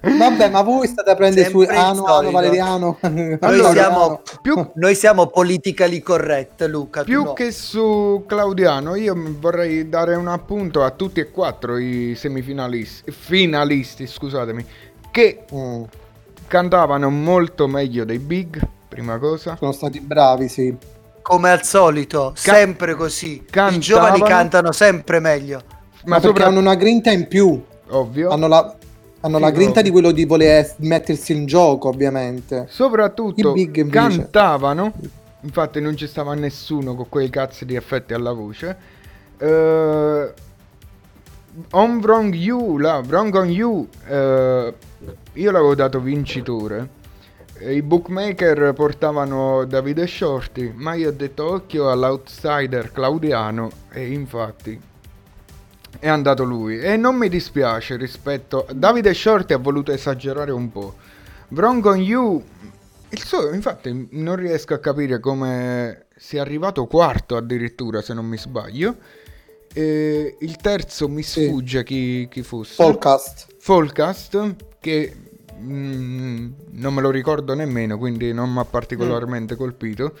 Vabbè, 0.00 0.50
ma 0.50 0.62
voi 0.62 0.86
state 0.86 1.10
a 1.10 1.14
prendere 1.14 1.48
su 1.48 1.60
Sempre 1.60 1.74
il 1.74 1.80
ano, 1.80 2.04
ano. 2.04 2.30
Valeriano. 2.30 2.98
Noi, 3.00 3.38
Allora, 3.40 3.72
siamo, 3.72 4.22
Più, 4.40 4.70
noi 4.74 4.94
siamo 4.94 5.26
politically 5.26 6.00
correct, 6.00 6.62
Luca. 6.66 7.02
più 7.02 7.22
no. 7.24 7.32
che 7.32 7.50
su 7.50 8.24
Claudiano, 8.26 8.94
io 8.94 9.14
vorrei 9.38 9.88
dare 9.88 10.14
un 10.14 10.28
appunto 10.28 10.84
a 10.84 10.90
tutti 10.90 11.20
e 11.20 11.30
quattro 11.30 11.76
i 11.78 12.14
semifinalisti, 12.14 13.10
finalisti, 13.10 14.06
scusatemi, 14.06 14.64
che 15.10 15.44
Mm, 15.54 15.82
cantavano 16.46 17.10
molto 17.10 17.66
meglio 17.66 18.04
dei 18.04 18.18
big, 18.18 18.60
prima 18.88 19.18
cosa. 19.18 19.56
sono 19.56 19.72
stati 19.72 20.00
bravi, 20.00 20.48
sì. 20.48 20.74
Come 21.22 21.50
al 21.50 21.62
solito, 21.64 22.32
Ca- 22.34 22.54
sempre 22.54 22.94
così. 22.94 23.34
I 23.34 23.44
cantavano- 23.44 23.78
giovani 23.78 24.20
cantano 24.22 24.72
sempre 24.72 25.20
meglio. 25.20 25.62
Ma, 25.66 25.76
Ma 26.04 26.14
perché 26.14 26.26
sopra... 26.28 26.46
hanno 26.46 26.60
una 26.60 26.74
grinta 26.74 27.10
in 27.10 27.28
più. 27.28 27.62
Ovvio. 27.90 28.30
Hanno 28.30 28.46
la, 28.48 28.74
hanno 29.20 29.36
Sì, 29.36 29.42
la 29.42 29.50
grinta 29.50 29.70
ovvio. 29.80 29.82
di 29.82 29.90
quello 29.90 30.10
di 30.12 30.24
voler 30.24 30.74
mettersi 30.78 31.32
in 31.32 31.46
gioco, 31.46 31.88
ovviamente. 31.88 32.66
Soprattutto 32.68 33.50
I 33.50 33.52
big 33.52 33.76
invece. 33.76 33.90
cantavano, 33.98 34.92
infatti 35.42 35.80
non 35.80 35.96
ci 35.96 36.06
stava 36.06 36.34
nessuno 36.34 36.94
con 36.94 37.08
quei 37.08 37.28
cazzi 37.30 37.64
di 37.66 37.74
effetti 37.76 38.14
alla 38.14 38.32
voce. 38.32 38.76
Eh, 39.38 40.32
on 41.72 41.98
Wrong 42.00 42.34
You, 42.34 42.78
là, 42.78 43.02
Wrong 43.06 43.34
on 43.34 43.50
You, 43.50 43.86
eh, 44.08 44.74
io 45.34 45.50
l'avevo 45.50 45.74
dato 45.74 46.00
vincitore. 46.00 46.98
I 47.60 47.82
bookmaker 47.82 48.72
portavano 48.72 49.64
Davide 49.64 50.06
Shorty, 50.06 50.72
ma 50.74 50.94
io 50.94 51.10
ho 51.10 51.12
detto 51.12 51.52
occhio 51.52 51.90
all'outsider 51.90 52.90
Claudiano 52.90 53.70
e 53.90 54.12
infatti 54.12 54.80
è 55.98 56.08
andato 56.08 56.44
lui. 56.44 56.80
E 56.80 56.96
non 56.96 57.16
mi 57.16 57.28
dispiace 57.28 57.96
rispetto... 57.96 58.66
Davide 58.72 59.12
Shorty 59.12 59.52
ha 59.52 59.58
voluto 59.58 59.92
esagerare 59.92 60.52
un 60.52 60.72
po'. 60.72 60.94
Wrong 61.48 61.84
on 61.84 62.00
You, 62.00 62.42
suo, 63.10 63.52
infatti 63.52 64.08
non 64.12 64.36
riesco 64.36 64.74
a 64.74 64.78
capire 64.78 65.20
come 65.20 66.06
sia 66.16 66.42
arrivato 66.42 66.86
quarto 66.86 67.36
addirittura 67.36 68.00
se 68.00 68.14
non 68.14 68.24
mi 68.24 68.38
sbaglio. 68.38 68.96
E 69.72 70.36
il 70.40 70.56
terzo 70.56 71.08
mi 71.08 71.22
Sì. 71.22 71.44
sfugge 71.46 71.84
chi, 71.84 72.28
chi 72.30 72.42
fosse. 72.42 72.74
Podcast. 72.82 73.46
Folcast 73.58 74.56
che 74.80 75.14
mm, 75.58 76.52
non 76.72 76.94
me 76.94 77.00
lo 77.00 77.10
ricordo 77.10 77.54
nemmeno, 77.54 77.96
quindi 77.98 78.32
non 78.32 78.50
mi 78.52 78.58
ha 78.58 78.64
particolarmente 78.64 79.56
colpito. 79.56 80.12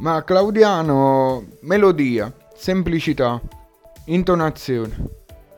Ma 0.00 0.22
Claudiano, 0.24 1.44
melodia, 1.60 2.32
semplicità, 2.56 3.40
intonazione, 4.06 4.96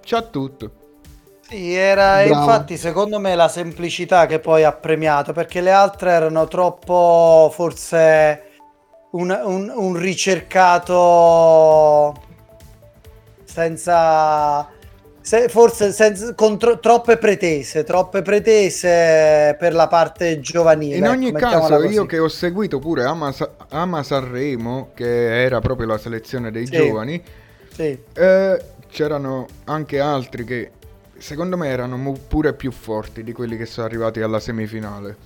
c'ha 0.05 0.23
tutto. 0.23 0.71
Sì, 1.49 1.73
era 1.75 2.25
Bravo. 2.25 2.41
infatti 2.41 2.77
secondo 2.77 3.19
me 3.21 3.35
la 3.35 3.49
semplicità 3.49 4.27
che 4.27 4.41
poi 4.41 4.65
ha 4.65 4.73
premiato 4.73 5.33
perché 5.33 5.61
le 5.61 5.71
altre 5.71 6.11
erano 6.11 6.49
troppo 6.49 7.51
forse 7.55 8.43
un, 9.13 9.31
un- 9.45 9.73
un 9.75 9.97
ricercato 9.97 10.95
senza 13.61 14.69
se- 15.23 15.49
forse 15.49 15.91
senza- 15.93 16.35
con 16.35 16.59
tro- 16.59 16.79
troppe 16.79 17.17
pretese, 17.17 17.83
troppe 17.85 18.21
pretese 18.23 19.57
per 19.59 19.73
la 19.73 19.89
parte 19.89 20.39
giovanile. 20.41 20.97
In 20.97 21.07
ogni 21.09 21.33
caso, 21.33 21.77
così. 21.77 21.95
io 21.95 22.05
che 22.07 22.19
ho 22.19 22.29
seguito 22.29 22.79
pure 22.79 23.05
Ama, 23.05 23.35
Ama 23.71 24.03
Sanremo, 24.03 24.91
che 24.95 25.43
era 25.43 25.61
proprio 25.61 25.87
la 25.89 25.99
selezione 25.99 26.51
dei 26.53 26.67
Sì. 26.67 26.73
giovani, 26.77 27.21
Sì. 27.73 27.99
eh, 28.13 28.65
c'erano 28.89 29.47
anche 29.65 29.99
altri 30.01 30.45
che 30.45 30.71
secondo 31.19 31.57
me 31.57 31.69
erano 31.69 32.15
pure 32.29 32.53
più 32.53 32.71
forti 32.71 33.25
di 33.25 33.33
quelli 33.33 33.57
che 33.57 33.65
sono 33.67 33.87
arrivati 33.87 34.21
alla 34.21 34.39
semifinale. 34.39 35.17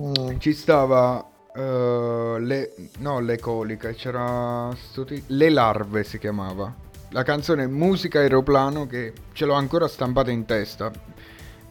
Mm. 0.00 0.38
Ci 0.38 0.52
stava 0.54 1.22
eh, 1.54 2.36
le 2.40 2.72
no 2.98 3.20
le 3.20 3.38
coliche, 3.38 3.94
c'era 3.94 4.70
sto 4.90 5.04
ti- 5.04 5.22
le 5.28 5.48
larve 5.50 6.02
si 6.04 6.18
chiamava. 6.18 6.72
La 7.10 7.22
canzone 7.22 7.66
Musica 7.66 8.18
aeroplano 8.20 8.86
che 8.86 9.12
ce 9.32 9.44
l'ho 9.46 9.54
ancora 9.54 9.88
stampata 9.88 10.30
in 10.30 10.44
testa. 10.44 10.90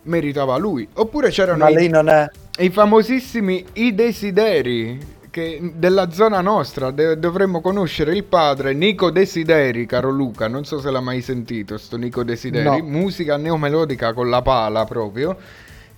Meritava 0.04 0.58
lui. 0.58 0.88
Oppure 0.94 1.30
c'erano 1.30 1.64
Ma 1.66 1.70
i, 1.70 1.74
lei 1.74 1.90
non 1.90 2.08
è 2.10 2.28
i 2.60 2.70
famosissimi 2.70 3.64
I 3.74 3.94
Desideri 3.94 5.16
che 5.30 5.72
della 5.76 6.10
zona 6.10 6.42
nostra 6.42 6.90
de- 6.90 7.20
dovremmo 7.20 7.62
conoscere 7.62 8.16
il 8.16 8.24
padre 8.24 8.74
Nico 8.74 9.12
Desideri, 9.12 9.86
caro 9.86 10.10
Luca, 10.10 10.48
non 10.48 10.66
so 10.66 10.80
se 10.80 10.90
l'ha 10.90 11.02
mai 11.02 11.22
sentito 11.22 11.78
sto 11.78 11.98
Nico 11.98 12.24
Desideri, 12.24 12.64
No. 12.66 12.80
musica 12.84 13.38
neomelodica 13.38 14.14
con 14.14 14.30
la 14.30 14.42
pala 14.42 14.86
proprio. 14.86 15.38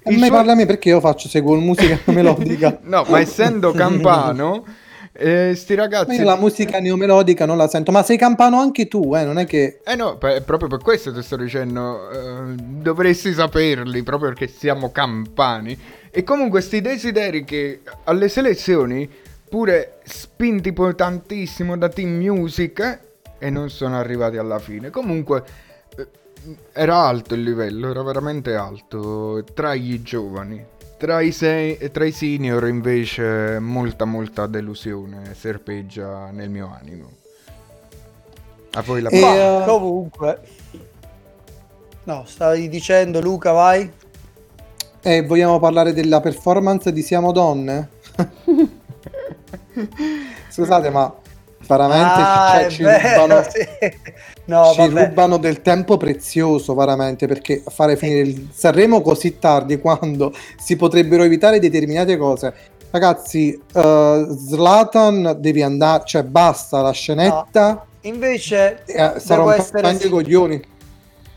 I 0.04 0.12
me 0.14 0.18
suoi- 0.18 0.30
parla 0.32 0.52
a 0.52 0.56
me 0.56 0.66
perché 0.66 0.90
io 0.90 1.00
faccio, 1.00 1.30
seguo 1.30 1.56
musica 1.56 1.98
melodica. 2.12 2.80
No, 2.84 3.06
ma 3.08 3.20
essendo 3.22 3.72
campano, 3.74 4.66
eh, 5.20 5.54
sti 5.54 5.76
ragazzi... 5.76 6.16
io 6.16 6.24
la 6.24 6.38
musica 6.38 6.80
neomelodica 6.80 7.46
non 7.46 7.58
la 7.58 7.68
sento. 7.68 7.92
Ma 7.92 8.04
sei 8.04 8.18
campano 8.18 8.60
anche 8.60 8.88
tu, 8.88 9.16
eh? 9.16 9.24
Non 9.24 9.38
è 9.38 9.46
che... 9.46 9.82
Eh 9.84 9.96
no, 9.96 10.18
per- 10.18 10.44
proprio 10.44 10.70
per 10.70 10.80
questo 10.80 11.14
ti 11.14 11.22
sto 11.22 11.36
dicendo, 11.36 12.10
eh, 12.10 12.56
dovresti 12.56 13.34
saperli, 13.34 14.02
proprio 14.04 14.30
perché 14.30 14.48
siamo 14.48 14.92
campani. 14.92 15.78
E 16.10 16.24
comunque 16.24 16.62
sti 16.62 16.82
desideri 16.82 17.44
che 17.44 17.82
alle 18.06 18.30
selezioni, 18.30 19.10
pure 19.50 20.00
spinti 20.06 20.72
poi 20.74 20.96
tantissimo 20.96 21.78
da 21.78 21.90
Team 21.90 22.12
Music, 22.16 22.80
eh, 22.80 23.00
e 23.40 23.50
non 23.50 23.70
sono 23.70 23.98
arrivati 23.98 24.38
alla 24.38 24.60
fine. 24.60 24.90
Comunque 24.90 25.44
eh, 25.98 26.08
era 26.74 26.96
alto 26.96 27.34
il 27.34 27.44
livello, 27.44 27.90
era 27.90 28.04
veramente 28.04 28.56
alto 28.56 29.44
tra 29.54 29.76
gli 29.76 30.02
giovani. 30.02 30.78
Tra 31.00 31.22
i, 31.22 31.32
sei- 31.32 31.78
tra 31.92 32.04
i 32.04 32.12
senior 32.12 32.68
invece 32.68 33.58
molta 33.60 34.04
molta 34.04 34.48
delusione 34.48 35.34
serpeggia 35.34 36.30
nel 36.30 36.50
mio 36.50 36.76
animo. 36.78 37.10
A 38.74 38.82
voi 38.82 39.02
la 39.02 39.10
E, 39.10 39.20
Ma, 39.22 39.62
eh, 39.62 39.66
comunque. 39.66 40.42
No, 42.04 42.26
stavi 42.26 42.68
dicendo 42.68 43.22
Luca, 43.22 43.54
vai. 43.54 43.90
Eh, 45.02 45.26
vogliamo 45.26 45.58
parlare 45.58 45.94
della 45.94 46.20
performance 46.20 46.92
di 46.92 47.02
Siamo 47.02 47.32
Donne? 47.32 47.90
Scusate, 50.50 50.90
ma 50.90 51.16
veramente 51.66 52.12
Ah, 52.14 52.52
cioè, 52.52 52.66
è 52.66 52.70
ci, 52.70 52.84
vero, 52.84 53.22
rubano, 53.24 53.44
sì. 53.50 53.66
No, 54.50 54.72
ci 54.74 54.80
vabbè. 54.80 55.08
rubano 55.10 55.38
del 55.38 55.62
tempo 55.62 55.98
prezioso, 55.98 56.74
veramente, 56.74 57.28
perché 57.28 57.62
fare 57.68 57.96
finire 57.96 58.22
il 58.22 58.50
Sanremo 58.52 59.02
così 59.02 59.38
tardi 59.38 59.80
quando 59.80 60.34
si 60.58 60.76
potrebbero 60.76 61.24
evitare 61.24 61.60
determinate 61.60 62.18
cose. 62.18 62.54
Ragazzi, 62.90 63.52
eh, 63.74 64.28
Zlatan 64.48 65.38
devi 65.40 65.62
andare, 65.62 66.04
cioè 66.06 66.24
basta 66.24 66.82
la 66.82 66.92
scenetta, 66.92 67.86
Invece 68.02 68.84
eh, 68.86 69.14
devo 69.24 69.52
essere, 69.52 69.92
i 69.92 69.98
sin- 70.00 70.10
coglioni. 70.10 70.62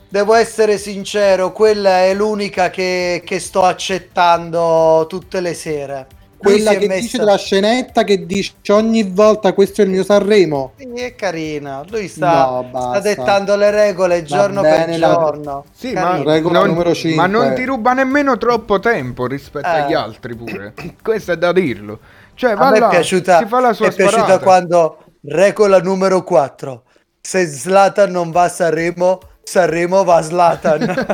devo 0.09 0.35
essere 0.35 0.79
sincero, 0.79 1.53
quella 1.53 2.05
è 2.05 2.15
l'unica 2.15 2.71
che, 2.71 3.23
che 3.25 3.39
sto 3.41 3.63
accettando 3.63 5.05
tutte 5.09 5.41
le 5.41 5.55
sere. 5.55 6.07
Quella 6.43 6.75
che 6.75 6.87
messa- 6.89 7.01
dice 7.01 7.19
della 7.19 7.37
scenetta 7.37 8.05
che 8.05 8.27
dice 8.27 8.55
ogni 8.71 9.03
volta 9.05 9.53
questo 9.53 9.81
è 9.81 9.85
il 9.85 9.91
mio 9.91 10.05
Sanremo. 10.05 10.73
Sì, 10.77 10.89
è 10.95 11.15
carina. 11.15 11.85
Lui 11.89 12.09
sta, 12.09 12.45
No, 12.45 12.69
sta 12.73 13.01
dettando 13.01 13.57
le 13.57 13.71
regole 13.71 14.23
giorno 14.23 14.61
per 14.61 14.71
bene, 14.87 14.99
la- 14.99 15.13
giorno. 15.13 15.65
Sì, 15.73 15.93
ma, 15.93 16.17
non, 16.17 16.67
numero 16.67 16.95
cinque. 16.95 17.21
ma 17.21 17.27
non 17.27 17.55
ti 17.55 17.65
ruba 17.65 17.93
nemmeno 17.93 18.37
troppo 18.39 18.79
tempo 18.81 19.27
rispetto 19.27 19.67
Eh. 19.67 19.71
agli 19.81 19.95
altri 19.95 20.35
pure. 20.35 20.75
Questo 21.03 21.33
è 21.33 21.37
da 21.39 21.53
dirlo. 21.53 21.99
Cioè, 22.35 22.55
va 22.55 22.67
A 22.69 22.71
me 22.71 22.79
là, 22.79 22.87
è 22.87 22.91
piaciuta, 22.91 23.39
si 23.39 23.47
fa 23.47 23.61
la 23.61 23.73
sua 23.73 23.87
è 23.89 23.93
piaciuta 23.95 24.39
quando 24.39 24.99
regola 25.25 25.79
numero 25.81 26.23
4. 26.25 26.83
se 27.21 27.47
Zlatan 27.47 28.11
non 28.11 28.31
va 28.33 28.45
a 28.45 28.49
Sanremo, 28.49 29.21
Sanremo 29.43 30.05
va 30.05 30.17
a 30.17 30.23
Zlatan. 30.23 31.07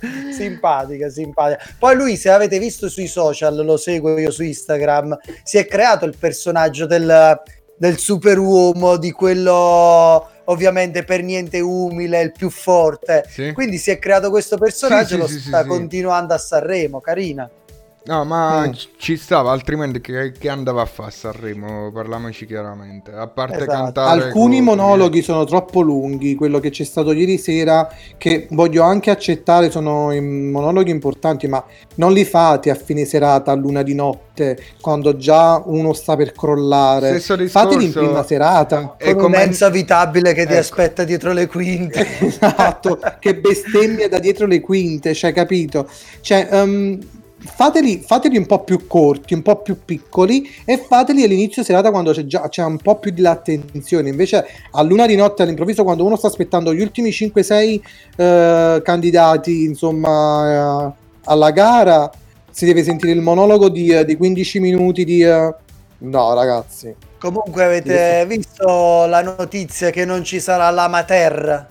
simpatica, 0.32 1.08
simpatica. 1.08 1.62
Poi 1.78 1.96
lui, 1.96 2.16
se 2.16 2.30
avete 2.30 2.58
visto 2.58 2.88
sui 2.88 3.06
social, 3.06 3.64
lo 3.64 3.76
seguo 3.76 4.18
io 4.18 4.30
su 4.30 4.42
Instagram, 4.42 5.18
si 5.42 5.58
è 5.58 5.66
creato 5.66 6.04
il 6.04 6.16
personaggio 6.18 6.86
del, 6.86 7.40
del 7.76 7.98
superuomo, 7.98 8.96
di 8.96 9.10
quello 9.12 10.28
ovviamente 10.44 11.04
per 11.04 11.22
niente 11.22 11.60
umile, 11.60 12.20
il 12.20 12.32
più 12.32 12.50
forte. 12.50 13.24
Sì. 13.28 13.52
Quindi 13.52 13.78
si 13.78 13.90
è 13.90 13.98
creato 13.98 14.30
questo 14.30 14.56
personaggio, 14.58 15.26
Sì, 15.26 15.32
sì, 15.32 15.34
lo 15.34 15.48
sta 15.48 15.64
continuando 15.64 16.34
a 16.34 16.38
Sanremo, 16.38 17.00
carina. 17.00 17.48
No, 18.02 18.24
ma 18.24 18.66
Mm. 18.66 18.72
ci- 18.96 19.16
stava, 19.18 19.52
altrimenti 19.52 20.00
che, 20.00 20.32
che 20.32 20.48
andava 20.48 20.80
a 20.80 20.86
fare 20.86 21.08
a 21.08 21.12
Sanremo? 21.12 21.92
Parliamoci 21.92 22.46
chiaramente. 22.46 23.12
A 23.12 23.26
parte 23.26 23.56
Esatto. 23.58 23.70
cantare... 23.70 24.22
Alcuni 24.22 24.56
con- 24.56 24.64
monologhi 24.64 25.20
sono 25.20 25.44
troppo 25.44 25.82
lunghi, 25.82 26.34
quello 26.34 26.60
che 26.60 26.70
c'è 26.70 26.84
stato 26.84 27.12
ieri 27.12 27.36
sera, 27.36 27.88
che 28.16 28.46
voglio 28.52 28.82
anche 28.84 29.10
accettare, 29.10 29.70
sono 29.70 30.12
monologhi 30.14 30.90
importanti, 30.90 31.46
ma 31.46 31.62
non 31.96 32.12
li 32.14 32.24
fate 32.24 32.70
a 32.70 32.74
fine 32.74 33.04
serata, 33.04 33.52
a 33.52 33.54
luna 33.54 33.82
di 33.82 33.94
notte, 33.94 34.58
quando 34.80 35.16
già 35.18 35.62
uno 35.64 35.92
sta 35.92 36.16
per 36.16 36.32
crollare. 36.32 37.08
Stesso 37.10 37.36
discorso- 37.36 37.68
Fateli 37.68 37.84
in 37.84 37.92
prima 37.92 38.24
serata. 38.24 38.94
E 38.96 39.12
Con 39.12 39.24
come- 39.24 39.36
un'enza 39.36 39.66
abitabile 39.66 40.32
che 40.32 40.46
ti 40.46 40.52
Ecco. 40.52 40.60
aspetta 40.60 41.04
dietro 41.04 41.32
le 41.34 41.46
quinte. 41.46 42.06
esatto, 42.18 42.98
che 43.18 43.36
bestemmia 43.36 44.08
da 44.08 44.18
dietro 44.18 44.46
le 44.46 44.60
quinte, 44.60 45.12
cioè 45.12 45.34
capito? 45.34 45.86
Cioè, 46.22 46.48
ehm, 46.50 46.98
fateli, 47.42 48.02
fateli 48.06 48.36
un 48.36 48.46
po' 48.46 48.62
più 48.64 48.86
corti, 48.86 49.34
un 49.34 49.42
po' 49.42 49.56
più 49.56 49.78
piccoli 49.84 50.48
e 50.64 50.78
fateli 50.78 51.22
all'inizio 51.22 51.62
serata 51.62 51.90
quando 51.90 52.12
c'è 52.12 52.26
già 52.26 52.48
c'è 52.48 52.62
un 52.62 52.78
po' 52.78 52.98
più 52.98 53.10
di 53.10 53.20
l'attenzione. 53.20 54.08
Invece 54.08 54.46
a 54.72 54.82
luna 54.82 55.06
di 55.06 55.16
notte 55.16 55.42
all'improvviso 55.42 55.84
quando 55.84 56.04
uno 56.04 56.16
sta 56.16 56.26
aspettando 56.26 56.74
gli 56.74 56.80
ultimi 56.80 57.10
5-6 57.10 57.80
eh, 58.16 58.82
candidati, 58.84 59.64
insomma, 59.64 60.88
eh, 60.88 60.92
alla 61.24 61.50
gara, 61.50 62.10
si 62.50 62.64
deve 62.66 62.82
sentire 62.82 63.12
il 63.12 63.20
monologo 63.20 63.68
di, 63.68 63.88
eh, 63.88 64.04
di 64.04 64.16
15 64.16 64.60
minuti 64.60 65.04
di... 65.04 65.22
eh, 65.22 65.54
No, 66.00 66.32
ragazzi. 66.32 66.94
Comunque 67.18 67.64
avete 67.64 68.24
visto 68.26 69.04
la 69.04 69.20
notizia 69.20 69.90
che 69.90 70.06
non 70.06 70.24
ci 70.24 70.40
sarà 70.40 70.70
la 70.70 70.88
Mater? 70.88 71.68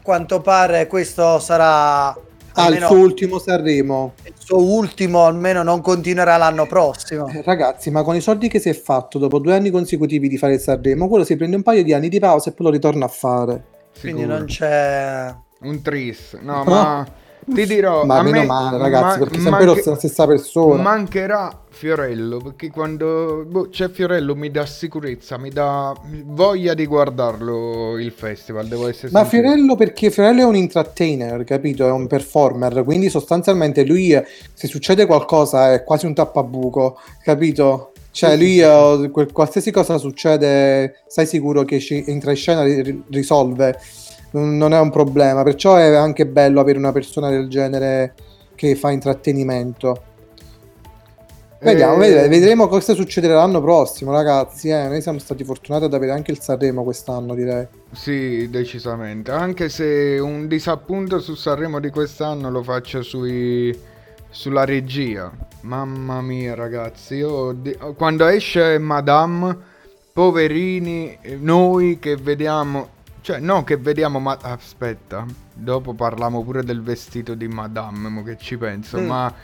Quanto 0.00 0.40
pare 0.40 0.86
questo 0.86 1.40
sarà 1.40 2.16
Al 2.54 2.78
suo 2.78 2.96
ultimo 2.96 3.38
Sanremo. 3.38 4.14
il 4.24 4.34
suo 4.36 4.62
ultimo, 4.62 5.24
almeno 5.24 5.62
non 5.62 5.80
continuerà 5.80 6.36
l'anno 6.36 6.66
prossimo. 6.66 7.26
Eh, 7.28 7.42
Ragazzi, 7.42 7.90
ma 7.90 8.02
con 8.02 8.14
i 8.14 8.20
soldi 8.20 8.48
che 8.48 8.58
si 8.60 8.68
è 8.68 8.74
fatto 8.74 9.18
dopo 9.18 9.38
due 9.38 9.54
anni 9.54 9.70
consecutivi 9.70 10.28
di 10.28 10.38
fare 10.38 10.54
il 10.54 10.60
Sanremo, 10.60 11.08
quello 11.08 11.24
si 11.24 11.36
prende 11.36 11.56
un 11.56 11.62
paio 11.62 11.82
di 11.82 11.92
anni 11.92 12.08
di 12.08 12.18
pausa 12.18 12.50
e 12.50 12.52
poi 12.52 12.66
lo 12.66 12.72
ritorna 12.72 13.06
a 13.06 13.08
fare. 13.08 13.64
Quindi 14.00 14.20
Sicuro. 14.22 14.38
non 14.38 14.46
c'è... 14.46 15.34
Un 15.60 15.82
tris. 15.82 16.36
No, 16.42 16.62
ma 16.64 17.06
ti 17.46 17.66
dirò... 17.66 18.04
ma 18.04 18.22
meno 18.22 18.40
me 18.40 18.46
male, 18.46 18.78
ragazzi, 18.78 19.18
ma- 19.18 19.24
perché 19.24 19.40
sempre 19.40 19.64
manche- 19.66 19.90
la 19.90 19.96
stessa 19.96 20.26
persona. 20.26 20.82
Mancherà 20.82 21.58
Fiorello, 21.68 22.38
perché 22.38 22.70
quando 22.70 23.44
boh, 23.48 23.68
c'è 23.68 23.90
Fiorello 23.90 24.36
mi 24.36 24.50
dà 24.50 24.64
sicurezza, 24.64 25.38
mi 25.38 25.50
dà 25.50 25.92
voglia 26.26 26.72
di 26.74 26.86
guardarlo 26.86 27.98
il 27.98 28.12
festival, 28.12 28.66
devo 28.66 28.88
essere 28.88 29.10
Ma 29.12 29.24
sincero. 29.24 29.42
Fiorello 29.42 29.74
perché 29.74 30.10
Fiorello 30.10 30.40
è 30.42 30.44
un 30.44 30.54
entertainer, 30.54 31.42
capito? 31.44 31.86
È 31.86 31.90
un 31.90 32.06
performer, 32.06 32.84
quindi 32.84 33.08
sostanzialmente 33.10 33.84
lui 33.84 34.16
se 34.52 34.66
succede 34.68 35.04
qualcosa 35.06 35.72
è 35.72 35.82
quasi 35.82 36.06
un 36.06 36.14
tappabuco, 36.14 36.98
capito? 37.22 37.90
Cioè 38.14 38.36
lui 38.36 39.10
qualsiasi 39.32 39.72
cosa 39.72 39.98
succede, 39.98 41.02
stai 41.08 41.26
sicuro 41.26 41.64
che 41.64 41.84
entra 42.06 42.30
in 42.30 42.36
scena 42.36 42.62
ri- 42.62 43.02
risolve, 43.10 43.76
non 44.40 44.72
è 44.72 44.80
un 44.80 44.90
problema, 44.90 45.42
perciò 45.42 45.76
è 45.76 45.94
anche 45.94 46.26
bello 46.26 46.60
avere 46.60 46.78
una 46.78 46.92
persona 46.92 47.30
del 47.30 47.48
genere 47.48 48.14
che 48.54 48.74
fa 48.74 48.90
intrattenimento. 48.90 50.02
Vediamo, 51.60 52.02
Eh, 52.02 52.28
vedremo, 52.28 52.68
cosa 52.68 52.92
succederà 52.92 53.36
l'anno 53.36 53.62
prossimo, 53.62 54.12
ragazzi. 54.12 54.68
eh. 54.68 54.86
Noi 54.86 55.00
siamo 55.00 55.18
stati 55.18 55.44
fortunati 55.44 55.84
ad 55.84 55.94
avere 55.94 56.12
anche 56.12 56.30
il 56.30 56.38
Sanremo 56.38 56.84
quest'anno, 56.84 57.34
direi. 57.34 57.66
Sì, 57.90 58.50
decisamente. 58.50 59.30
Anche 59.30 59.70
se 59.70 60.18
un 60.20 60.46
disappunto 60.46 61.20
su 61.20 61.34
Sanremo 61.34 61.80
di 61.80 61.88
quest'anno 61.88 62.50
lo 62.50 62.62
faccio 62.62 63.00
sui, 63.00 63.74
sulla 64.28 64.64
regia. 64.66 65.32
Mamma 65.62 66.20
mia, 66.20 66.54
ragazzi. 66.54 67.14
Io 67.14 67.56
quando 67.96 68.26
esce 68.26 68.76
Madame, 68.78 69.56
poverini, 70.12 71.16
noi 71.38 71.98
che 71.98 72.16
vediamo. 72.16 72.88
Cioè, 73.24 73.38
no, 73.38 73.64
che 73.64 73.78
vediamo. 73.78 74.18
Ma 74.18 74.36
aspetta, 74.38 75.24
dopo 75.54 75.94
parliamo 75.94 76.44
pure 76.44 76.62
del 76.62 76.82
vestito 76.82 77.32
di 77.32 77.48
Madame. 77.48 78.10
Mo 78.10 78.22
che 78.22 78.36
ci 78.36 78.58
penso. 78.58 78.98
Mm. 78.98 79.06
Ma 79.06 79.34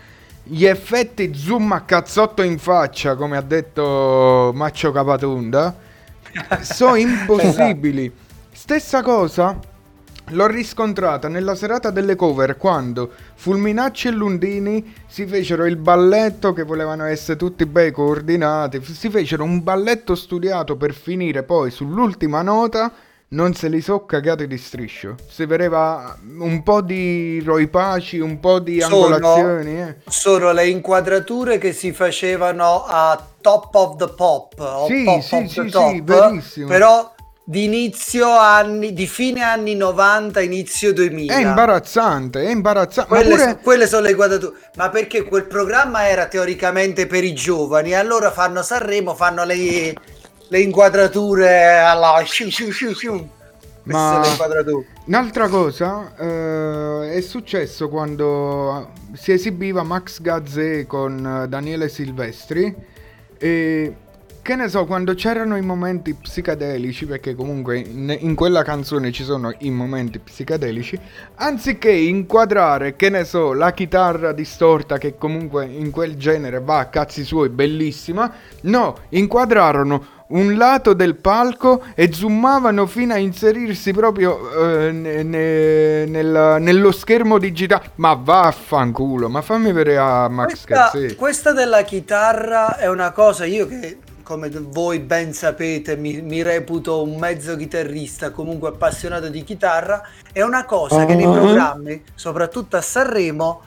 gli 0.43 0.67
effetti 0.67 1.35
zoom 1.35 1.73
a 1.73 1.81
cazzotto 1.81 2.43
in 2.43 2.59
faccia, 2.59 3.15
come 3.15 3.39
ha 3.39 3.41
detto 3.41 4.53
Maccio 4.55 4.93
Capatonda, 4.93 5.75
sono 6.61 6.97
impossibili. 6.97 8.13
Stessa 8.53 9.01
cosa 9.01 9.59
l'ho 10.33 10.47
riscontrata 10.47 11.29
nella 11.29 11.55
serata 11.55 11.91
delle 11.91 12.17
cover 12.17 12.59
quando 12.59 13.11
Fulminacci 13.35 14.09
e 14.09 14.11
Lundini 14.11 14.95
si 15.07 15.27
fecero 15.27 15.65
il 15.65 15.77
balletto 15.77 16.53
che 16.53 16.65
volevano 16.65 17.05
essere 17.05 17.39
tutti 17.39 17.65
bei 17.65 17.93
coordinati, 17.93 18.85
si 18.85 19.09
fecero 19.09 19.43
un 19.43 19.63
balletto 19.63 20.15
studiato 20.15 20.77
per 20.77 20.93
finire 20.93 21.45
poi 21.45 21.71
sull'ultima 21.71 22.43
nota 22.43 22.93
non 23.33 23.55
se 23.55 23.69
li 23.69 23.81
so 23.81 24.07
cagati 24.07 24.47
di 24.47 24.59
striscio. 24.59 25.15
Si 25.29 25.45
vedeva 25.47 26.17
un 26.39 26.63
po' 26.63 26.81
di 26.81 27.41
Roy 27.45 27.69
Paci, 27.69 28.19
un 28.19 28.41
po' 28.41 28.59
di 28.59 28.81
Sono- 28.81 29.05
angolazioni, 29.15 29.81
eh. 29.81 29.97
Sono 30.09 30.51
le 30.53 30.67
inquadrature 30.69 31.59
che 31.59 31.73
si 31.73 31.93
facevano 31.93 32.85
a 32.87 33.25
Top 33.41 33.73
of 33.75 33.97
the 33.97 34.09
Pop, 34.15 34.55
o 34.59 34.87
Sì, 34.87 35.05
Pop 35.05 35.21
sì, 35.21 35.47
sì, 35.47 35.61
the 35.61 35.65
sì, 35.67 35.71
Top, 35.71 36.03
verissimo. 36.03 36.67
però 36.69 37.15
di 37.45 37.65
inizio 37.65 38.29
anni, 38.31 38.93
di 38.93 39.07
fine 39.07 39.43
anni 39.43 39.75
90, 39.77 40.41
inizio 40.41 40.93
2000. 40.93 41.35
È 41.35 41.41
imbarazzante, 41.41 42.43
è 42.43 42.51
imbarazzante. 42.51 43.09
Quelle, 43.09 43.29
pure... 43.37 43.59
quelle 43.63 43.87
sono 43.87 44.03
le 44.03 44.11
inquadrature. 44.11 44.57
Ma 44.77 44.89
perché 44.89 45.23
quel 45.23 45.47
programma 45.47 46.09
era 46.09 46.27
teoricamente 46.27 47.07
per 47.07 47.23
i 47.23 47.33
giovani, 47.33 47.95
allora 47.95 48.31
fanno 48.33 48.63
Sanremo, 48.63 49.15
fanno 49.15 49.45
le, 49.45 49.95
le 50.51 50.61
inquadrature 50.61 51.79
alla 51.79 52.21
sciu 52.25 52.51
sciu 52.51 52.71
sciu 52.71 52.93
sciu. 52.93 53.29
Ma-. 53.85 54.21
Un'altra 55.07 55.49
cosa 55.49 56.13
eh, 56.17 57.13
è 57.13 57.21
successo 57.21 57.89
quando 57.89 58.91
si 59.15 59.33
esibiva 59.33 59.83
Max 59.83 60.21
Gazzè 60.21 60.87
con 60.87 61.43
eh, 61.45 61.49
Daniele 61.49 61.89
Silvestri 61.89 62.75
e 63.39 63.95
che 64.43 64.57
ne 64.57 64.69
so, 64.69 64.87
quando 64.87 65.15
c'erano 65.15 65.57
i 65.57 65.63
momenti 65.63 66.15
psichedelici, 66.15 67.05
perché 67.05 67.35
comunque 67.35 67.79
in, 67.79 68.17
in 68.21 68.35
quella 68.35 68.63
canzone 68.63 69.13
ci 69.13 69.23
sono 69.23 69.55
i 69.59 69.71
momenti 69.71 70.19
psichedelici, 70.19 70.99
anziché 71.37 71.93
inquadrare, 71.93 72.97
che 72.97 73.11
ne 73.11 73.25
so, 73.25 73.53
la 73.53 73.73
chitarra 73.73 74.33
distorta 74.33 74.97
che 74.97 75.17
comunque 75.19 75.67
in 75.67 75.91
quel 75.91 76.17
genere 76.17 76.59
va 76.61 76.79
a 76.79 76.87
cazzi 76.87 77.23
suoi, 77.23 77.51
bellissima, 77.51 78.33
no, 78.63 78.97
inquadrarono 79.11 80.20
un 80.31 80.57
lato 80.57 80.93
del 80.93 81.17
palco 81.17 81.83
e 81.95 82.13
zoomavano 82.13 82.87
fino 82.87 83.15
a 83.15 83.19
inserirsi 83.19 83.93
proprio 83.93 84.39
eh, 84.87 84.93
ne- 84.93 85.23
ne- 85.23 86.05
nel- 86.07 86.57
nello 86.61 86.93
schermo 86.93 87.39
digitale. 87.39 87.91
Ma 87.97 88.15
vaffanculo, 88.15 89.29
ma 89.29 89.43
fammi 89.43 89.73
vedere 89.73 89.99
a 89.99 90.29
Max 90.29 90.49
Questa, 90.65 90.91
Gazzè. 90.93 91.15
questa 91.17 91.53
della 91.53 91.83
chitarra 91.83 92.77
è 92.77 92.89
una 92.89 93.11
cosa, 93.13 93.45
io 93.45 93.67
che 93.67 93.99
come 94.23 94.49
voi 94.53 95.01
ben 95.01 95.33
sapete 95.33 95.97
mi, 95.97 96.21
mi 96.23 96.43
reputo 96.43 97.03
un 97.03 97.17
mezzo 97.19 97.57
chitarrista, 97.57 98.31
comunque 98.31 98.69
appassionato 98.69 99.29
di 99.29 99.43
chitarra, 99.43 100.01
è 100.33 100.43
una 100.43 100.65
cosa 100.65 101.05
che 101.05 101.17
nei 101.17 101.25
Ah. 101.25 101.33
programmi, 101.33 102.03
soprattutto 102.15 102.77
a 102.77 102.81
Sanremo, 102.81 103.63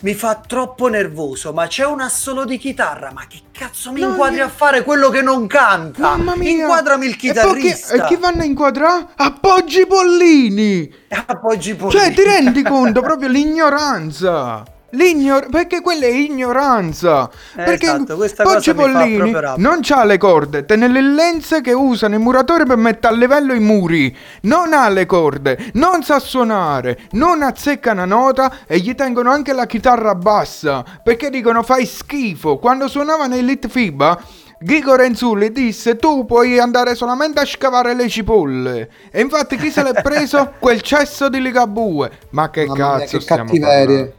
mi 0.00 0.14
fa 0.14 0.40
troppo 0.46 0.88
nervoso, 0.88 1.52
ma 1.52 1.66
c'è 1.66 1.84
un 1.84 2.00
assolo 2.00 2.44
di 2.44 2.56
chitarra, 2.58 3.10
ma 3.12 3.26
che 3.28 3.40
cazzo 3.52 3.92
mi 3.92 4.00
No, 4.00 4.08
inquadri 4.10 4.38
io- 4.38 4.44
a 4.44 4.48
fare 4.48 4.82
quello 4.82 5.10
che 5.10 5.20
non 5.22 5.46
canta? 5.46 6.00
Mamma 6.00 6.36
mia! 6.36 6.50
Inquadrami 6.50 7.06
il 7.06 7.12
E 7.12 7.16
poi 7.16 7.20
chi- 7.20 7.28
chitarrista. 7.32 7.94
E 7.94 8.04
chi 8.06 8.16
vanno 8.16 8.40
a 8.42 8.44
inquadrare? 8.44 9.06
Appoggi 9.16 9.86
Pollini! 9.86 10.90
Appoggi 11.26 11.74
poi. 11.74 11.90
Cioè, 11.90 12.12
ti 12.14 12.22
rendi 12.22 12.62
conto 12.62 13.02
proprio 13.02 13.28
l'ignoranza? 13.28 14.62
L'ignor- 14.90 15.48
perché 15.50 15.80
quella 15.80 16.06
è 16.06 16.10
ignoranza. 16.10 17.30
Eh, 17.56 17.62
perché 17.62 17.86
esatto, 17.86 18.16
questa 18.16 18.42
Poggi 18.42 18.72
cosa 18.74 18.88
mi 18.88 18.92
fa 18.92 18.98
Pollini 18.98 19.32
non 19.56 19.78
c'ha 19.82 20.04
le 20.04 20.18
corde, 20.18 20.64
te 20.64 20.76
nelle 20.76 21.00
lenze 21.00 21.60
che 21.60 21.72
usano 21.72 22.14
i 22.16 22.18
muratori 22.18 22.64
per 22.66 22.76
mettere 22.76 23.14
a 23.14 23.16
livello 23.16 23.52
i 23.52 23.60
muri. 23.60 24.16
Non 24.42 24.72
ha 24.72 24.88
le 24.88 25.06
corde, 25.06 25.70
non 25.74 26.02
sa 26.02 26.18
suonare, 26.18 26.98
non 27.12 27.42
azzecca 27.42 27.92
una 27.92 28.04
nota 28.04 28.58
e 28.66 28.78
gli 28.78 28.94
tengono 28.94 29.30
anche 29.30 29.52
la 29.52 29.66
chitarra 29.66 30.14
bassa. 30.14 30.84
Perché 31.02 31.30
dicono 31.30 31.62
fai 31.62 31.86
schifo. 31.86 32.58
Quando 32.58 32.88
suonava 32.88 33.26
nei 33.26 33.44
Lit 33.44 33.68
FIBA 33.68 34.18
Ghigo 34.62 34.94
Renzulli 34.94 35.52
disse 35.52 35.96
tu 35.96 36.26
puoi 36.26 36.58
andare 36.58 36.94
solamente 36.94 37.40
a 37.40 37.46
scavare 37.46 37.94
le 37.94 38.10
cipolle. 38.10 38.90
E 39.10 39.22
infatti 39.22 39.56
chi 39.56 39.70
se 39.70 39.82
l'è 39.82 40.02
preso? 40.02 40.52
Quel 40.60 40.82
cesso 40.82 41.30
di 41.30 41.40
Ligabue. 41.40 42.10
Ma 42.30 42.50
che 42.50 42.66
Mamma 42.66 42.74
mia, 42.74 42.98
cazzo 42.98 43.16
che 43.16 43.22
stiamo 43.22 43.44
cattiverie. 43.44 43.84
parlando? 43.86 44.14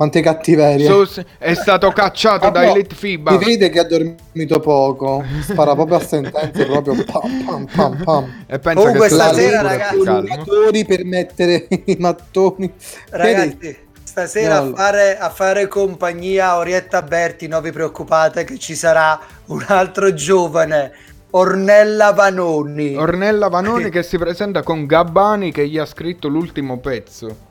Quante 0.00 0.22
cattiverie. 0.22 0.86
So- 0.86 1.22
è 1.36 1.52
stato 1.52 1.90
cacciato 1.90 2.50
Vabbè, 2.50 2.64
da 2.64 2.70
Elite 2.70 2.94
FIBA. 2.94 3.32
Si 3.32 3.44
vede 3.44 3.68
che 3.68 3.80
ha 3.80 3.84
dormito 3.84 4.58
poco. 4.58 5.22
Spara 5.42 5.74
proprio 5.74 5.98
a 5.98 6.00
sentenze, 6.00 6.64
proprio 6.64 7.04
pam 7.04 7.44
pam 7.44 7.66
pam 7.66 8.02
pam. 8.02 8.44
E 8.46 8.58
pensa 8.58 8.80
Comunque 8.80 9.08
che 9.08 9.14
stasera, 9.14 9.60
ragazzi, 9.60 10.78
I 10.78 10.84
per 10.86 11.04
mettere 11.04 11.68
i 11.84 11.96
mattoni. 11.98 12.72
Vedi? 13.10 13.32
Ragazzi, 13.34 13.76
stasera 14.02 14.60
a 14.60 14.72
fare, 14.74 15.18
a 15.18 15.28
fare 15.28 15.68
compagnia 15.68 16.52
a 16.52 16.56
Orietta 16.56 17.02
Berti, 17.02 17.46
non 17.46 17.60
vi 17.60 17.70
preoccupate 17.70 18.44
che 18.44 18.58
ci 18.58 18.74
sarà 18.74 19.20
un 19.48 19.62
altro 19.68 20.14
giovane, 20.14 20.92
Ornella 21.32 22.12
Vanoni. 22.12 22.96
Ornella 22.96 23.48
Vanoni 23.48 23.90
che 23.90 24.02
si 24.02 24.16
presenta 24.16 24.62
con 24.62 24.86
Gabbani 24.86 25.52
che 25.52 25.68
gli 25.68 25.76
ha 25.76 25.84
scritto 25.84 26.28
l'ultimo 26.28 26.78
pezzo. 26.78 27.48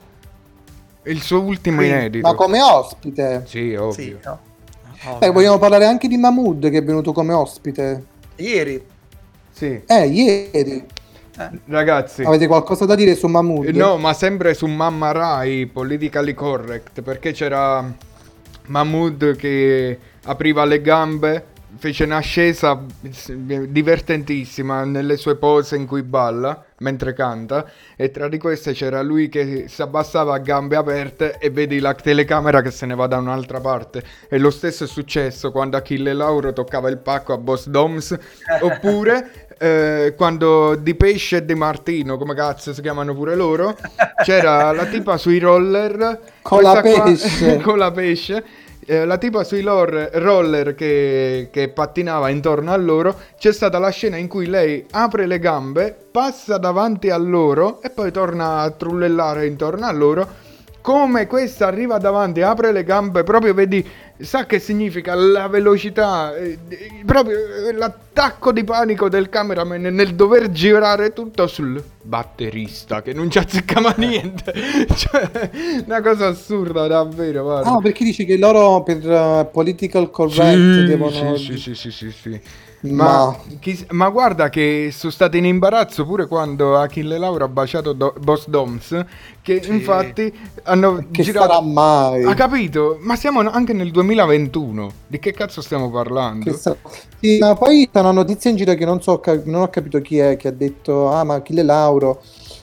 Il 1.09 1.21
suo 1.21 1.41
ultimo 1.41 1.77
Quindi- 1.77 1.95
inedito. 1.95 2.27
Ma 2.27 2.35
come 2.35 2.61
ospite. 2.61 3.43
Sì, 3.45 3.73
ovvio. 3.75 3.91
sì, 3.91 4.15
no? 4.23 4.39
Eh, 5.19 5.29
vogliamo 5.31 5.57
parlare 5.57 5.85
anche 5.85 6.07
di 6.07 6.17
Mahmood 6.17 6.69
che 6.69 6.77
è 6.79 6.83
venuto 6.83 7.13
come 7.13 7.33
ospite. 7.33 8.03
Ieri. 8.35 8.83
Sì. 9.51 9.81
Eh, 9.85 10.05
ieri. 10.07 10.85
Ragazzi. 11.67 12.23
Avete 12.23 12.47
qualcosa 12.47 12.85
da 12.85 12.95
dire 12.95 13.15
su 13.15 13.27
Mahmood? 13.27 13.67
Eh, 13.69 13.71
No, 13.71 13.97
ma 13.97 14.13
sempre 14.13 14.53
su 14.53 14.67
Mamma 14.67 15.11
Rai, 15.13 15.65
politically 15.67 16.33
correct, 16.33 17.01
perché 17.01 17.31
c'era 17.31 17.89
Mahmood 18.67 19.35
che 19.37 19.97
apriva 20.25 20.65
le 20.65 20.81
gambe, 20.81 21.45
fece 21.79 22.03
un'ascesa 22.03 22.77
divertentissima 23.67 24.83
nelle 24.83 25.17
sue 25.17 25.35
pose 25.35 25.75
in 25.77 25.85
cui 25.85 26.03
balla 26.03 26.63
mentre 26.79 27.13
canta 27.13 27.65
e 27.95 28.11
tra 28.11 28.27
di 28.27 28.37
queste 28.37 28.73
c'era 28.73 29.01
lui 29.01 29.29
che 29.29 29.65
si 29.67 29.81
abbassava 29.81 30.35
a 30.35 30.39
gambe 30.39 30.75
aperte 30.75 31.37
e 31.39 31.49
vedi 31.49 31.79
la 31.79 31.93
telecamera 31.93 32.61
che 32.61 32.71
se 32.71 32.85
ne 32.85 32.95
va 32.95 33.07
da 33.07 33.17
un'altra 33.17 33.59
parte 33.59 34.03
e 34.29 34.37
lo 34.37 34.49
stesso 34.49 34.83
è 34.83 34.87
successo 34.87 35.51
quando 35.51 35.77
Achille 35.77 36.13
Lauro 36.13 36.53
toccava 36.53 36.89
il 36.89 36.97
pacco 36.97 37.33
a 37.33 37.37
Boss 37.37 37.67
Doms 37.67 38.17
oppure 38.61 39.47
eh, 39.57 40.13
quando 40.15 40.75
Di 40.75 40.95
Pesce 40.95 41.37
e 41.37 41.45
Di 41.45 41.55
Martino 41.55 42.17
come 42.17 42.33
cazzo 42.35 42.73
si 42.73 42.81
chiamano 42.81 43.13
pure 43.13 43.35
loro 43.35 43.77
c'era 44.23 44.71
la 44.71 44.85
tipa 44.85 45.17
sui 45.17 45.39
roller 45.39 46.19
Con 46.41 46.61
la 46.61 46.79
questa 46.81 47.01
qua- 47.01 47.03
pesce. 47.09 47.57
con 47.63 47.77
la 47.77 47.91
pesce 47.91 48.43
eh, 48.89 49.05
la 49.05 49.19
tipa 49.19 49.43
sui 49.43 49.61
lor- 49.61 50.09
roller 50.13 50.73
che, 50.73 51.49
che 51.51 51.69
pattinava 51.69 52.29
intorno 52.29 52.71
a 52.71 52.75
loro, 52.75 53.15
c'è 53.37 53.53
stata 53.53 53.77
la 53.77 53.91
scena 53.91 54.17
in 54.17 54.27
cui 54.27 54.47
lei 54.47 54.83
apre 54.89 55.27
le 55.27 55.37
gambe, 55.37 55.95
passa 56.09 56.57
davanti 56.57 57.11
a 57.11 57.17
loro 57.17 57.83
e 57.83 57.91
poi 57.91 58.11
torna 58.11 58.61
a 58.61 58.71
trullellare 58.71 59.45
intorno 59.45 59.85
a 59.85 59.91
loro. 59.91 60.27
Come 60.81 61.27
questa 61.27 61.67
arriva 61.67 61.99
davanti, 61.99 62.41
apre 62.41 62.71
le 62.71 62.83
gambe, 62.83 63.21
proprio 63.21 63.53
vedi, 63.53 63.87
sa 64.19 64.45
che 64.45 64.59
significa 64.59 65.15
la 65.15 65.47
velocità, 65.47 66.35
eh, 66.35 66.57
eh, 66.67 66.89
proprio 67.05 67.37
eh, 67.67 67.73
l'attacco 67.73 68.51
di 68.51 68.63
panico 68.63 69.07
del 69.07 69.29
cameraman 69.29 69.81
nel 69.81 70.13
dover 70.13 70.51
girare 70.51 71.13
tutto 71.13 71.47
sul 71.47 71.81
batterista 72.01 73.01
che 73.01 73.13
non 73.13 73.31
ci 73.31 73.37
azzeccava 73.37 73.93
niente. 73.97 74.53
cioè, 74.95 75.49
una 75.85 76.01
cosa 76.01 76.27
assurda, 76.27 76.87
davvero. 76.87 77.43
Guarda. 77.43 77.71
Ah, 77.71 77.77
perché 77.81 78.03
dici 78.03 78.25
che 78.25 78.37
loro 78.37 78.83
per 78.83 79.05
uh, 79.07 79.49
political 79.51 80.09
correct 80.09 80.39
Sì, 80.55 80.83
devono... 80.85 81.35
sì, 81.37 81.57
sì, 81.57 81.75
sì, 81.75 81.91
sì, 81.91 82.11
sì. 82.11 82.41
Ma- 82.81 83.27
Ma, 83.27 83.37
chi- 83.59 83.85
ma 83.89 84.09
guarda 84.09 84.47
che 84.49 84.89
sono 84.93 85.11
stati 85.11 85.37
in 85.37 85.45
imbarazzo 85.45 86.05
pure 86.05 86.27
quando 86.27 86.77
Achille 86.77 87.17
Lauro 87.17 87.43
ha 87.43 87.49
baciato 87.49 87.91
Do- 87.91 88.13
Boss 88.21 88.47
Doms, 88.47 89.05
che 89.41 89.61
infatti 89.67 90.33
hanno 90.63 91.05
Che 91.11 91.23
girato... 91.23 91.47
sarà 91.47 91.61
mai? 91.61 92.23
Ha 92.23 92.33
capito? 92.35 92.97
Ma 93.01 93.17
siamo 93.17 93.41
anche 93.41 93.73
nel 93.73 93.91
2021. 93.91 94.91
Di 95.07 95.19
che 95.19 95.33
cazzo 95.33 95.61
stiamo 95.61 95.89
parlando? 95.91 96.49
Che 96.49 96.53
sa- 96.57 96.77
Sì, 97.19 97.37
ma 97.39 97.53
poi 97.53 97.89
c'è 97.91 97.99
una 97.99 98.11
notizia 98.11 98.49
in 98.49 98.55
giro 98.55 98.73
che 98.75 98.85
non 98.85 99.01
so, 99.01 99.21
non 99.43 99.63
ho 99.63 99.67
capito 99.69 99.99
chi 99.99 100.17
è, 100.19 100.37
che 100.37 100.47
ha 100.47 100.51
detto, 100.51 101.11
ah 101.11 101.25
ma 101.25 101.33
Achille 101.35 101.63
Lauro, 101.63 102.21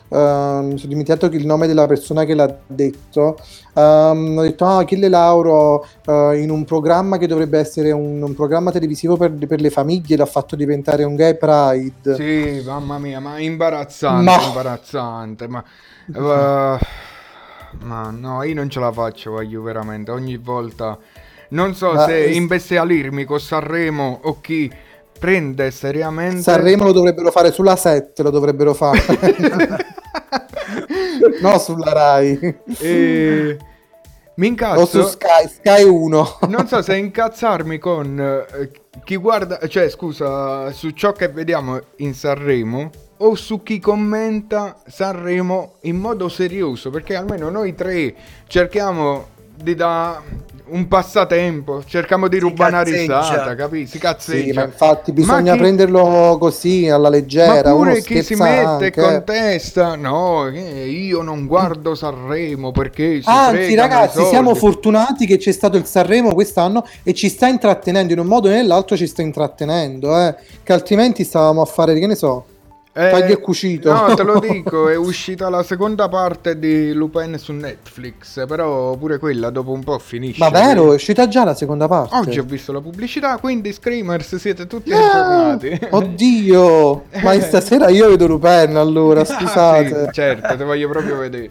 ehm, 0.09 0.67
mi 0.73 0.79
sono 0.79 0.89
dimenticato 0.93 1.27
il 1.27 1.47
nome 1.47 1.67
della 1.67 1.87
persona 1.87 2.25
che 2.25 2.35
l'ha 2.35 2.55
detto, 2.67 3.39
Ehm, 3.79 4.39
ho 4.39 4.43
detto, 4.43 4.65
ah 4.65 4.79
Achille 4.79 5.09
Lauro 5.09 5.87
eh, 6.07 6.41
in 6.41 6.51
un 6.51 6.65
programma 6.65 7.19
che 7.19 7.27
dovrebbe 7.27 7.59
essere 7.59 7.91
un, 7.93 8.23
un 8.23 8.35
programma 8.35 8.71
televisivo 8.71 9.17
per, 9.19 9.33
per 9.33 9.61
le 9.61 9.69
famiglie 9.71 10.17
l'ha 10.17 10.25
fatto 10.27 10.57
diventare 10.57 11.05
un 11.05 11.15
gay 11.15 11.37
pride. 11.37 12.15
Sì, 12.15 12.63
mamma 12.65 12.99
mia, 12.99 13.21
ma 13.21 13.39
imbarazzante, 13.39 14.25
Ma- 14.25 14.43
imbarazzante, 14.47 15.47
ma... 15.47 15.63
eh, 16.07 16.79
ma 17.81 18.11
no, 18.11 18.43
io 18.43 18.55
non 18.55 18.71
ce 18.71 18.81
la 18.81 18.91
faccio, 18.93 19.33
voglio 19.33 19.63
veramente, 19.63 20.11
ogni 20.11 20.37
volta... 20.37 20.99
Non 21.49 21.75
so 21.77 21.93
Ma- 21.93 22.05
se 22.07 22.31
imbestialirmi 22.31 23.25
con 23.25 23.39
Sanremo 23.39 24.21
o 24.25 24.41
chi 24.41 24.73
prende 25.19 25.71
seriamente... 25.71 26.43
Sanremo 26.43 26.85
lo 26.85 26.93
dovrebbero 26.93 27.31
fare 27.31 27.53
sulla 27.53 27.77
7, 27.77 28.23
lo 28.23 28.31
dovrebbero 28.31 28.75
fare. 28.75 29.01
no, 31.41 31.59
sulla 31.59 31.93
Rai. 31.93 32.57
E... 32.79 33.59
Mi 34.37 34.49
O 34.49 34.85
su 34.85 34.99
incazzo... 34.99 35.07
Sky, 35.07 35.49
Sky 35.49 35.83
1. 35.83 36.39
Non 36.49 36.67
so 36.67 36.83
se 36.83 36.97
incazzarmi 36.97 37.79
con 37.79 38.21
eh, 38.21 38.71
chi 39.03 39.17
guarda, 39.17 39.67
cioè 39.67 39.89
scusa, 39.89 40.71
su 40.73 40.91
ciò 40.91 41.12
che 41.12 41.29
vediamo 41.29 41.81
in 41.97 42.12
Sanremo 42.12 42.91
o 43.19 43.35
su 43.35 43.62
chi 43.62 43.81
commenta 43.81 44.83
Sanremo 44.87 45.77
in 45.83 45.97
modo 45.97 46.29
serioso, 46.29 46.91
perché 46.91 47.14
almeno 47.14 47.49
noi 47.49 47.75
tre 47.75 48.14
cerchiamo 48.47 49.29
di 49.55 49.75
dare 49.75 50.21
un 50.69 50.89
passatempo, 50.89 51.85
cerchiamo 51.87 52.29
di 52.29 52.39
rubare 52.39 52.71
una 52.71 52.83
risata, 52.83 53.55
capisci? 53.55 53.93
Si 53.93 53.99
cazzeggia. 53.99 54.45
Sì, 54.45 54.53
ma 54.53 54.64
infatti 54.64 55.12
bisogna 55.12 55.53
chi- 55.53 55.59
prenderlo 55.59 56.37
così 56.41 56.89
alla 56.89 57.09
leggera. 57.09 57.71
ma 57.71 57.77
pure 57.77 58.03
chi 58.03 58.23
si 58.23 58.35
mette 58.35 58.64
anche. 58.64 58.91
contesta, 59.01 59.95
no, 59.95 60.49
eh, 60.49 60.89
io 60.89 61.23
non 61.23 61.47
guardo 61.47 61.95
Sanremo 61.95 62.73
perché 62.73 63.21
Anzi, 63.25 63.75
ragazzi, 63.75 64.25
siamo 64.25 64.55
fortunati 64.55 65.27
che 65.27 65.37
c'è 65.37 65.53
stato 65.53 65.77
il 65.77 65.85
Sanremo 65.85 66.35
quest'anno 66.35 66.85
e 67.03 67.14
ci 67.14 67.29
sta 67.29 67.47
intrattenendo 67.47 68.12
in 68.12 68.19
un 68.19 68.27
modo 68.27 68.49
o 68.49 68.51
nell'altro. 68.51 68.97
Ci 68.97 69.07
sta 69.07 69.23
intrattenendo, 69.23 70.19
eh, 70.19 70.35
che 70.62 70.73
altrimenti 70.73 71.23
stavamo 71.23 71.61
a 71.61 71.67
fare, 71.67 71.97
che 71.99 72.07
ne 72.07 72.14
so, 72.17 72.45
Eh, 72.99 73.11
taglio 73.11 73.34
e 73.34 73.40
cucito. 73.40 73.92
No, 73.92 74.14
te 74.14 74.22
lo 74.22 74.38
dico, 74.40 74.88
è 74.88 74.97
uscita 74.97 75.51
la 75.51 75.62
seconda 75.62 76.09
parte 76.09 76.59
di 76.59 76.92
Lupin 76.94 77.36
su 77.38 77.53
Netflix, 77.53 78.47
però 78.47 78.97
pure 78.97 79.18
quella 79.18 79.51
dopo 79.51 79.72
un 79.72 79.84
po' 79.84 79.99
finisce. 79.99 80.38
Ma 80.42 80.49
vero, 80.49 80.92
è 80.92 80.94
uscita 80.94 81.28
già 81.28 81.44
la 81.44 81.55
seconda 81.55 81.86
parte. 81.88 82.16
Oggi 82.16 82.38
ho 82.38 82.44
visto 82.44 82.72
la 82.72 82.80
pubblicità, 82.80 83.36
quindi 83.36 83.70
Screamers 83.74 84.36
siete 84.36 84.66
tutti 84.66 84.92
Ah, 84.92 84.97
informati. 85.53 85.78
oddio, 85.90 87.05
ma 87.22 87.38
stasera 87.40 87.90
io 87.90 88.09
vedo 88.09 88.26
Lupin 88.26 88.76
allora, 88.76 89.20
Ah, 89.20 89.24
scusate. 89.26 90.05
sì, 90.07 90.12
certo, 90.12 90.57
te 90.57 90.64
voglio 90.64 90.88
proprio 90.88 91.18
vedere. 91.18 91.51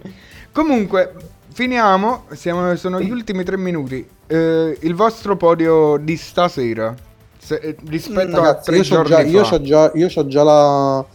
Comunque, 0.51 1.13
finiamo, 1.53 2.23
siamo- 2.33 2.75
sono 2.75 2.99
gli 2.99 3.11
ultimi 3.11 3.43
tre 3.43 3.57
minuti. 3.57 4.03
Eh, 4.27 4.77
il 4.81 4.95
vostro 4.95 5.37
podio 5.37 5.97
di 5.97 6.17
stasera, 6.17 6.95
se- 7.37 7.59
eh, 7.61 7.75
rispetto 7.87 8.35
a 8.37 8.39
Ragazzi, 8.39 8.63
tre 8.71 8.77
io 8.77 8.81
giorni 8.83 9.09
già, 9.09 9.21
io 9.21 9.43
fa. 9.43 9.61
già, 9.61 9.91
io 9.93 10.07
c'ho 10.07 10.25
già 10.27 10.41
la- 10.43 11.05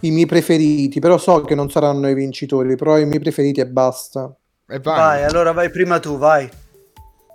i 0.00 0.10
miei 0.10 0.26
preferiti, 0.26 1.00
però 1.00 1.18
so 1.18 1.42
che 1.42 1.54
non 1.54 1.70
saranno 1.70 2.08
i 2.08 2.14
vincitori, 2.14 2.76
però 2.76 2.98
i 2.98 3.06
miei 3.06 3.20
preferiti 3.20 3.60
e 3.60 3.66
basta. 3.66 4.32
E 4.66 4.78
vai. 4.80 4.96
Vai, 4.96 5.24
allora 5.24 5.52
vai 5.52 5.70
prima 5.70 5.98
tu, 5.98 6.18
vai. 6.18 6.48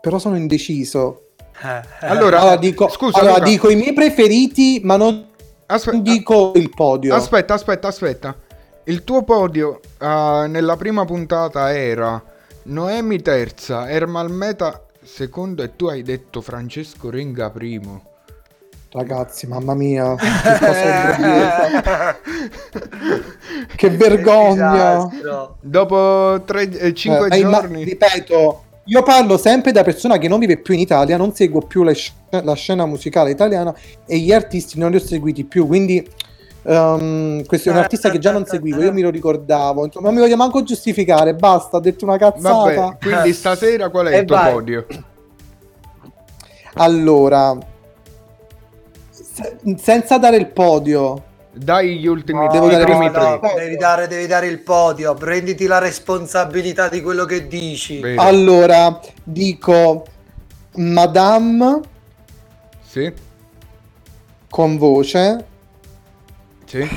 Però 0.01 0.19
sono 0.19 0.37
indeciso. 0.37 1.29
Eh. 1.61 1.81
Allora, 2.07 2.39
Allora 2.39 2.55
dico, 2.57 2.89
scusa, 2.89 3.19
allora, 3.19 3.39
dico 3.39 3.69
i 3.69 3.75
miei 3.75 3.93
preferiti, 3.93 4.81
ma 4.83 4.97
non 4.97 5.27
Aspe- 5.65 6.01
dico 6.01 6.51
il 6.55 6.69
podio. 6.69 7.15
Aspetta, 7.15 7.53
aspetta, 7.53 7.87
aspetta. 7.87 8.35
Il 8.85 9.03
tuo 9.03 9.23
podio 9.23 9.79
eh, 9.99 10.45
nella 10.47 10.75
prima 10.75 11.05
puntata 11.05 11.73
era 11.73 12.21
Noemi 12.63 13.21
terza, 13.21 13.89
Ermal 13.89 14.29
Meta 14.29 14.85
secondo 15.01 15.63
e 15.63 15.75
tu 15.75 15.87
hai 15.87 16.01
detto 16.01 16.41
Francesco 16.41 17.09
Renga 17.09 17.49
primo. 17.49 18.12
Ragazzi, 18.93 19.47
mamma 19.47 19.73
mia, 19.73 20.13
che. 20.15 20.25
Che 23.75 23.89
vergogna. 23.89 25.07
Dopo 25.59 26.43
5 26.45 27.25
Eh, 27.25 27.29
ma 27.29 27.35
imma- 27.35 27.59
giorni. 27.61 27.83
ripeto, 27.83 28.63
io 28.85 29.01
parlo 29.01 29.37
sempre 29.37 29.71
da 29.71 29.83
persona 29.83 30.19
che 30.19 30.27
non 30.27 30.37
vive 30.37 30.57
più 30.57 30.75
in 30.75 30.79
Italia, 30.81 31.17
non 31.17 31.33
seguo 31.33 31.61
più 31.61 31.81
le 31.83 31.95
sc- 31.95 32.13
la 32.43 32.53
scena 32.53 32.85
musicale 32.85 33.31
italiana 33.31 33.73
e 34.05 34.19
gli 34.19 34.31
artisti 34.31 34.77
non 34.77 34.91
li 34.91 34.97
ho 34.97 34.99
seguiti 34.99 35.43
più, 35.43 35.65
quindi 35.65 36.07
ehm, 36.61 37.45
questo 37.45 37.69
è 37.69 37.71
un 37.71 37.79
artista 37.79 38.11
che 38.11 38.19
già 38.19 38.31
non 38.31 38.45
seguivo, 38.45 38.83
io 38.83 38.93
mi 38.93 39.01
lo 39.01 39.09
ricordavo, 39.09 39.85
insomma, 39.85 40.05
non 40.07 40.15
mi 40.15 40.21
voglio 40.21 40.35
manco 40.37 40.61
giustificare, 40.61 41.33
basta, 41.33 41.77
ho 41.77 41.79
detto 41.79 42.05
una 42.05 42.17
cazzata. 42.17 42.75
Vabbè, 42.81 42.97
quindi 43.01 43.33
stasera 43.33 43.89
qual 43.89 44.05
è 44.07 44.17
E 44.17 44.19
il 44.19 44.25
tuo 44.25 44.35
vai. 44.35 44.51
podio? 44.53 44.85
Allora, 46.75 47.55
Se- 49.33 49.57
senza 49.79 50.17
dare 50.19 50.37
il 50.37 50.47
podio. 50.47 51.23
Dai 51.55 51.97
gli 51.99 52.07
ultimi, 52.07 52.47
Devo 52.49 52.67
i 52.67 52.71
dare 52.71 52.83
primi 52.83 53.05
no, 53.05 53.11
tre. 53.11 53.39
no, 53.41 53.53
devi, 53.57 53.75
dare, 53.77 54.07
devi 54.07 54.25
dare 54.27 54.47
il 54.47 54.59
podio, 54.59 55.13
prenditi 55.13 55.65
la 55.67 55.77
responsabilità 55.79 56.87
di 56.89 57.01
quello 57.01 57.25
che 57.25 57.47
dici. 57.47 57.99
Vero. 57.99 58.21
Allora, 58.21 58.99
dico 59.23 60.05
Madame 60.75 61.79
Sì, 62.87 63.11
con 64.49 64.77
voce. 64.77 65.45
sì. 66.65 66.87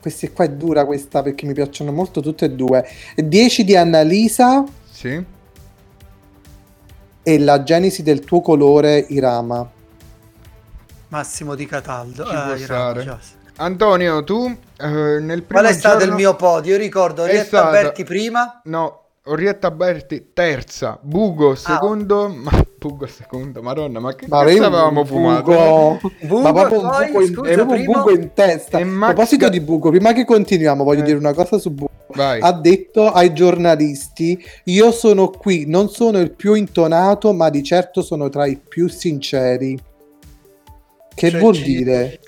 Questa 0.00 0.28
qua 0.30 0.44
è 0.44 0.50
dura 0.50 0.84
questa 0.84 1.22
perché 1.22 1.46
mi 1.46 1.54
piacciono 1.54 1.90
molto 1.90 2.20
tutte 2.20 2.44
e 2.44 2.50
due. 2.50 2.84
10 3.16 3.64
di 3.64 3.74
Annalisa 3.76 4.64
Sì. 4.90 5.24
e 7.22 7.38
la 7.38 7.62
genesi 7.64 8.02
del 8.04 8.20
tuo 8.20 8.40
colore 8.40 9.04
Irama. 9.08 9.68
Massimo 11.18 11.54
di 11.54 11.64
Cataldo. 11.64 12.24
Ci 12.24 12.30
può 12.32 12.54
Irama, 12.54 12.56
stare. 12.58 13.18
Antonio, 13.58 14.24
tu 14.24 14.46
eh, 14.80 14.86
nel 15.20 15.44
primo 15.44 15.60
Qual 15.60 15.66
è 15.66 15.72
stato 15.72 15.98
giorno- 15.98 16.10
il 16.12 16.18
mio 16.18 16.34
podio? 16.34 16.72
Io 16.72 16.78
ricordo 16.78 17.22
Orietta 17.22 17.44
stato- 17.44 17.70
Berti 17.70 18.02
prima. 18.02 18.60
No, 18.64 19.02
Orietta 19.26 19.70
Berti 19.70 20.30
terza, 20.32 20.98
Bugo 21.00 21.54
secondo, 21.54 22.28
ma 22.28 22.50
Bugo 22.76 23.06
secondo, 23.06 23.62
madonna, 23.62 24.00
ma 24.00 24.12
che 24.16 24.26
Ma 24.26 24.42
cazzo 24.44 24.64
avevamo 24.64 25.04
fumato? 25.04 25.42
buco- 25.52 26.10
Buco, 26.22 26.40
ma 26.40 26.52
proprio 26.52 26.80
poi, 26.80 27.06
buco 27.06 27.20
in, 27.20 27.32
scusa, 27.32 27.48
è 27.50 27.54
proprio 27.54 27.76
un 27.76 27.82
primo- 27.84 27.98
buco 27.98 28.10
in 28.10 28.30
testa. 28.34 28.78
E 28.78 28.82
A 28.82 28.84
Max 28.84 29.12
proposito 29.12 29.48
di 29.48 29.60
buco, 29.60 29.90
prima 29.90 30.12
che 30.12 30.24
continuiamo, 30.24 30.82
voglio 30.82 31.02
Eh. 31.02 31.04
dire 31.04 31.16
una 31.18 31.32
cosa 31.32 31.58
su 31.58 31.70
buco. 31.70 31.92
Vai. 32.08 32.40
Ha 32.40 32.52
detto 32.52 33.12
ai 33.12 33.32
giornalisti: 33.32 34.36
Io 34.64 34.90
sono 34.90 35.30
qui, 35.30 35.64
non 35.68 35.88
sono 35.90 36.18
il 36.18 36.32
più 36.32 36.54
intonato, 36.54 37.32
ma 37.32 37.50
di 37.50 37.62
certo 37.62 38.02
sono 38.02 38.28
tra 38.28 38.46
i 38.46 38.56
più 38.58 38.88
sinceri. 38.88 39.78
Che 41.14 41.30
C'è 41.30 41.38
vuol 41.38 41.56
dire? 41.56 42.18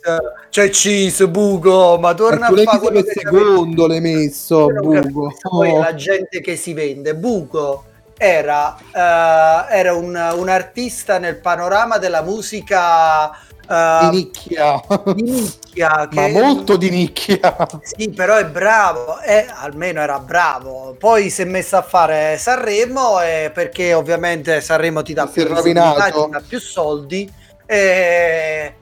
C'è 0.48 0.70
Cheese, 0.70 1.28
Bugo, 1.28 1.98
ma 1.98 2.14
torna 2.14 2.46
a 2.46 2.52
fare 2.54 2.78
quello 2.78 3.02
che 3.02 3.12
secondo, 3.14 3.86
l'hai 3.86 4.00
messo, 4.00 4.66
capisco 4.68 5.32
poi 5.42 5.70
Oh. 5.70 5.80
la 5.80 5.94
gente 5.94 6.40
che 6.40 6.56
si 6.56 6.72
vende. 6.72 7.14
Buco 7.14 7.84
era, 8.16 8.76
eh, 8.78 9.76
era 9.78 9.94
un, 9.94 10.14
un 10.36 10.48
artista 10.48 11.18
nel 11.18 11.36
panorama 11.36 11.98
della 11.98 12.22
musica 12.22 13.30
eh, 13.68 14.08
Di 14.10 14.16
nicchia. 14.16 14.80
di 15.14 15.22
nicchia. 15.22 16.08
Ma 16.12 16.28
molto 16.28 16.76
di 16.76 16.88
nicchia. 16.88 17.56
Sì, 17.82 18.10
però 18.10 18.36
è 18.36 18.46
bravo, 18.46 19.20
eh, 19.20 19.46
almeno 19.50 20.00
era 20.00 20.20
bravo. 20.20 20.94
Poi 20.98 21.28
si 21.30 21.42
è 21.42 21.44
messo 21.44 21.76
a 21.76 21.82
fare 21.82 22.38
Sanremo 22.38 23.20
eh, 23.20 23.50
perché 23.52 23.92
ovviamente 23.92 24.60
Sanremo 24.60 25.02
ti 25.02 25.12
dà 25.12 25.24
è 25.24 25.28
più 25.28 25.44
ti 25.44 25.72
dà 25.72 26.42
più 26.46 26.60
soldi 26.60 27.30
e, 27.66 28.74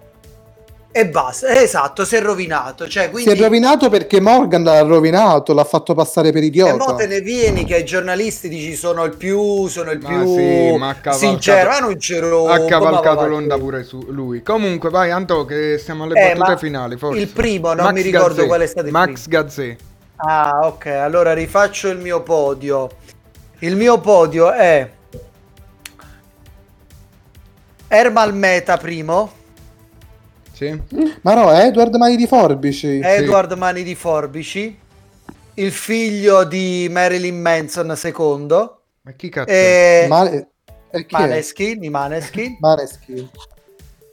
e 0.92 1.08
basta. 1.08 1.48
Esatto, 1.60 2.04
si 2.04 2.14
è 2.16 2.20
rovinato. 2.20 2.86
Cioè, 2.86 3.04
Si 3.04 3.10
quindi, 3.10 3.30
è 3.30 3.36
rovinato 3.42 3.88
perché 3.88 4.20
Morgan 4.20 4.62
l'ha 4.62 4.80
rovinato, 4.82 5.52
l'ha 5.52 5.64
fatto 5.64 5.94
passare 5.94 6.30
per 6.30 6.42
e 6.42 6.46
idiota. 6.46 6.76
mo 6.76 6.94
te 6.94 7.06
ne 7.06 7.20
vieni 7.20 7.64
che 7.64 7.74
ai 7.74 7.84
giornalisti 7.84 8.48
dici 8.48 8.74
sono 8.76 9.02
il 9.04 9.16
più, 9.16 9.66
sono 9.66 9.90
il 9.90 10.00
Ma 10.00 10.08
più 10.08 10.34
sì, 10.34 10.76
ma 10.76 10.94
sincero, 11.10 11.70
ma 11.70 11.78
non 11.80 11.96
c'ero 11.96 12.46
ha 12.46 12.64
cavalcato 12.64 13.16
va, 13.16 13.22
va, 13.22 13.26
l'onda 13.26 13.58
pure 13.58 13.82
su 13.82 14.06
lui. 14.10 14.42
Comunque, 14.42 14.90
vai 14.90 15.10
Anto 15.10 15.44
che 15.44 15.78
siamo 15.78 16.04
alle 16.04 16.14
Eh, 16.14 16.34
battute 16.34 16.58
finali, 16.58 16.96
forse. 16.96 17.20
il 17.20 17.28
primo, 17.28 17.72
non 17.74 17.86
Max 17.86 17.94
mi 17.94 18.02
ricordo 18.02 18.34
Gazzè. 18.34 18.46
qual 18.46 18.60
è 18.60 18.66
stato 18.66 18.86
il 18.86 18.92
Max 18.92 19.26
Gazzè. 19.26 19.76
Ah, 20.16 20.60
ok, 20.64 20.86
allora 20.86 21.32
rifaccio 21.32 21.88
il 21.88 21.98
mio 21.98 22.22
podio. 22.22 22.88
Il 23.60 23.76
mio 23.76 23.98
podio 24.00 24.52
è 24.52 24.88
Ermal 27.94 28.34
Meta 28.34 28.76
primo, 28.76 29.32
Sì. 30.52 30.80
Ma 31.22 31.34
no, 31.34 31.52
è 31.52 31.66
Edward 31.66 31.94
Mani 31.94 32.16
di 32.16 32.26
Forbici. 32.26 33.00
Edward 33.00 33.52
Mani 33.52 33.84
di 33.84 33.94
Forbici, 33.94 34.76
il 35.54 35.70
figlio 35.72 36.42
di 36.44 36.88
Marilyn 36.90 37.40
Manson 37.40 37.94
secondo, 37.96 38.80
Ma 39.02 39.12
chi 39.12 39.28
cazzo? 39.28 39.48
e 39.52 40.06
Ma- 40.08 40.28
e 40.28 41.06
chi 41.06 41.14
è? 41.14 41.18
Maneskin, 41.20 41.82
i 41.84 41.88
Maneskin, 41.90 42.56
Maneskin. 42.60 43.30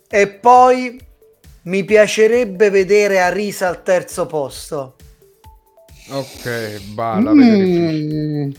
e 0.07 0.27
poi 0.27 0.99
mi 1.63 1.84
piacerebbe 1.84 2.69
vedere 2.69 3.19
Arisa 3.19 3.67
al 3.67 3.82
terzo 3.82 4.27
posto. 4.27 4.95
Ok, 6.11 6.82
balla. 6.93 7.32
Mm, 7.34 8.51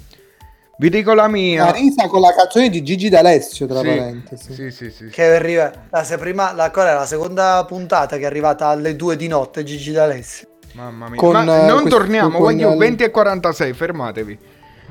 Vi 0.82 0.90
dico 0.90 1.14
la 1.14 1.28
mia. 1.28 1.66
la 1.66 1.70
risa 1.70 2.08
con 2.08 2.20
la 2.20 2.34
canzone 2.34 2.68
di 2.68 2.82
Gigi 2.82 3.08
D'Alessio, 3.08 3.66
tra 3.68 3.78
Sì, 3.80 3.86
parentesi. 3.86 4.52
Sì, 4.52 4.70
sì, 4.72 4.90
sì. 4.90 5.04
sì. 5.04 5.06
Che 5.10 5.24
arriva 5.36 5.70
la, 5.90 6.02
se 6.02 6.18
prima, 6.18 6.52
la, 6.52 6.72
qual 6.72 6.88
è 6.88 6.92
la 6.92 7.06
seconda 7.06 7.64
puntata 7.68 8.16
che 8.16 8.22
è 8.22 8.26
arrivata 8.26 8.66
alle 8.66 8.96
2 8.96 9.14
di 9.14 9.28
notte 9.28 9.62
Gigi 9.62 9.92
D'Alessio. 9.92 10.48
Mamma 10.72 11.08
mia. 11.08 11.18
Con, 11.20 11.32
Ma 11.34 11.42
eh, 11.42 11.66
non 11.68 11.82
questo- 11.82 11.98
torniamo, 11.98 12.30
con 12.30 12.40
voglio 12.40 12.72
il- 12.72 12.78
20 12.78 13.04
e 13.04 13.10
46, 13.12 13.72
fermatevi. 13.74 14.38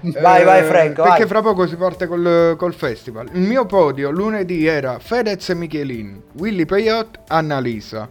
Vai, 0.04 0.44
vai, 0.46 0.64
Franco, 0.64 1.04
Perché 1.04 1.20
vai. 1.20 1.28
fra 1.28 1.42
poco 1.42 1.68
si 1.68 1.76
parte 1.76 2.08
col, 2.08 2.56
col 2.58 2.74
festival. 2.74 3.28
Il 3.34 3.42
mio 3.42 3.66
podio 3.66 4.10
lunedì 4.12 4.66
era 4.66 4.98
Fedez 4.98 5.50
e 5.50 5.56
Michelin, 5.56 6.22
Willy 6.38 6.66
Peyotte, 6.66 7.20
Annalisa. 7.28 8.08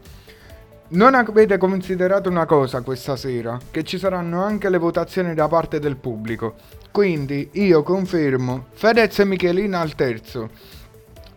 Non 0.92 1.14
avete 1.14 1.56
considerato 1.56 2.28
una 2.28 2.46
cosa 2.46 2.80
questa 2.80 3.14
sera, 3.14 3.56
che 3.70 3.84
ci 3.84 3.96
saranno 3.96 4.42
anche 4.42 4.68
le 4.68 4.78
votazioni 4.78 5.34
da 5.34 5.46
parte 5.46 5.78
del 5.78 5.94
pubblico. 5.94 6.54
Quindi 6.90 7.50
io 7.52 7.84
confermo 7.84 8.66
Fedez 8.72 9.20
e 9.20 9.24
Michelin 9.24 9.74
al 9.74 9.94
terzo. 9.94 10.50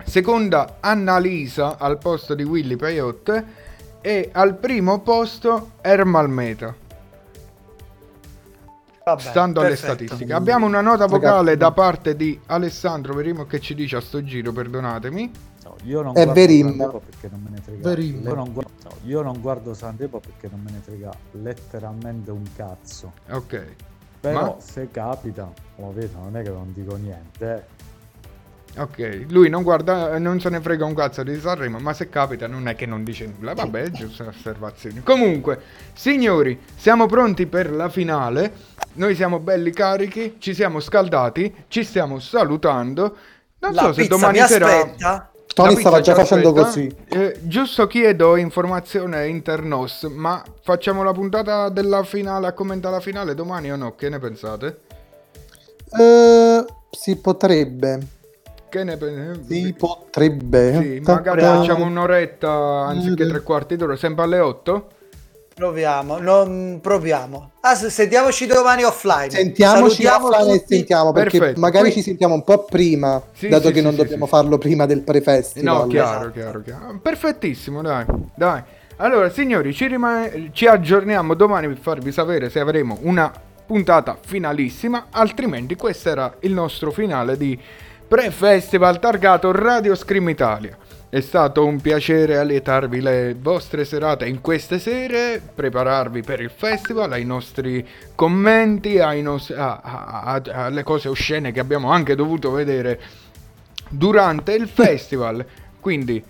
Seconda 0.03 0.77
Annalisa 0.79 1.77
al 1.77 1.99
posto 1.99 2.33
di 2.33 2.41
Willy 2.41 2.75
Peyotte 2.75 3.45
e 4.01 4.29
al 4.33 4.55
primo 4.55 5.01
posto 5.01 5.73
Ermal 5.81 6.29
Meta. 6.29 6.75
Vabbè, 9.05 9.21
Stando 9.21 9.59
alle 9.59 9.69
perfetto. 9.69 9.93
statistiche, 9.93 10.33
abbiamo 10.33 10.65
una 10.65 10.81
nota 10.81 11.05
Ragazzi, 11.05 11.13
vocale 11.13 11.57
da 11.57 11.71
parte 11.71 12.15
di 12.15 12.39
Alessandro. 12.47 13.13
Vedremo 13.13 13.45
che 13.45 13.59
ci 13.59 13.75
dice 13.75 13.97
a 13.97 14.01
sto 14.01 14.23
giro, 14.23 14.51
perdonatemi. 14.51 15.31
Io 15.83 16.01
non 16.01 16.11
È 16.11 16.23
guardo 16.23 16.33
Verim. 16.33 16.77
Perché 16.77 17.29
non 17.29 17.41
me 17.41 17.49
ne 17.51 17.61
frega. 17.61 17.89
Verim. 17.89 18.23
Io 18.23 18.33
non, 18.33 18.53
guardo, 18.53 18.71
io 19.03 19.21
non 19.21 19.41
guardo 19.41 19.73
Sanremo 19.73 20.19
perché 20.19 20.47
non 20.49 20.61
me 20.61 20.71
ne 20.71 20.79
frega 20.83 21.11
letteralmente 21.31 22.31
un 22.31 22.43
cazzo. 22.55 23.13
Ok. 23.29 23.65
Però 24.19 24.41
Ma- 24.41 24.55
se 24.59 24.89
capita, 24.91 25.51
lo 25.75 25.91
vedo, 25.93 26.17
non 26.19 26.37
è 26.37 26.43
che 26.43 26.49
non 26.49 26.71
dico 26.73 26.95
niente. 26.95 27.55
eh. 27.55 27.81
Ok, 28.75 29.25
lui 29.27 29.49
non 29.49 29.61
guarda, 29.61 30.17
non 30.17 30.39
se 30.39 30.49
ne 30.49 30.59
frega 30.59 30.83
un 30.83 30.95
cazzo 30.95 31.21
di 31.21 31.39
Sanremo, 31.39 31.77
ma 31.77 31.93
se 31.93 32.09
capita 32.09 32.47
non 32.47 32.67
è 32.67 32.73
che 32.75 32.87
non 32.87 33.03
dice 33.03 33.27
nulla. 33.27 33.53
Vabbè, 33.53 33.83
è 33.83 33.91
giusto 33.91 34.25
osservazioni. 34.27 35.03
Comunque, 35.03 35.61
signori, 35.93 36.59
siamo 36.75 37.05
pronti 37.05 37.45
per 37.45 37.71
la 37.71 37.89
finale. 37.89 38.51
Noi 38.93 39.13
siamo 39.13 39.39
belli 39.39 39.71
carichi, 39.71 40.37
ci 40.39 40.55
siamo 40.55 40.79
scaldati, 40.79 41.53
ci 41.67 41.83
stiamo 41.83 42.17
salutando. 42.17 43.15
Non 43.59 43.73
La 43.73 43.81
so 43.83 43.93
se 43.93 44.01
pizza 44.01 44.15
domani 44.15 44.39
mi 44.39 44.47
sera 44.47 44.65
aspetta. 44.65 45.31
Tony 45.53 45.75
stava 45.77 46.01
già 46.01 46.15
facendo 46.15 46.49
aspetta. 46.49 46.65
così. 46.65 46.95
Eh, 47.09 47.39
giusto 47.41 47.87
chiedo 47.87 48.35
informazione 48.35 49.27
internos, 49.27 50.03
ma 50.03 50.43
facciamo 50.61 51.03
la 51.03 51.11
puntata 51.11 51.69
della 51.69 52.03
finale 52.03 52.47
a 52.47 52.53
commentare 52.53 52.95
la 52.95 53.01
finale 53.01 53.35
domani 53.35 53.71
o 53.71 53.75
no? 53.75 53.95
Che 53.95 54.09
ne 54.09 54.19
pensate? 54.19 54.79
Eh, 55.99 56.65
si 56.89 57.15
potrebbe. 57.17 57.99
Che 58.69 58.83
ne 58.83 58.97
pensate? 58.97 59.53
Si 59.53 59.73
potrebbe. 59.73 60.81
Sì, 60.81 61.01
magari 61.05 61.41
facciamo 61.41 61.85
un'oretta 61.85 62.85
anziché 62.87 63.27
tre 63.27 63.41
quarti 63.41 63.75
d'ora, 63.75 63.95
sempre 63.95 64.23
alle 64.23 64.39
8. 64.39 64.87
Proviamo, 65.53 66.17
non 66.17 66.79
proviamo. 66.81 67.51
Ah, 67.61 67.75
se- 67.75 67.91
sentiamoci 67.91 68.47
domani 68.47 68.83
offline. 68.83 69.29
Sentiamoci 69.29 70.01
Salutiamo 70.03 70.27
offline 70.27 70.53
e 70.55 70.63
sentiamo 70.67 71.11
perché 71.11 71.37
Perfetto. 71.37 71.59
magari 71.59 71.83
Qui- 71.85 71.93
ci 71.93 72.01
sentiamo 72.01 72.33
un 72.33 72.43
po' 72.43 72.63
prima, 72.65 73.21
Sì, 73.33 73.49
dato 73.49 73.67
sì, 73.67 73.71
che 73.73 73.77
sì, 73.77 73.83
non 73.83 73.91
sì, 73.91 73.97
dobbiamo 73.97 74.25
sì. 74.25 74.31
farlo 74.31 74.57
prima 74.57 74.85
del 74.87 75.01
pre-festival. 75.01 75.75
No, 75.81 75.87
chiaro, 75.87 76.09
Esatto. 76.19 76.31
chiaro, 76.31 76.61
chiaro. 76.61 76.99
Perfettissimo, 77.01 77.81
dai, 77.83 78.05
dai. 78.35 78.61
Allora, 78.97 79.29
signori, 79.29 79.73
ci, 79.73 79.87
rimane- 79.87 80.49
ci 80.53 80.65
aggiorniamo 80.65 81.35
domani 81.35 81.67
per 81.67 81.77
farvi 81.77 82.11
sapere 82.11 82.49
se 82.49 82.59
avremo 82.59 82.97
una 83.01 83.31
puntata 83.65 84.17
finalissima, 84.25 85.05
altrimenti 85.11 85.75
questo 85.75 86.09
era 86.09 86.33
il 86.41 86.51
nostro 86.53 86.91
finale 86.91 87.37
di 87.37 87.57
pre-festival 88.07 88.99
targato 88.99 89.51
Radio 89.51 89.95
Scream 89.95 90.29
Italia. 90.29 90.77
È 91.13 91.21
stato 91.21 91.63
un 91.63 91.79
piacere 91.79 92.39
allietarvi 92.39 92.99
le 92.99 93.35
vostre 93.39 93.85
serate 93.85 94.27
in 94.27 94.41
queste 94.41 94.79
sere, 94.79 95.39
prepararvi 95.53 96.23
per 96.23 96.41
il 96.41 96.49
festival, 96.49 97.11
ai 97.11 97.23
nostri 97.23 97.87
commenti, 98.15 98.97
ai 98.97 99.21
nos- 99.21 99.51
a- 99.51 99.79
a- 99.83 100.21
a- 100.23 100.65
alle 100.65 100.81
cose 100.81 101.09
oscene 101.09 101.51
che 101.51 101.59
abbiamo 101.59 101.91
anche 101.91 102.15
dovuto 102.15 102.49
vedere 102.49 102.99
durante 103.89 104.53
il 104.53 104.65
festival. 104.73 105.45
Quindi, 105.79 106.23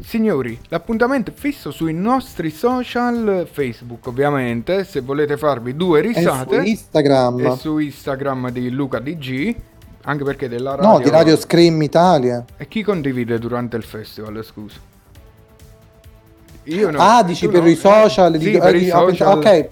signori, 0.00 0.56
l'appuntamento 0.68 1.32
è 1.32 1.34
fisso 1.34 1.72
sui 1.72 1.92
nostri 1.92 2.50
social, 2.50 3.48
Facebook 3.50 4.06
ovviamente, 4.06 4.84
se 4.84 5.00
volete 5.00 5.36
farvi 5.36 5.74
due 5.74 5.98
E 5.98 6.02
su 6.04 6.08
risate, 6.20 6.56
Instagram. 6.62 7.46
e 7.46 7.56
su 7.56 7.78
Instagram 7.78 8.50
di 8.50 8.70
Luca 8.70 9.00
DG, 9.00 9.56
anche 10.04 10.24
perché 10.24 10.48
della 10.48 10.74
radio... 10.74 10.90
No, 10.90 10.98
di 11.00 11.10
Radio 11.10 11.36
Scream 11.36 11.80
Italia. 11.82 12.44
E 12.56 12.66
chi 12.68 12.82
condivide 12.82 13.38
durante 13.38 13.76
il 13.76 13.84
festival, 13.84 14.42
scusa? 14.44 14.78
Io 16.64 16.90
no. 16.90 16.98
ah, 17.00 17.22
dici 17.24 17.46
Tu 17.46 17.52
per 17.52 17.62
no? 17.62 17.68
i 17.68 17.74
social? 17.74 18.32
Sì, 18.32 18.50
di- 18.50 18.58
per 18.58 18.74
eh, 18.74 18.78
i 18.78 18.90
ho 18.90 19.08
social. 19.08 19.36
Ok, 19.38 19.68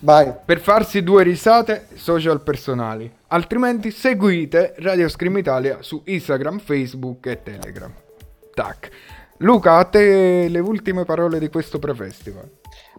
vai. 0.00 0.32
Per 0.44 0.60
farsi 0.60 1.02
due 1.02 1.22
risate, 1.22 1.86
social 1.94 2.42
personali. 2.42 3.10
Altrimenti 3.28 3.90
seguite 3.90 4.74
Radio 4.78 5.08
Scream 5.08 5.38
Italia 5.38 5.78
su 5.80 6.02
Instagram, 6.04 6.58
Facebook 6.58 7.26
e 7.26 7.42
Telegram. 7.42 7.92
Tac. 8.52 8.90
Luca, 9.38 9.78
a 9.78 9.84
te 9.84 10.48
le 10.48 10.58
ultime 10.60 11.04
parole 11.04 11.38
di 11.38 11.48
questo 11.48 11.78
pre-festival. 11.78 12.48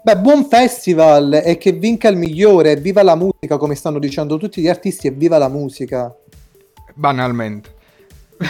Beh, 0.03 0.17
buon 0.17 0.45
festival 0.45 1.41
e 1.43 1.57
che 1.57 1.71
vinca 1.71 2.09
il 2.09 2.17
migliore. 2.17 2.75
Viva 2.75 3.01
la 3.01 3.15
musica, 3.15 3.57
come 3.57 3.73
stanno 3.73 3.97
dicendo 3.97 4.37
tutti 4.37 4.61
gli 4.61 4.67
artisti, 4.67 5.07
e 5.07 5.11
viva 5.11 5.37
la 5.37 5.47
musica. 5.47 6.13
Banalmente. 6.95 7.73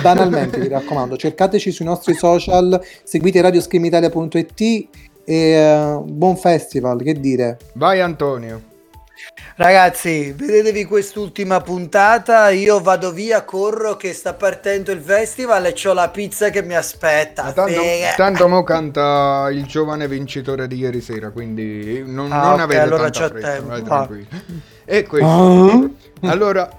Banalmente, 0.01 0.59
vi 0.59 0.67
raccomando, 0.67 1.15
cercateci 1.17 1.71
sui 1.71 1.85
nostri 1.85 2.15
social, 2.15 2.81
seguite 3.03 3.41
radioscreamitalia.it 3.41 4.61
e 4.61 4.87
eh, 5.25 5.99
buon 6.03 6.37
festival, 6.37 7.01
che 7.03 7.19
dire. 7.19 7.57
Vai 7.73 7.99
Antonio. 7.99 8.73
Ragazzi, 9.55 10.33
vedetevi 10.33 10.85
quest'ultima 10.85 11.61
puntata. 11.61 12.49
Io 12.49 12.81
vado 12.81 13.11
via, 13.11 13.43
corro 13.43 13.95
che 13.95 14.13
sta 14.13 14.33
partendo 14.33 14.91
il 14.91 15.01
festival 15.01 15.65
e 15.65 15.73
c'ho 15.73 15.93
la 15.93 16.09
pizza 16.09 16.49
che 16.49 16.61
mi 16.61 16.75
aspetta. 16.75 17.43
Ma 17.43 17.53
tanto, 17.53 17.81
tanto 18.17 18.47
mo 18.47 18.63
canta 18.63 19.47
il 19.51 19.65
giovane 19.65 20.07
vincitore 20.07 20.67
di 20.67 20.77
ieri 20.77 20.99
sera, 20.99 21.29
quindi 21.29 22.03
non, 22.05 22.31
Ah, 22.31 22.43
non 22.43 22.53
ok, 22.53 22.59
avete 22.59 22.79
allora 22.81 23.09
tanta 23.09 23.19
c'ho 23.19 23.27
fretta, 23.29 23.51
tempo. 23.53 23.93
Ah. 23.93 24.09
E 24.83 25.03
questo. 25.05 25.89
Allora, 26.21 26.69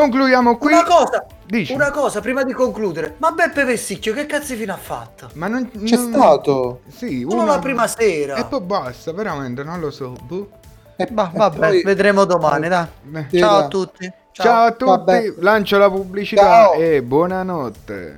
concludiamo 0.00 0.56
qui. 0.58 0.72
Una 0.72 0.84
cosa, 0.84 1.26
Dici. 1.46 1.72
una 1.72 1.90
cosa 1.90 2.20
prima 2.20 2.42
di 2.44 2.52
concludere. 2.52 3.14
Ma 3.18 3.30
Beppe 3.32 3.64
Vessicchio 3.64 4.12
che 4.12 4.26
cazzo 4.26 4.54
fine 4.54 4.72
ha 4.72 4.76
fatto? 4.76 5.30
Ma 5.34 5.46
non, 5.48 5.70
C'è 5.70 5.96
non- 5.96 6.12
stato. 6.12 6.80
Sì, 6.88 7.24
Solo 7.28 7.42
una- 7.42 7.52
la 7.54 7.58
prima 7.58 7.86
sera. 7.86 8.34
E 8.36 8.44
poi 8.44 8.60
basta, 8.60 9.12
veramente, 9.12 9.62
non 9.64 9.80
lo 9.80 9.90
so. 9.90 10.14
boh. 10.22 10.48
E, 10.96 11.08
Ma 11.12 11.30
e 11.32 11.36
vabbè, 11.36 11.58
poi- 11.58 11.82
vedremo 11.82 12.24
domani, 12.24 12.68
dai. 12.68 12.86
Eh. 13.14 13.26
Sì, 13.30 13.38
Ciao 13.38 13.56
a 13.58 13.68
tutti. 13.68 14.12
Ciao 14.32 14.64
a 14.66 14.70
tutti, 14.72 14.84
Vabbè. 14.84 15.34
lancio 15.38 15.78
la 15.78 15.90
pubblicità 15.90 16.42
Ciao. 16.42 16.72
e 16.74 17.02
buonanotte. 17.02 18.16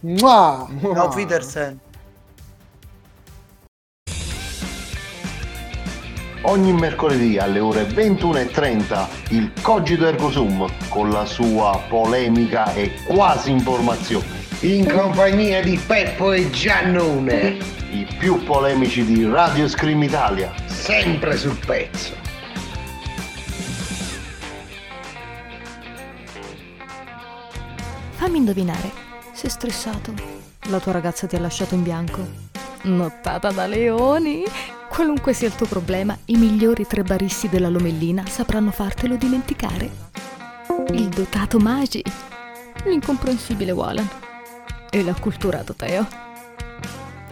Mua! 0.00 0.66
Ciao 0.80 1.08
Petersen. 1.08 1.78
Ogni 6.46 6.72
mercoledì 6.74 7.38
alle 7.38 7.58
ore 7.58 7.84
21.30 7.84 9.06
il 9.30 9.50
Cogito 9.62 10.06
Ergo 10.06 10.30
Sum 10.30 10.66
con 10.88 11.10
la 11.10 11.24
sua 11.24 11.82
polemica 11.88 12.72
e 12.74 12.92
quasi 13.06 13.50
informazione. 13.50 14.42
in 14.60 14.86
compagnia 14.90 15.62
di 15.62 15.78
Peppo 15.78 16.32
e 16.32 16.50
Giannone, 16.50 17.56
I 17.90 18.06
più 18.18 18.42
polemici 18.44 19.04
di 19.04 19.26
Radio 19.26 19.68
Scream 19.68 20.02
Italia. 20.02 20.52
sempre 20.66 21.36
sul 21.36 21.56
pezzo. 21.64 22.12
Fammi 28.16 28.38
indovinare, 28.38 28.90
sei 29.32 29.50
stressato? 29.50 30.12
La 30.68 30.78
tua 30.80 30.92
ragazza 30.92 31.26
ti 31.26 31.36
ha 31.36 31.40
lasciato 31.40 31.74
in 31.74 31.82
bianco? 31.82 32.26
Nottata 32.82 33.50
da 33.50 33.66
leoni? 33.66 34.44
Qualunque 34.94 35.32
sia 35.32 35.48
il 35.48 35.56
tuo 35.56 35.66
problema, 35.66 36.16
i 36.26 36.36
migliori 36.36 36.86
tre 36.86 37.02
baristi 37.02 37.48
della 37.48 37.68
Lomellina 37.68 38.24
sapranno 38.26 38.70
fartelo 38.70 39.16
dimenticare. 39.16 39.90
Il 40.92 41.08
dotato 41.08 41.58
Magi, 41.58 42.00
l'incomprensibile 42.84 43.72
Walan 43.72 44.08
e 44.88 45.02
l'acculturato 45.02 45.74
Teo. 45.74 46.06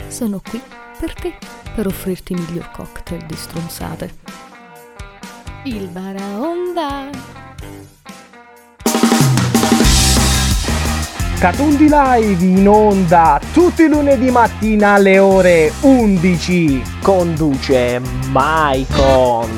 Sono 0.09 0.41
qui 0.41 0.61
per 0.99 1.15
te, 1.15 1.35
per 1.73 1.87
offrirti 1.87 2.33
i 2.33 2.37
miglior 2.37 2.69
cocktail 2.73 3.25
di 3.27 3.37
stronzate. 3.37 4.15
Il 5.63 5.87
Baraonda. 5.87 7.11
Catundi 11.43 11.89
Live 11.89 12.45
in 12.45 12.69
onda 12.69 13.41
tutti 13.53 13.83
i 13.83 13.89
lunedì 13.89 14.31
mattina 14.31 14.93
alle 14.93 15.19
ore 15.19 15.73
11. 15.81 16.81
Conduce 17.03 18.01
Maicon. 18.31 19.51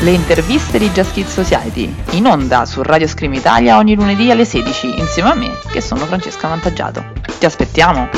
Le 0.00 0.10
interviste 0.10 0.78
di 0.78 0.90
Just 0.90 1.12
Kids 1.12 1.32
Society, 1.32 1.94
in 2.10 2.26
onda 2.26 2.66
su 2.66 2.82
Radio 2.82 3.08
Scream 3.08 3.32
Italia 3.32 3.78
ogni 3.78 3.94
lunedì 3.94 4.30
alle 4.30 4.44
16, 4.44 4.98
insieme 4.98 5.30
a 5.30 5.34
me, 5.34 5.52
che 5.70 5.80
sono 5.80 6.04
Francesca 6.04 6.48
Vantaggiato. 6.48 7.02
Ti 7.38 7.46
aspettiamo! 7.46 8.10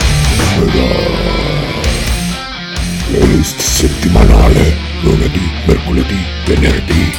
Playlist 3.07 3.61
settimanale, 3.61 4.77
lunedì, 5.03 5.51
mercoledì, 5.67 6.25
venerdì, 6.47 7.13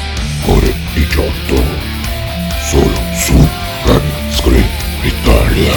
ore 0.47 0.73
18. 0.93 1.63
Solo 2.59 2.99
su 3.13 3.47
Radio 3.85 4.11
Screen 4.31 4.67
Italia. 5.03 5.73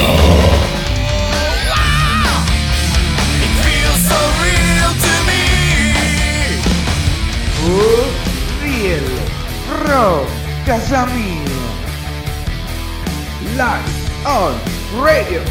Oh, 7.64 8.06
real, 8.62 9.02
bro, 9.68 10.26
casa. 10.64 11.06
Live 13.54 13.90
on 14.24 14.54
radio. 15.00 15.42